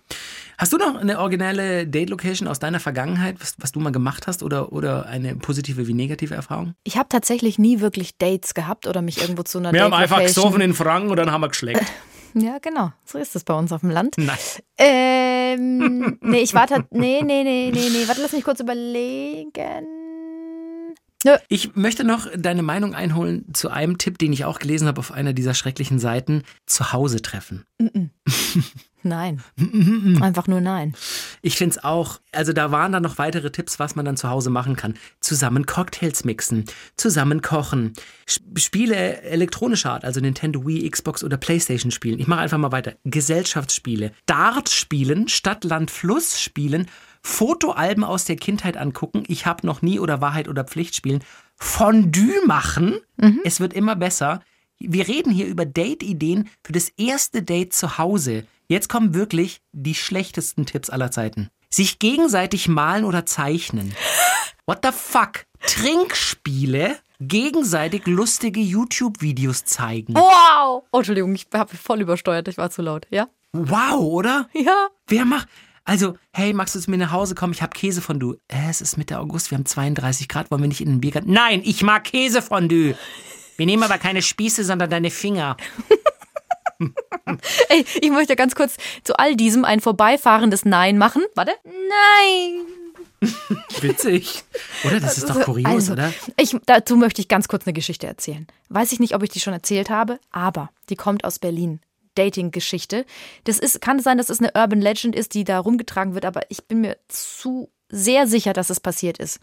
Hast 0.58 0.72
du 0.72 0.78
noch 0.78 0.96
eine 0.96 1.18
originelle 1.18 1.86
Date-Location 1.86 2.48
aus 2.48 2.58
deiner 2.58 2.80
Vergangenheit, 2.80 3.36
was, 3.38 3.54
was 3.58 3.72
du 3.72 3.80
mal 3.80 3.92
gemacht 3.92 4.26
hast 4.26 4.42
oder, 4.42 4.72
oder 4.72 5.06
eine 5.06 5.36
positive 5.36 5.86
wie 5.86 5.94
negative 5.94 6.34
Erfahrung? 6.34 6.74
Ich 6.84 6.96
habe 6.96 7.08
tatsächlich 7.08 7.58
nie 7.58 7.80
wirklich 7.80 8.16
Dates 8.18 8.54
gehabt 8.54 8.86
oder 8.86 9.02
mich 9.02 9.20
irgendwo 9.20 9.42
zu 9.42 9.58
einer 9.58 9.72
Date-Location- 9.72 10.60
in 10.60 10.74
Franken 10.74 11.10
und 11.10 11.16
dann 11.16 11.30
haben 11.30 11.42
wir 11.42 11.48
geschleckt. 11.48 11.84
Ja, 12.32 12.58
genau. 12.58 12.92
So 13.04 13.18
ist 13.18 13.34
es 13.34 13.42
bei 13.42 13.54
uns 13.54 13.72
auf 13.72 13.80
dem 13.80 13.90
Land. 13.90 14.14
Nein. 14.16 14.38
Ähm, 14.78 16.18
nee, 16.20 16.42
ich 16.42 16.54
war 16.54 16.68
tat, 16.68 16.86
nee, 16.92 17.22
nee, 17.24 17.42
nee, 17.42 17.72
nee, 17.74 17.88
nee. 17.90 18.06
Warte, 18.06 18.22
lass 18.22 18.30
mich 18.30 18.44
kurz 18.44 18.60
überlegen. 18.60 19.50
Nö. 21.24 21.32
Ich 21.48 21.76
möchte 21.76 22.02
noch 22.04 22.26
deine 22.36 22.62
Meinung 22.62 22.94
einholen 22.94 23.44
zu 23.52 23.68
einem 23.68 23.98
Tipp, 23.98 24.18
den 24.18 24.32
ich 24.32 24.44
auch 24.44 24.58
gelesen 24.58 24.88
habe 24.88 24.98
auf 25.00 25.12
einer 25.12 25.32
dieser 25.32 25.54
schrecklichen 25.54 25.98
Seiten. 25.98 26.44
Zu 26.66 26.92
Hause 26.92 27.20
treffen. 27.22 27.64
Nein. 29.02 29.42
Einfach 30.20 30.46
nur 30.46 30.60
nein. 30.60 30.94
Ich 31.40 31.56
finde 31.56 31.76
es 31.76 31.82
auch, 31.82 32.20
also 32.32 32.52
da 32.52 32.70
waren 32.70 32.92
dann 32.92 33.02
noch 33.02 33.16
weitere 33.16 33.50
Tipps, 33.50 33.78
was 33.78 33.96
man 33.96 34.04
dann 34.04 34.18
zu 34.18 34.28
Hause 34.28 34.50
machen 34.50 34.76
kann. 34.76 34.92
Zusammen 35.20 35.64
Cocktails 35.64 36.24
mixen, 36.24 36.66
zusammen 36.98 37.40
kochen, 37.40 37.94
Sp- 38.28 38.44
Spiele 38.58 39.22
elektronischer 39.22 39.92
Art, 39.92 40.04
also 40.04 40.20
Nintendo 40.20 40.66
Wii, 40.66 40.90
Xbox 40.90 41.24
oder 41.24 41.38
Playstation 41.38 41.90
spielen. 41.90 42.18
Ich 42.18 42.26
mache 42.26 42.40
einfach 42.40 42.58
mal 42.58 42.72
weiter. 42.72 42.92
Gesellschaftsspiele, 43.04 44.12
Dart 44.26 44.68
spielen, 44.68 45.28
Stadt, 45.28 45.64
Land, 45.64 45.90
Fluss 45.90 46.38
spielen, 46.38 46.86
Fotoalben 47.22 48.04
aus 48.04 48.24
der 48.24 48.36
Kindheit 48.36 48.76
angucken, 48.76 49.24
ich 49.28 49.46
habe 49.46 49.66
noch 49.66 49.82
nie 49.82 49.98
oder 49.98 50.20
Wahrheit 50.20 50.48
oder 50.48 50.64
Pflicht 50.64 50.94
spielen, 50.94 51.22
Fondue 51.56 52.46
machen, 52.46 52.98
es 53.44 53.60
wird 53.60 53.74
immer 53.74 53.94
besser. 53.96 54.40
Wir 54.78 55.06
reden 55.08 55.30
hier 55.30 55.46
über 55.46 55.66
Date-Ideen 55.66 56.48
für 56.64 56.72
das 56.72 56.88
erste 56.96 57.42
Date 57.42 57.74
zu 57.74 57.98
Hause. 57.98 58.46
Jetzt 58.66 58.88
kommen 58.88 59.12
wirklich 59.12 59.60
die 59.72 59.94
schlechtesten 59.94 60.64
Tipps 60.64 60.88
aller 60.88 61.10
Zeiten. 61.10 61.50
Sich 61.68 61.98
gegenseitig 61.98 62.66
malen 62.66 63.04
oder 63.04 63.26
zeichnen. 63.26 63.94
What 64.66 64.80
the 64.82 64.92
fuck? 64.92 65.44
Trinkspiele, 65.66 66.96
gegenseitig 67.20 68.06
lustige 68.06 68.60
YouTube-Videos 68.60 69.64
zeigen. 69.66 70.14
Wow! 70.14 70.84
Oh, 70.90 70.96
Entschuldigung, 70.96 71.34
ich 71.34 71.46
habe 71.52 71.76
voll 71.76 72.00
übersteuert. 72.00 72.48
Ich 72.48 72.56
war 72.56 72.70
zu 72.70 72.80
laut. 72.80 73.06
Ja? 73.10 73.28
Wow, 73.52 74.00
oder? 74.00 74.48
Ja. 74.54 74.88
Wer 75.06 75.24
macht. 75.26 75.48
Also, 75.84 76.14
hey, 76.32 76.52
magst 76.52 76.74
du 76.74 76.80
zu 76.80 76.90
mir 76.90 76.98
nach 76.98 77.12
Hause 77.12 77.34
kommen? 77.34 77.52
Ich 77.52 77.62
habe 77.62 77.72
Käsefondue. 77.72 78.38
Äh, 78.48 78.70
es 78.70 78.80
ist 78.80 78.96
Mitte 78.96 79.18
August, 79.18 79.50
wir 79.50 79.58
haben 79.58 79.66
32 79.66 80.28
Grad, 80.28 80.50
wollen 80.50 80.62
wir 80.62 80.68
nicht 80.68 80.80
in 80.80 80.88
den 80.88 81.00
Biergarten? 81.00 81.32
Nein, 81.32 81.62
ich 81.64 81.82
mag 81.82 82.04
Käsefondue. 82.04 82.94
Wir 83.56 83.66
nehmen 83.66 83.82
aber 83.82 83.98
keine 83.98 84.22
Spieße, 84.22 84.64
sondern 84.64 84.88
deine 84.90 85.10
Finger. 85.10 85.56
Ey, 87.68 87.84
ich 88.00 88.10
möchte 88.10 88.36
ganz 88.36 88.54
kurz 88.54 88.76
zu 89.04 89.14
all 89.18 89.36
diesem 89.36 89.64
ein 89.64 89.80
vorbeifahrendes 89.80 90.64
Nein 90.64 90.96
machen. 90.98 91.22
Warte. 91.34 91.52
Nein. 91.64 92.66
Witzig. 93.80 94.44
Oder? 94.84 95.00
Das 95.00 95.18
ist 95.18 95.28
doch 95.28 95.42
kurios, 95.42 95.66
also, 95.66 95.92
oder? 95.92 96.12
Ich, 96.38 96.56
dazu 96.64 96.96
möchte 96.96 97.20
ich 97.20 97.28
ganz 97.28 97.48
kurz 97.48 97.66
eine 97.66 97.74
Geschichte 97.74 98.06
erzählen. 98.06 98.46
Weiß 98.70 98.92
ich 98.92 99.00
nicht, 99.00 99.14
ob 99.14 99.22
ich 99.22 99.30
die 99.30 99.40
schon 99.40 99.52
erzählt 99.52 99.90
habe, 99.90 100.18
aber 100.30 100.70
die 100.88 100.96
kommt 100.96 101.24
aus 101.24 101.38
Berlin. 101.38 101.80
Dating-Geschichte. 102.14 103.04
Das 103.44 103.58
ist, 103.58 103.80
kann 103.80 104.00
sein, 104.00 104.18
dass 104.18 104.30
es 104.30 104.40
eine 104.40 104.52
Urban 104.54 104.80
Legend 104.80 105.14
ist, 105.14 105.34
die 105.34 105.44
da 105.44 105.58
rumgetragen 105.58 106.14
wird, 106.14 106.24
aber 106.24 106.42
ich 106.48 106.64
bin 106.64 106.80
mir 106.80 106.96
zu 107.08 107.70
sehr 107.88 108.26
sicher, 108.26 108.52
dass 108.52 108.70
es 108.70 108.80
passiert 108.80 109.18
ist. 109.18 109.40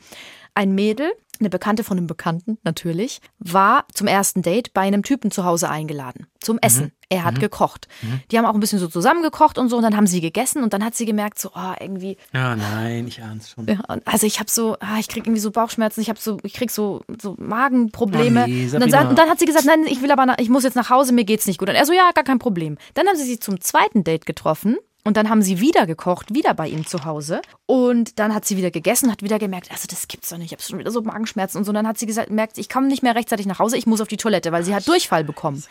Ein 0.54 0.74
Mädel, 0.74 1.12
eine 1.42 1.50
Bekannte 1.50 1.84
von 1.84 1.98
einem 1.98 2.08
Bekannten 2.08 2.58
natürlich, 2.64 3.22
war 3.40 3.86
zum 3.94 4.08
ersten 4.08 4.42
Date 4.42 4.74
bei 4.74 4.82
einem 4.82 5.04
Typen 5.04 5.32
zu 5.32 5.44
Hause 5.46 5.70
eingeladen. 5.70 6.28
Zum 6.40 6.60
Essen. 6.60 6.92
Er 7.10 7.24
hat 7.24 7.40
gekocht. 7.40 7.88
Die 8.32 8.38
haben 8.38 8.46
auch 8.46 8.54
ein 8.54 8.60
bisschen 8.60 8.80
so 8.80 8.88
zusammengekocht 8.88 9.58
und 9.58 9.70
so 9.70 9.78
und 9.78 9.84
dann 9.84 9.96
haben 9.96 10.08
sie 10.08 10.20
gegessen 10.20 10.62
und 10.62 10.74
dann 10.74 10.84
hat 10.84 10.94
sie 10.94 11.06
gemerkt, 11.06 11.40
so, 11.40 11.52
oh, 11.56 11.74
irgendwie, 11.80 12.18
Ja, 12.34 12.56
nein, 12.56 13.08
ich 13.08 13.24
ahn's 13.24 13.50
schon. 13.50 13.66
ja, 13.66 13.80
also 14.04 14.28
ich 14.28 14.40
habe 14.40 14.52
so, 14.52 14.76
ah, 14.82 14.98
ich 15.00 15.08
krieg 15.08 15.26
irgendwie 15.26 15.40
so 15.40 15.52
Bauchschmerzen, 15.52 16.02
ich 16.02 16.10
habe 16.10 16.20
so, 16.20 16.38
ich 16.44 16.54
krieg 16.54 16.70
so, 16.70 17.02
so 17.22 17.36
Magenprobleme. 17.40 18.44
Oh 18.44 18.48
nee, 18.48 18.70
und, 18.74 18.92
dann, 18.92 19.08
und 19.08 19.18
dann 19.18 19.30
hat 19.30 19.40
sie 19.40 19.46
gesagt, 19.46 19.66
nein, 19.66 19.86
ich 19.88 20.02
will 20.02 20.12
aber, 20.12 20.26
nach, 20.26 20.38
ich 20.40 20.50
muss 20.50 20.64
jetzt 20.64 20.76
nach 20.76 20.90
Hause, 20.90 21.14
mir 21.14 21.24
geht's 21.24 21.48
nicht 21.48 21.60
gut. 21.60 21.70
Und 21.70 21.76
er 21.76 21.86
so, 21.86 21.94
ja, 21.94 22.12
gar 22.14 22.26
kein 22.26 22.40
Problem. 22.40 22.78
Dann 22.94 23.08
haben 23.08 23.16
sie 23.16 23.24
sich 23.26 23.42
zum 23.42 23.62
zweiten 23.62 24.04
Date 24.04 24.26
getroffen. 24.26 24.78
Und 25.08 25.16
dann 25.16 25.30
haben 25.30 25.42
sie 25.42 25.62
wieder 25.62 25.88
gekocht, 25.88 26.34
wieder 26.34 26.54
bei 26.54 26.68
ihm 26.68 26.86
zu 26.86 27.06
Hause. 27.06 27.42
Und 27.66 28.20
dann 28.20 28.36
hat 28.36 28.44
sie 28.44 28.58
wieder 28.58 28.72
gegessen, 28.72 29.10
hat 29.10 29.24
wieder 29.24 29.40
gemerkt, 29.40 29.72
also 29.72 29.88
das 29.90 30.10
gibt's 30.10 30.28
doch 30.28 30.38
nicht, 30.38 30.48
ich 30.48 30.52
habe 30.52 30.62
schon 30.62 30.80
wieder 30.80 30.92
so 30.92 31.02
Magenschmerzen 31.02 31.60
und 31.60 31.64
so. 31.64 31.70
Und 31.70 31.76
dann 31.76 31.88
hat 31.88 31.98
sie 31.98 32.06
gesagt, 32.06 32.30
merkt, 32.30 32.58
ich 32.58 32.68
komme 32.68 32.88
nicht 32.90 33.04
mehr 33.04 33.16
rechtzeitig 33.16 33.46
nach 33.46 33.60
Hause, 33.60 33.78
ich 33.78 33.86
muss 33.86 34.02
auf 34.02 34.10
die 34.10 34.18
Toilette, 34.18 34.52
weil 34.52 34.66
sie 34.66 34.76
hat 34.76 34.86
Durchfall 34.86 35.24
bekommen. 35.24 35.64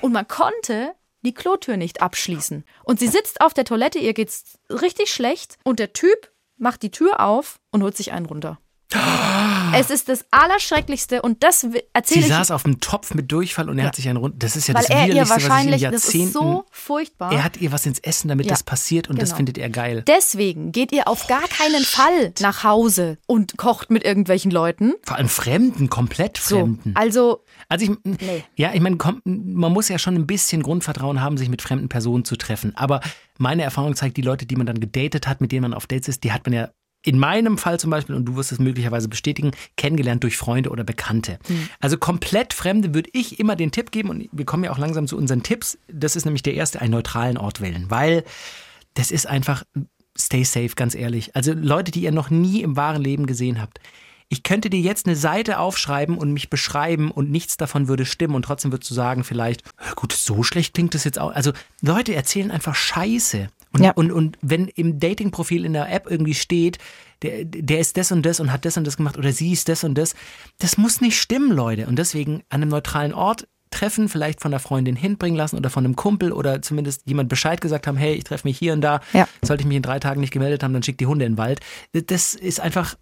Und 0.00 0.10
man 0.10 0.26
konnte 0.26 0.90
die 1.22 1.34
Klotür 1.34 1.76
nicht 1.76 2.02
abschließen. 2.02 2.64
Und 2.82 2.98
sie 2.98 3.06
sitzt 3.06 3.42
auf 3.42 3.54
der 3.54 3.64
Toilette, 3.64 4.00
ihr 4.00 4.12
geht's 4.12 4.58
richtig 4.68 5.12
schlecht 5.12 5.56
und 5.62 5.78
der 5.78 5.92
Typ 5.92 6.32
macht 6.56 6.82
die 6.82 6.90
Tür 6.90 7.20
auf 7.20 7.60
und 7.70 7.84
holt 7.84 7.96
sich 7.96 8.10
einen 8.10 8.26
runter. 8.26 8.58
Es 9.80 9.90
ist 9.90 10.08
das 10.08 10.24
Allerschrecklichste 10.30 11.22
und 11.22 11.42
das 11.42 11.60
Sie 11.60 11.82
erzähle 11.92 12.20
ich, 12.20 12.28
saß 12.28 12.50
auf 12.50 12.62
dem 12.64 12.80
Topf 12.80 13.14
mit 13.14 13.30
Durchfall 13.32 13.68
und 13.68 13.78
er 13.78 13.86
hat 13.86 13.96
sich 13.96 14.08
einen 14.08 14.18
Rund. 14.18 14.42
Das 14.42 14.56
ist 14.56 14.66
ja 14.68 14.74
weil 14.74 14.82
das 14.82 14.90
er 14.90 15.06
ihr 15.06 15.12
Widerlichste, 15.14 15.34
was 15.34 15.38
ich 15.38 15.44
in 15.44 15.50
wahrscheinlich, 15.50 15.82
das 15.82 15.92
Jahrzehnten. 15.92 16.26
ist 16.28 16.32
so 16.34 16.64
furchtbar. 16.70 17.32
er 17.32 17.44
hat 17.44 17.56
ihr 17.58 17.72
was 17.72 17.86
ins 17.86 17.98
Essen, 18.00 18.28
damit 18.28 18.46
Ja, 18.46 18.50
das 18.52 18.62
passiert 18.62 19.08
und 19.10 19.20
das 19.20 19.30
genau. 19.30 19.36
findet 19.38 19.58
er 19.58 19.70
geil. 19.70 20.02
Deswegen 20.06 20.72
geht 20.72 20.92
ihr 20.92 21.08
auf 21.08 21.26
gar 21.26 21.46
keinen 21.48 21.84
Fall 21.84 22.32
nach 22.40 22.64
Hause 22.64 23.18
und 23.26 23.56
kocht 23.56 23.90
mit 23.90 24.04
irgendwelchen 24.04 24.50
Leuten. 24.50 24.94
Vor 25.02 25.16
allem 25.16 25.28
Fremden, 25.28 25.88
komplett 25.90 26.36
So, 26.38 26.58
Fremden. 26.58 26.92
also 26.94 27.44
Also 27.68 27.86
ich, 27.86 28.44
ja, 28.56 28.72
ich 28.74 28.80
meine, 28.80 28.98
man 29.24 29.72
muss 29.72 29.88
ja 29.88 29.98
schon 29.98 30.14
ein 30.14 30.26
bisschen 30.26 30.62
Grundvertrauen 30.62 31.20
haben, 31.20 31.36
sich 31.36 31.48
mit 31.48 31.62
fremden 31.62 31.88
Personen 31.88 32.24
zu 32.24 32.36
treffen. 32.36 32.72
Aber 32.76 33.00
meine 33.38 33.62
Erfahrung 33.62 33.96
zeigt, 33.96 34.16
die 34.16 34.22
Leute, 34.22 34.46
die 34.46 34.56
man 34.56 34.66
dann 34.66 34.80
gedatet 34.80 35.26
hat, 35.26 35.40
mit 35.40 35.50
denen 35.52 35.62
man 35.62 35.74
auf 35.74 35.86
Dates 35.86 36.08
ist, 36.08 36.24
die 36.24 36.32
hat 36.32 36.44
man 36.46 36.52
ja 36.52 36.68
in 37.04 37.18
meinem 37.18 37.58
Fall 37.58 37.78
zum 37.78 37.90
Beispiel, 37.90 38.14
und 38.14 38.24
du 38.24 38.36
wirst 38.36 38.50
es 38.50 38.58
möglicherweise 38.58 39.08
bestätigen, 39.08 39.52
kennengelernt 39.76 40.22
durch 40.24 40.36
Freunde 40.36 40.70
oder 40.70 40.84
Bekannte. 40.84 41.38
Hm. 41.46 41.68
Also 41.80 41.98
komplett 41.98 42.54
Fremde 42.54 42.94
würde 42.94 43.10
ich 43.12 43.38
immer 43.38 43.56
den 43.56 43.70
Tipp 43.70 43.92
geben, 43.92 44.08
und 44.08 44.28
wir 44.32 44.44
kommen 44.44 44.64
ja 44.64 44.72
auch 44.72 44.78
langsam 44.78 45.06
zu 45.06 45.16
unseren 45.16 45.42
Tipps. 45.42 45.78
Das 45.88 46.16
ist 46.16 46.24
nämlich 46.24 46.42
der 46.42 46.54
erste, 46.54 46.80
einen 46.80 46.92
neutralen 46.92 47.36
Ort 47.36 47.60
wählen, 47.60 47.86
weil 47.90 48.24
das 48.94 49.10
ist 49.10 49.26
einfach, 49.26 49.64
stay 50.16 50.44
safe, 50.44 50.70
ganz 50.76 50.94
ehrlich. 50.94 51.36
Also 51.36 51.52
Leute, 51.52 51.92
die 51.92 52.00
ihr 52.00 52.12
noch 52.12 52.30
nie 52.30 52.62
im 52.62 52.76
wahren 52.76 53.02
Leben 53.02 53.26
gesehen 53.26 53.60
habt. 53.60 53.80
Ich 54.30 54.42
könnte 54.42 54.70
dir 54.70 54.80
jetzt 54.80 55.06
eine 55.06 55.16
Seite 55.16 55.58
aufschreiben 55.58 56.16
und 56.16 56.32
mich 56.32 56.48
beschreiben 56.48 57.10
und 57.10 57.30
nichts 57.30 57.58
davon 57.58 57.88
würde 57.88 58.06
stimmen 58.06 58.34
und 58.34 58.46
trotzdem 58.46 58.72
würdest 58.72 58.90
du 58.90 58.94
sagen 58.94 59.22
vielleicht, 59.22 59.62
"Ja, 59.84 59.92
gut, 59.94 60.12
so 60.12 60.42
schlecht 60.42 60.72
klingt 60.72 60.94
das 60.94 61.04
jetzt 61.04 61.18
auch. 61.18 61.30
Also 61.32 61.52
Leute 61.82 62.14
erzählen 62.14 62.50
einfach 62.50 62.74
Scheiße. 62.74 63.48
Und, 63.74 63.82
Ja. 63.82 63.92
und, 63.92 64.12
und 64.12 64.38
wenn 64.40 64.68
im 64.68 64.98
Datingprofil 65.00 65.64
in 65.64 65.72
der 65.72 65.92
App 65.92 66.10
irgendwie 66.10 66.34
steht, 66.34 66.78
der, 67.22 67.44
der 67.44 67.80
ist 67.80 67.96
das 67.96 68.12
und 68.12 68.24
das 68.24 68.40
und 68.40 68.52
hat 68.52 68.64
das 68.64 68.76
und 68.76 68.86
das 68.86 68.96
gemacht 68.96 69.18
oder 69.18 69.32
sie 69.32 69.52
ist 69.52 69.68
das 69.68 69.84
und 69.84 69.96
das, 69.96 70.14
das 70.58 70.78
muss 70.78 71.00
nicht 71.00 71.20
stimmen, 71.20 71.50
Leute. 71.52 71.86
Und 71.86 71.96
deswegen 71.98 72.42
an 72.48 72.62
einem 72.62 72.70
neutralen 72.70 73.12
Ort 73.12 73.46
treffen, 73.70 74.08
vielleicht 74.08 74.40
von 74.40 74.52
der 74.52 74.60
Freundin 74.60 74.94
hinbringen 74.94 75.36
lassen 75.36 75.56
oder 75.56 75.68
von 75.68 75.84
einem 75.84 75.96
Kumpel 75.96 76.30
oder 76.32 76.62
zumindest 76.62 77.02
jemand 77.06 77.28
Bescheid 77.28 77.60
gesagt 77.60 77.88
haben, 77.88 77.96
hey, 77.96 78.14
ich 78.14 78.22
treffe 78.22 78.46
mich 78.46 78.56
hier 78.56 78.72
und 78.72 78.80
da. 78.82 79.00
Ja. 79.12 79.26
Sollte 79.42 79.62
ich 79.62 79.66
mich 79.66 79.76
in 79.76 79.82
drei 79.82 79.98
Tagen 79.98 80.20
nicht 80.20 80.32
gemeldet 80.32 80.62
haben, 80.62 80.72
dann 80.72 80.84
schickt 80.84 81.00
die 81.00 81.06
Hunde 81.06 81.24
in 81.24 81.32
den 81.32 81.38
Wald. 81.38 81.58
Das 81.92 82.34
ist 82.34 82.60
einfach, 82.60 82.94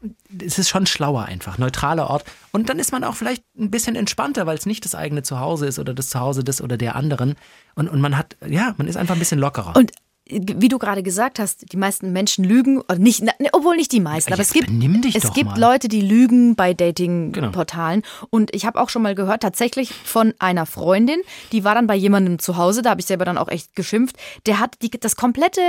es 0.42 0.58
ist 0.58 0.70
schon 0.70 0.86
schlauer 0.86 1.24
einfach, 1.24 1.58
neutraler 1.58 2.08
Ort. 2.08 2.24
Und 2.52 2.70
dann 2.70 2.78
ist 2.78 2.90
man 2.90 3.04
auch 3.04 3.14
vielleicht 3.14 3.44
ein 3.58 3.70
bisschen 3.70 3.96
entspannter, 3.96 4.46
weil 4.46 4.56
es 4.56 4.64
nicht 4.64 4.84
das 4.86 4.94
eigene 4.94 5.22
Zuhause 5.22 5.66
ist 5.66 5.78
oder 5.78 5.92
das 5.92 6.08
Zuhause 6.08 6.42
des 6.42 6.62
oder 6.62 6.78
der 6.78 6.96
anderen. 6.96 7.34
Und, 7.74 7.88
und 7.88 8.00
man 8.00 8.16
hat, 8.16 8.36
ja, 8.46 8.74
man 8.78 8.86
ist 8.86 8.96
einfach 8.96 9.14
ein 9.14 9.18
bisschen 9.18 9.40
lockerer. 9.40 9.76
Und 9.76 9.92
wie 10.28 10.68
du 10.68 10.78
gerade 10.78 11.02
gesagt 11.02 11.38
hast, 11.38 11.72
die 11.72 11.76
meisten 11.76 12.12
Menschen 12.12 12.44
lügen, 12.44 12.80
oder 12.80 12.96
nicht, 12.98 13.22
na, 13.24 13.32
obwohl 13.52 13.76
nicht 13.76 13.90
die 13.92 14.00
meisten, 14.00 14.32
aber 14.32 14.40
Jetzt 14.42 14.54
es 14.56 14.66
gibt, 14.66 15.16
es 15.16 15.32
gibt 15.34 15.50
mal. 15.50 15.60
Leute, 15.60 15.88
die 15.88 16.00
lügen 16.00 16.54
bei 16.54 16.72
Genau. 16.74 16.86
Dating-Portalen. 16.86 18.02
Und 18.30 18.54
ich 18.54 18.64
habe 18.64 18.80
auch 18.80 18.88
schon 18.88 19.02
mal 19.02 19.14
gehört, 19.14 19.42
tatsächlich 19.42 19.92
von 19.92 20.32
einer 20.38 20.64
Freundin, 20.66 21.20
die 21.52 21.64
war 21.64 21.74
dann 21.74 21.86
bei 21.86 21.96
jemandem 21.96 22.38
zu 22.38 22.56
Hause, 22.56 22.82
da 22.82 22.90
habe 22.90 23.00
ich 23.00 23.06
selber 23.06 23.24
dann 23.24 23.36
auch 23.38 23.48
echt 23.48 23.74
geschimpft. 23.74 24.16
Der 24.46 24.58
hat 24.60 24.76
die, 24.82 24.90
das 24.90 25.16
komplette, 25.16 25.60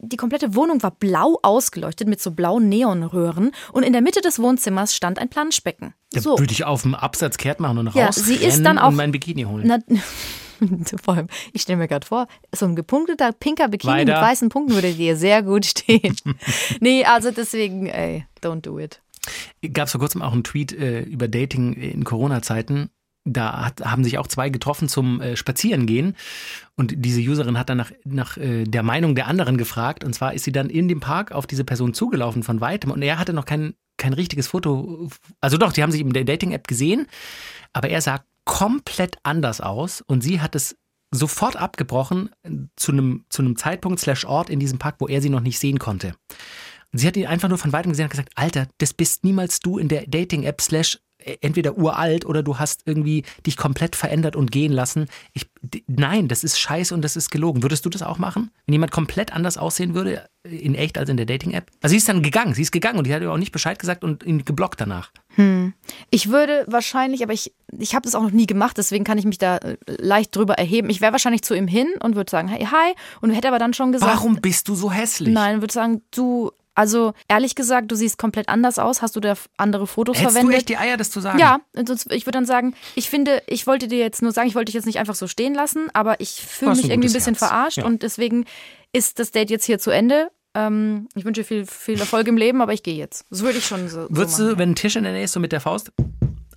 die 0.00 0.16
komplette 0.16 0.54
Wohnung 0.54 0.82
war 0.82 0.90
blau 0.90 1.38
ausgeleuchtet 1.42 2.08
mit 2.08 2.20
so 2.20 2.32
blauen 2.32 2.68
Neonröhren 2.68 3.52
und 3.72 3.82
in 3.84 3.92
der 3.92 4.02
Mitte 4.02 4.20
des 4.20 4.38
Wohnzimmers 4.38 4.94
stand 4.94 5.18
ein 5.18 5.28
Planschbecken. 5.28 5.94
Da 6.12 6.20
So. 6.20 6.38
würde 6.38 6.52
ich 6.52 6.64
auf 6.64 6.82
dem 6.82 6.94
Absatz 6.94 7.36
kehrt 7.36 7.60
machen 7.60 7.78
und 7.78 7.94
Ja, 7.94 8.06
raus 8.06 8.16
sie 8.16 8.34
ist 8.34 8.62
dann 8.64 8.78
auch- 8.78 8.88
und 8.88 8.96
mein 8.96 9.12
Bikini 9.12 9.44
holen. 9.44 9.64
Na, 9.66 9.78
vor 11.02 11.14
allem, 11.14 11.28
ich 11.52 11.62
stelle 11.62 11.78
mir 11.78 11.88
gerade 11.88 12.06
vor, 12.06 12.26
so 12.54 12.66
ein 12.66 12.76
gepunkteter 12.76 13.32
pinker 13.32 13.68
Bikini 13.68 14.04
mit 14.04 14.08
Weiter. 14.08 14.20
weißen 14.20 14.48
Punkten 14.48 14.74
würde 14.74 14.92
dir 14.92 15.16
sehr 15.16 15.42
gut 15.42 15.66
stehen. 15.66 16.16
nee, 16.80 17.04
also 17.04 17.30
deswegen, 17.30 17.86
ey, 17.86 18.26
don't 18.42 18.62
do 18.62 18.78
it. 18.78 19.00
Gab 19.72 19.86
es 19.86 19.92
vor 19.92 20.00
kurzem 20.00 20.22
auch 20.22 20.32
einen 20.32 20.44
Tweet 20.44 20.72
äh, 20.72 21.02
über 21.02 21.28
Dating 21.28 21.74
in 21.74 22.04
Corona-Zeiten. 22.04 22.90
Da 23.24 23.66
hat, 23.66 23.82
haben 23.82 24.02
sich 24.02 24.16
auch 24.16 24.26
zwei 24.26 24.48
getroffen 24.48 24.88
zum 24.88 25.20
äh, 25.20 25.36
Spazierengehen. 25.36 26.16
Und 26.76 26.94
diese 26.96 27.20
Userin 27.20 27.58
hat 27.58 27.68
dann 27.68 27.76
nach, 27.76 27.92
nach 28.04 28.38
äh, 28.38 28.64
der 28.64 28.82
Meinung 28.82 29.14
der 29.14 29.26
anderen 29.26 29.58
gefragt. 29.58 30.04
Und 30.04 30.14
zwar 30.14 30.32
ist 30.32 30.44
sie 30.44 30.52
dann 30.52 30.70
in 30.70 30.88
dem 30.88 31.00
Park 31.00 31.32
auf 31.32 31.46
diese 31.46 31.64
Person 31.64 31.92
zugelaufen 31.92 32.42
von 32.42 32.62
weitem. 32.62 32.90
Und 32.90 33.02
er 33.02 33.18
hatte 33.18 33.34
noch 33.34 33.44
kein, 33.44 33.74
kein 33.98 34.14
richtiges 34.14 34.48
Foto. 34.48 35.10
Also 35.42 35.58
doch, 35.58 35.74
die 35.74 35.82
haben 35.82 35.92
sich 35.92 36.00
in 36.00 36.12
der 36.14 36.24
Dating-App 36.24 36.66
gesehen. 36.66 37.06
Aber 37.74 37.90
er 37.90 38.00
sah 38.00 38.24
komplett 38.50 39.16
anders 39.22 39.60
aus. 39.60 40.02
Und 40.02 40.22
sie 40.22 40.40
hat 40.40 40.56
es 40.56 40.76
sofort 41.12 41.54
abgebrochen 41.54 42.30
äh, 42.42 42.50
zu 42.74 42.90
einem, 42.90 43.24
zu 43.30 43.42
einem 43.42 43.56
Zeitpunkt 43.56 44.00
slash 44.00 44.24
Ort 44.24 44.50
in 44.50 44.58
diesem 44.58 44.78
Park, 44.78 44.96
wo 44.98 45.06
er 45.06 45.22
sie 45.22 45.30
noch 45.30 45.40
nicht 45.40 45.60
sehen 45.60 45.78
konnte. 45.78 46.14
Und 46.92 46.98
sie 46.98 47.06
hat 47.06 47.16
ihn 47.16 47.26
einfach 47.26 47.48
nur 47.48 47.58
von 47.58 47.72
weitem 47.72 47.92
gesehen 47.92 48.06
und 48.06 48.10
gesagt, 48.10 48.32
Alter, 48.34 48.66
das 48.78 48.92
bist 48.92 49.22
niemals 49.22 49.60
du 49.60 49.78
in 49.78 49.86
der 49.86 50.04
Dating-App 50.08 50.60
slash 50.60 50.98
äh, 51.18 51.36
entweder 51.40 51.78
uralt 51.78 52.26
oder 52.26 52.42
du 52.42 52.58
hast 52.58 52.82
irgendwie 52.86 53.24
dich 53.46 53.56
komplett 53.56 53.94
verändert 53.94 54.34
und 54.34 54.50
gehen 54.50 54.72
lassen. 54.72 55.06
Ich, 55.32 55.48
nein, 55.86 56.26
das 56.26 56.42
ist 56.42 56.58
scheiße 56.58 56.92
und 56.92 57.02
das 57.02 57.14
ist 57.14 57.30
gelogen. 57.30 57.62
Würdest 57.62 57.86
du 57.86 57.88
das 57.88 58.02
auch 58.02 58.18
machen? 58.18 58.50
Wenn 58.66 58.72
jemand 58.72 58.90
komplett 58.90 59.32
anders 59.32 59.58
aussehen 59.58 59.94
würde, 59.94 60.28
äh, 60.42 60.56
in 60.56 60.74
echt 60.74 60.98
als 60.98 61.08
in 61.08 61.16
der 61.16 61.26
Dating-App? 61.26 61.70
Also 61.82 61.92
sie 61.92 61.98
ist 61.98 62.08
dann 62.08 62.20
gegangen, 62.20 62.54
sie 62.54 62.62
ist 62.62 62.72
gegangen 62.72 62.98
und 62.98 63.06
die 63.06 63.14
hat 63.14 63.22
ihr 63.22 63.30
auch 63.30 63.38
nicht 63.38 63.52
Bescheid 63.52 63.78
gesagt 63.78 64.02
und 64.02 64.24
ihn 64.24 64.44
geblockt 64.44 64.80
danach. 64.80 65.12
Ich 66.10 66.28
würde 66.30 66.64
wahrscheinlich, 66.68 67.22
aber 67.22 67.32
ich, 67.32 67.52
ich 67.78 67.94
habe 67.94 68.02
das 68.02 68.14
auch 68.14 68.22
noch 68.22 68.30
nie 68.30 68.46
gemacht, 68.46 68.76
deswegen 68.78 69.04
kann 69.04 69.18
ich 69.18 69.24
mich 69.24 69.38
da 69.38 69.56
äh, 69.58 69.76
leicht 69.86 70.34
drüber 70.34 70.54
erheben. 70.54 70.90
Ich 70.90 71.00
wäre 71.00 71.12
wahrscheinlich 71.12 71.42
zu 71.42 71.54
ihm 71.54 71.66
hin 71.68 71.88
und 72.02 72.16
würde 72.16 72.30
sagen, 72.30 72.48
hey, 72.48 72.64
hi, 72.70 72.94
und 73.20 73.30
hätte 73.30 73.48
aber 73.48 73.58
dann 73.58 73.74
schon 73.74 73.92
gesagt, 73.92 74.12
Warum 74.12 74.36
bist 74.40 74.68
du 74.68 74.74
so 74.74 74.90
hässlich? 74.90 75.32
nein, 75.32 75.60
würde 75.62 75.72
sagen, 75.72 76.02
du, 76.10 76.50
also 76.74 77.12
ehrlich 77.28 77.54
gesagt, 77.54 77.90
du 77.90 77.96
siehst 77.96 78.16
komplett 78.18 78.48
anders 78.48 78.78
aus. 78.78 79.02
Hast 79.02 79.14
du 79.16 79.20
da 79.20 79.34
andere 79.56 79.86
Fotos 79.86 80.16
Hättest 80.18 80.32
verwendet? 80.32 80.52
du 80.54 80.58
echt 80.58 80.68
die 80.68 80.76
Eier, 80.78 80.96
das 80.96 81.10
zu 81.10 81.20
sagen? 81.20 81.38
Ja, 81.38 81.58
sonst, 81.86 82.10
ich 82.12 82.26
würde 82.26 82.36
dann 82.38 82.46
sagen, 82.46 82.74
ich 82.94 83.10
finde, 83.10 83.42
ich 83.46 83.66
wollte 83.66 83.86
dir 83.88 83.98
jetzt 83.98 84.22
nur 84.22 84.32
sagen, 84.32 84.48
ich 84.48 84.54
wollte 84.54 84.66
dich 84.66 84.74
jetzt 84.74 84.86
nicht 84.86 84.98
einfach 84.98 85.14
so 85.14 85.26
stehen 85.26 85.54
lassen, 85.54 85.88
aber 85.92 86.20
ich 86.20 86.30
fühle 86.30 86.72
mich 86.72 86.90
irgendwie 86.90 87.08
ein 87.08 87.12
bisschen 87.12 87.34
Herz. 87.34 87.46
verarscht 87.48 87.78
Ja. 87.78 87.84
und 87.86 88.02
deswegen 88.02 88.44
ist 88.92 89.18
das 89.18 89.30
Date 89.30 89.50
jetzt 89.50 89.64
hier 89.66 89.78
zu 89.78 89.90
Ende. 89.90 90.30
Ähm, 90.54 91.08
ich 91.14 91.24
wünsche 91.24 91.44
viel, 91.44 91.66
viel 91.66 92.00
Erfolg 92.00 92.26
im 92.26 92.36
Leben, 92.36 92.60
aber 92.60 92.72
ich 92.72 92.82
gehe 92.82 92.96
jetzt. 92.96 93.24
Das 93.30 93.42
würde 93.42 93.58
ich 93.58 93.66
schon 93.66 93.88
so, 93.88 94.06
Würdest 94.10 94.36
so 94.36 94.44
machen. 94.44 94.54
du, 94.54 94.58
wenn 94.58 94.70
ein 94.70 94.74
Tisch 94.76 94.96
in 94.96 95.04
der 95.04 95.12
Nähe 95.12 95.24
ist, 95.24 95.32
so 95.32 95.40
mit 95.40 95.52
der 95.52 95.60
Faust, 95.60 95.92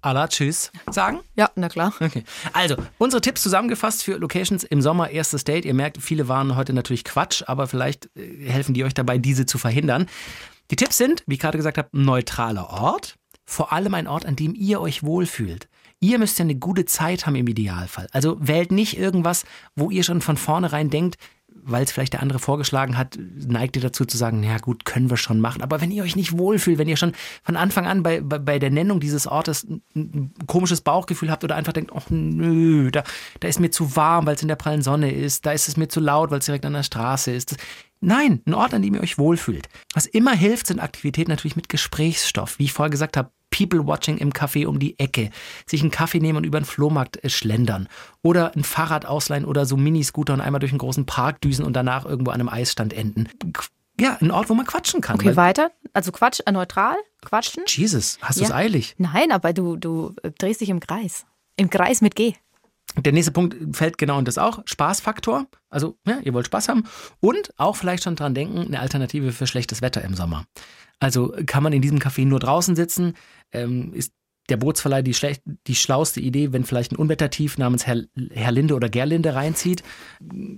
Allah, 0.02 0.28
tschüss, 0.28 0.70
sagen? 0.92 1.22
ja, 1.36 1.50
na 1.56 1.70
klar. 1.70 1.94
Okay. 2.00 2.24
Also, 2.52 2.76
unsere 2.98 3.22
Tipps 3.22 3.42
zusammengefasst 3.42 4.04
für 4.04 4.18
Locations 4.18 4.64
im 4.66 4.82
Sommer, 4.82 5.10
erstes 5.10 5.46
Date. 5.46 5.64
Ihr 5.64 5.74
merkt, 5.74 5.98
viele 6.02 6.28
waren 6.28 6.58
heute 6.58 6.74
natürlich 6.74 7.06
Quatsch, 7.06 7.44
aber 7.48 7.68
vielleicht 7.68 8.10
äh, 8.18 8.50
helfen 8.50 8.74
die 8.74 8.84
euch 8.84 8.94
dabei, 8.94 9.18
diese 9.18 9.46
zu 9.46 9.58
verhindern. 9.58 10.08
Die 10.72 10.76
Tipps 10.76 10.98
sind, 10.98 11.24
wie 11.26 11.36
ich 11.36 11.40
gerade 11.40 11.58
gesagt 11.58 11.78
habe, 11.78 11.90
ein 11.94 12.04
neutraler 12.04 12.70
Ort. 12.70 13.16
Vor 13.46 13.72
allem 13.72 13.94
ein 13.94 14.08
Ort, 14.08 14.26
an 14.26 14.36
dem 14.36 14.56
ihr 14.56 14.82
euch 14.82 15.04
wohlfühlt. 15.04 15.68
Ihr 16.00 16.20
müsst 16.20 16.38
ja 16.38 16.44
eine 16.44 16.56
gute 16.56 16.84
Zeit 16.84 17.26
haben 17.26 17.36
im 17.36 17.48
Idealfall. 17.48 18.08
Also 18.12 18.36
wählt 18.40 18.74
nicht 18.74 18.98
irgendwas, 18.98 19.46
wo 19.76 19.90
ihr 19.90 20.04
schon 20.04 20.20
von 20.20 20.36
vornherein 20.36 20.90
denkt, 20.90 21.16
weil 21.56 21.84
es 21.84 21.92
vielleicht 21.92 22.14
der 22.14 22.22
andere 22.22 22.40
vorgeschlagen 22.40 22.98
hat, 22.98 23.18
neigt 23.18 23.76
ihr 23.76 23.82
dazu 23.82 24.06
zu 24.06 24.18
sagen, 24.18 24.42
na 24.42 24.58
gut, 24.58 24.86
können 24.86 25.10
wir 25.10 25.18
schon 25.18 25.40
machen. 25.40 25.62
Aber 25.62 25.82
wenn 25.82 25.92
ihr 25.92 26.04
euch 26.04 26.16
nicht 26.16 26.38
wohlfühlt, 26.38 26.78
wenn 26.78 26.88
ihr 26.88 26.98
schon 26.98 27.14
von 27.44 27.56
Anfang 27.56 27.86
an 27.86 28.04
bei, 28.04 28.22
bei, 28.22 28.40
bei 28.40 28.60
der 28.60 28.70
Nennung 28.70 29.00
dieses 29.00 29.28
Ortes 29.28 29.64
ein, 29.64 29.82
ein 29.96 30.34
komisches 30.48 30.82
Bauchgefühl 30.82 31.32
habt 31.32 31.44
oder 31.44 31.56
einfach 31.56 31.74
denkt, 31.74 31.92
ach 31.96 32.10
nö, 32.10 32.92
da, 32.92 33.04
da 33.40 33.48
ist 33.48 33.60
mir 33.60 33.72
zu 33.72 33.96
warm, 33.96 34.26
weil 34.26 34.36
es 34.36 34.42
in 34.42 34.48
der 34.48 34.56
prallen 34.56 34.82
Sonne 34.82 35.12
ist, 35.12 35.46
da 35.46 35.52
ist 35.52 35.68
es 35.68 35.78
mir 35.78 35.88
zu 35.88 36.00
laut, 36.00 36.32
weil 36.32 36.40
es 36.40 36.46
direkt 36.46 36.66
an 36.66 36.74
der 36.74 36.84
Straße 36.84 37.32
ist. 37.32 37.56
Nein, 38.02 38.42
ein 38.46 38.54
Ort, 38.54 38.74
an 38.74 38.82
dem 38.82 38.96
ihr 38.96 39.02
euch 39.02 39.18
wohlfühlt. 39.18 39.70
Was 39.94 40.06
immer 40.06 40.34
hilft, 40.34 40.68
sind 40.68 40.82
Aktivitäten 40.82 41.32
natürlich 41.32 41.56
mit 41.56 41.70
Gesprächsstoff. 41.70 42.60
Wie 42.60 42.66
ich 42.66 42.74
vorher 42.74 42.90
gesagt 42.90 43.16
habe, 43.16 43.32
People-Watching 43.54 44.18
im 44.18 44.34
Café 44.34 44.66
um 44.66 44.80
die 44.80 44.98
Ecke, 45.00 45.30
sich 45.68 45.82
einen 45.82 45.92
Kaffee 45.92 46.20
nehmen 46.20 46.38
und 46.38 46.46
über 46.46 46.60
den 46.60 46.66
Flohmarkt 46.66 47.24
äh, 47.24 47.30
schlendern 47.30 47.88
oder 48.24 48.56
ein 48.56 48.64
Fahrrad 48.64 49.06
ausleihen 49.06 49.46
oder 49.46 49.66
so 49.66 49.78
Miniscooter 49.78 50.34
und 50.34 50.42
einmal 50.42 50.60
durch 50.60 50.72
einen 50.72 50.80
großen 50.80 51.06
Park 51.06 51.42
düsen 51.42 51.64
und 51.64 51.74
danach 51.74 52.06
irgendwo 52.06 52.32
an 52.32 52.40
einem 52.40 52.50
Eisstand 52.50 52.94
enden. 52.94 53.30
Ja, 54.00 54.18
ein 54.20 54.32
Ort, 54.32 54.50
wo 54.50 54.56
man 54.56 54.66
quatschen 54.66 55.02
kann. 55.02 55.16
Okay, 55.16 55.36
weiter. 55.36 55.72
Also 55.94 56.12
Quatsch, 56.12 56.40
äh, 56.46 56.52
neutral, 56.52 56.96
quatschen. 57.22 57.64
Jesus, 57.68 58.18
hast 58.22 58.40
du 58.40 58.44
es 58.44 58.52
eilig? 58.52 58.96
Nein, 58.98 59.32
aber 59.32 59.54
du, 59.54 59.78
du 59.78 60.16
äh, 60.24 60.32
drehst 60.32 60.62
dich 60.62 60.70
im 60.70 60.80
Kreis. 60.80 61.26
Im 61.56 61.70
Kreis 61.70 62.02
mit 62.02 62.16
G. 62.16 62.34
Der 62.98 63.14
nächste 63.14 63.32
Punkt 63.32 63.56
fällt 63.76 63.98
genau 63.98 64.20
in 64.20 64.26
das 64.26 64.38
auch. 64.38 64.62
Spaßfaktor. 64.66 65.46
Also, 65.70 65.96
ja, 66.08 66.20
ihr 66.24 66.34
wollt 66.34 66.48
Spaß 66.48 66.70
haben. 66.70 66.84
Und 67.20 67.54
auch 67.58 67.76
vielleicht 67.76 68.04
schon 68.04 68.16
dran 68.16 68.34
denken, 68.34 68.66
eine 68.66 68.80
Alternative 68.80 69.32
für 69.32 69.48
schlechtes 69.48 69.82
Wetter 69.82 70.04
im 70.04 70.16
Sommer. 70.16 70.46
Also 71.04 71.34
kann 71.46 71.64
man 71.64 71.74
in 71.74 71.82
diesem 71.82 72.00
Café 72.00 72.26
nur 72.26 72.40
draußen 72.40 72.76
sitzen? 72.76 73.14
Ähm, 73.52 73.94
ist 73.94 74.14
der 74.50 74.58
Bootsverleih 74.58 75.02
die, 75.02 75.14
schlecht, 75.14 75.42
die 75.68 75.76
schlauste 75.76 76.20
Idee, 76.20 76.52
wenn 76.52 76.66
vielleicht 76.66 76.92
ein 76.92 76.98
Unwettertief 76.98 77.58
namens 77.58 77.86
Herr, 77.88 78.04
Herr 78.32 78.52
Linde 78.52 78.76
oder 78.76 78.90
Gerlinde 78.90 79.36
reinzieht? 79.36 79.84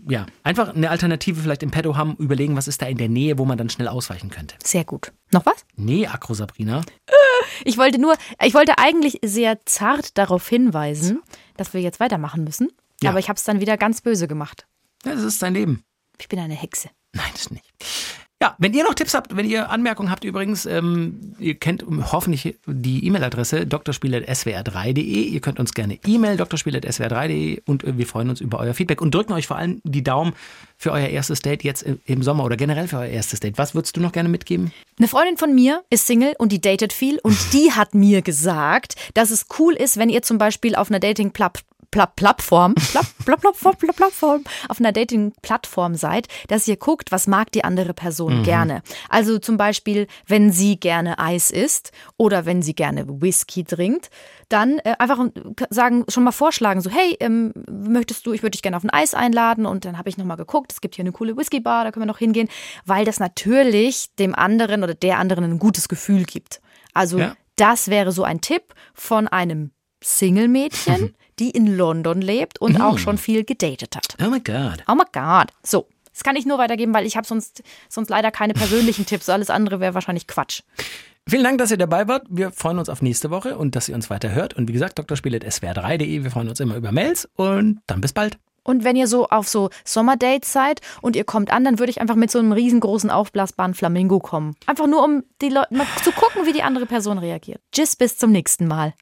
Ja, 0.07 0.25
einfach 0.43 0.75
eine 0.75 0.89
Alternative 0.89 1.41
vielleicht 1.41 1.63
im 1.63 1.71
Petto 1.71 1.95
haben, 1.95 2.15
überlegen, 2.17 2.55
was 2.55 2.67
ist 2.67 2.81
da 2.81 2.87
in 2.87 2.97
der 2.97 3.09
Nähe, 3.09 3.37
wo 3.37 3.45
man 3.45 3.57
dann 3.57 3.69
schnell 3.69 3.87
ausweichen 3.87 4.29
könnte. 4.29 4.55
Sehr 4.63 4.83
gut. 4.83 5.13
Noch 5.31 5.45
was? 5.45 5.65
Nee, 5.75 6.07
Akro 6.07 6.33
Sabrina. 6.33 6.81
Ich 7.63 7.77
wollte 7.77 7.99
nur, 7.99 8.15
ich 8.43 8.53
wollte 8.53 8.77
eigentlich 8.77 9.19
sehr 9.23 9.65
zart 9.65 10.17
darauf 10.17 10.47
hinweisen, 10.47 11.21
dass 11.57 11.73
wir 11.73 11.81
jetzt 11.81 11.99
weitermachen 11.99 12.43
müssen. 12.43 12.69
Ja. 13.01 13.11
Aber 13.11 13.19
ich 13.19 13.29
habe 13.29 13.37
es 13.37 13.43
dann 13.43 13.59
wieder 13.61 13.77
ganz 13.77 14.01
böse 14.01 14.27
gemacht. 14.27 14.67
Ja, 15.05 15.13
das 15.13 15.23
ist 15.23 15.39
sein 15.39 15.53
Leben. 15.53 15.83
Ich 16.19 16.27
bin 16.27 16.39
eine 16.39 16.55
Hexe. 16.55 16.89
Nein, 17.13 17.31
das 17.33 17.51
nicht. 17.51 17.71
Ja, 18.45 18.55
wenn 18.59 18.75
ihr 18.75 18.83
noch 18.83 18.93
Tipps 18.93 19.15
habt, 19.15 19.35
wenn 19.35 19.49
ihr 19.49 19.71
Anmerkungen 19.71 20.11
habt 20.11 20.23
übrigens, 20.23 20.67
ähm, 20.67 21.33
ihr 21.39 21.55
kennt 21.55 21.83
hoffentlich 22.11 22.55
die 22.67 23.03
E-Mail-Adresse 23.07 23.65
drspiel.swr3.de. 23.65 25.01
Ihr 25.01 25.39
könnt 25.39 25.59
uns 25.59 25.73
gerne 25.73 25.97
E-Mail 26.05 26.37
drspiel.swr3.de 26.37 27.63
und 27.65 27.83
äh, 27.83 27.97
wir 27.97 28.05
freuen 28.05 28.29
uns 28.29 28.41
über 28.41 28.59
euer 28.59 28.75
Feedback 28.75 29.01
und 29.01 29.15
drücken 29.15 29.33
euch 29.33 29.47
vor 29.47 29.57
allem 29.57 29.81
die 29.83 30.03
Daumen 30.03 30.33
für 30.77 30.91
euer 30.91 31.07
erstes 31.07 31.39
Date 31.39 31.63
jetzt 31.63 31.87
im 32.05 32.21
Sommer 32.21 32.43
oder 32.43 32.55
generell 32.55 32.87
für 32.87 32.97
euer 32.97 33.07
erstes 33.07 33.39
Date. 33.39 33.57
Was 33.57 33.73
würdest 33.73 33.97
du 33.97 34.01
noch 34.01 34.11
gerne 34.11 34.29
mitgeben? 34.29 34.71
Eine 34.99 35.07
Freundin 35.07 35.37
von 35.37 35.55
mir 35.55 35.83
ist 35.89 36.05
Single 36.05 36.35
und 36.37 36.51
die 36.51 36.61
datet 36.61 36.93
viel 36.93 37.17
und 37.23 37.35
die 37.51 37.71
hat 37.71 37.95
mir 37.95 38.21
gesagt, 38.21 38.93
dass 39.15 39.31
es 39.31 39.47
cool 39.57 39.73
ist, 39.73 39.97
wenn 39.97 40.09
ihr 40.09 40.21
zum 40.21 40.37
Beispiel 40.37 40.75
auf 40.75 40.91
einer 40.91 40.99
Dating-Plattform 40.99 41.74
Pla 41.91 42.05
Plattform, 42.05 42.75
Pla 42.75 43.01
Pla 43.25 43.35
Plattform, 43.37 43.75
Pla 43.77 43.93
Plattform, 43.93 44.43
auf 44.69 44.79
einer 44.79 44.91
Dating-Plattform 44.91 45.95
seid, 45.95 46.27
dass 46.47 46.67
ihr 46.67 46.77
guckt, 46.77 47.11
was 47.11 47.27
mag 47.27 47.51
die 47.51 47.63
andere 47.63 47.93
Person 47.93 48.43
gerne. 48.43 48.81
Also 49.09 49.39
zum 49.39 49.57
Beispiel, 49.57 50.07
wenn 50.27 50.51
sie 50.51 50.79
gerne 50.79 51.19
Eis 51.19 51.51
isst 51.51 51.91
oder 52.17 52.45
wenn 52.45 52.61
sie 52.61 52.75
gerne 52.75 53.05
Whisky 53.21 53.63
trinkt, 53.63 54.09
dann 54.49 54.79
äh, 54.79 54.95
einfach 54.99 55.19
sagen, 55.69 56.05
schon 56.07 56.23
mal 56.23 56.31
vorschlagen, 56.31 56.81
so 56.81 56.89
hey, 56.89 57.15
ähm, 57.19 57.53
möchtest 57.69 58.25
du, 58.25 58.33
ich 58.33 58.41
würde 58.43 58.51
dich 58.51 58.61
gerne 58.61 58.77
auf 58.77 58.83
ein 58.83 58.89
Eis 58.91 59.13
einladen 59.13 59.65
und 59.65 59.85
dann 59.85 59.97
habe 59.97 60.09
ich 60.09 60.17
nochmal 60.17 60.37
geguckt, 60.37 60.71
es 60.71 60.81
gibt 60.81 60.95
hier 60.95 61.03
eine 61.03 61.11
coole 61.11 61.35
Whisky-Bar, 61.37 61.83
da 61.85 61.91
können 61.91 62.03
wir 62.03 62.07
noch 62.11 62.19
hingehen, 62.19 62.49
weil 62.85 63.05
das 63.05 63.19
natürlich 63.19 64.13
dem 64.15 64.35
anderen 64.35 64.83
oder 64.83 64.93
der 64.93 65.17
anderen 65.19 65.43
ein 65.45 65.59
gutes 65.59 65.87
Gefühl 65.87 66.25
gibt. 66.25 66.61
Also 66.93 67.19
Ja. 67.19 67.35
das 67.55 67.87
wäre 67.89 68.11
so 68.11 68.23
ein 68.23 68.41
Tipp 68.41 68.73
von 68.93 69.27
einem 69.27 69.71
Single-Mädchen, 70.03 71.15
die 71.39 71.51
in 71.51 71.75
London 71.77 72.21
lebt 72.21 72.59
und 72.59 72.79
auch 72.81 72.97
schon 72.97 73.17
viel 73.17 73.43
gedatet 73.43 73.95
hat. 73.95 74.15
Oh 74.23 74.29
my 74.29 74.39
God. 74.39 74.83
Oh 74.87 74.95
my 74.95 75.03
God. 75.11 75.47
So, 75.63 75.87
das 76.11 76.23
kann 76.23 76.35
ich 76.35 76.45
nur 76.45 76.57
weitergeben, 76.57 76.93
weil 76.93 77.05
ich 77.05 77.17
habe 77.17 77.27
sonst, 77.27 77.61
sonst 77.89 78.09
leider 78.09 78.31
keine 78.31 78.53
persönlichen 78.53 79.05
Tipps. 79.05 79.27
Alles 79.27 79.49
andere 79.49 79.79
wäre 79.79 79.93
wahrscheinlich 79.93 80.27
Quatsch. 80.27 80.61
Vielen 81.27 81.43
Dank, 81.43 81.57
dass 81.57 81.71
ihr 81.71 81.77
dabei 81.77 82.07
wart. 82.07 82.27
Wir 82.29 82.51
freuen 82.51 82.79
uns 82.79 82.87
auf 82.87 83.01
nächste 83.01 83.31
Woche 83.31 83.57
und 83.57 83.75
dass 83.75 83.89
ihr 83.89 83.95
uns 83.95 84.09
weiter 84.09 84.31
hört. 84.31 84.53
Und 84.53 84.67
wie 84.67 84.73
gesagt, 84.73 84.97
drspiel.swr3.de. 84.99 86.23
Wir 86.23 86.31
freuen 86.31 86.49
uns 86.49 86.59
immer 86.59 86.75
über 86.75 86.91
Mails 86.91 87.27
und 87.35 87.81
dann 87.87 87.99
bis 87.99 88.13
bald. 88.13 88.37
Und 88.63 88.83
wenn 88.83 88.95
ihr 88.95 89.07
so 89.07 89.27
auf 89.27 89.47
so 89.47 89.69
Sommerdates 89.83 90.51
seid 90.51 90.81
und 91.01 91.15
ihr 91.15 91.23
kommt 91.23 91.51
an, 91.51 91.63
dann 91.63 91.77
würde 91.77 91.91
ich 91.91 92.01
einfach 92.01 92.15
mit 92.15 92.31
so 92.31 92.39
einem 92.39 92.51
riesengroßen 92.51 93.11
aufblasbaren 93.11 93.75
Flamingo 93.75 94.19
kommen. 94.19 94.55
Einfach 94.65 94.87
nur, 94.87 95.03
um 95.03 95.23
die 95.41 95.49
Leute 95.49 95.75
mal 95.75 95.85
zu 96.03 96.11
gucken, 96.11 96.47
wie 96.47 96.53
die 96.53 96.63
andere 96.63 96.87
Person 96.87 97.19
reagiert. 97.19 97.61
Tschüss, 97.71 97.95
bis 97.95 98.17
zum 98.17 98.31
nächsten 98.31 98.67
Mal. 98.67 98.95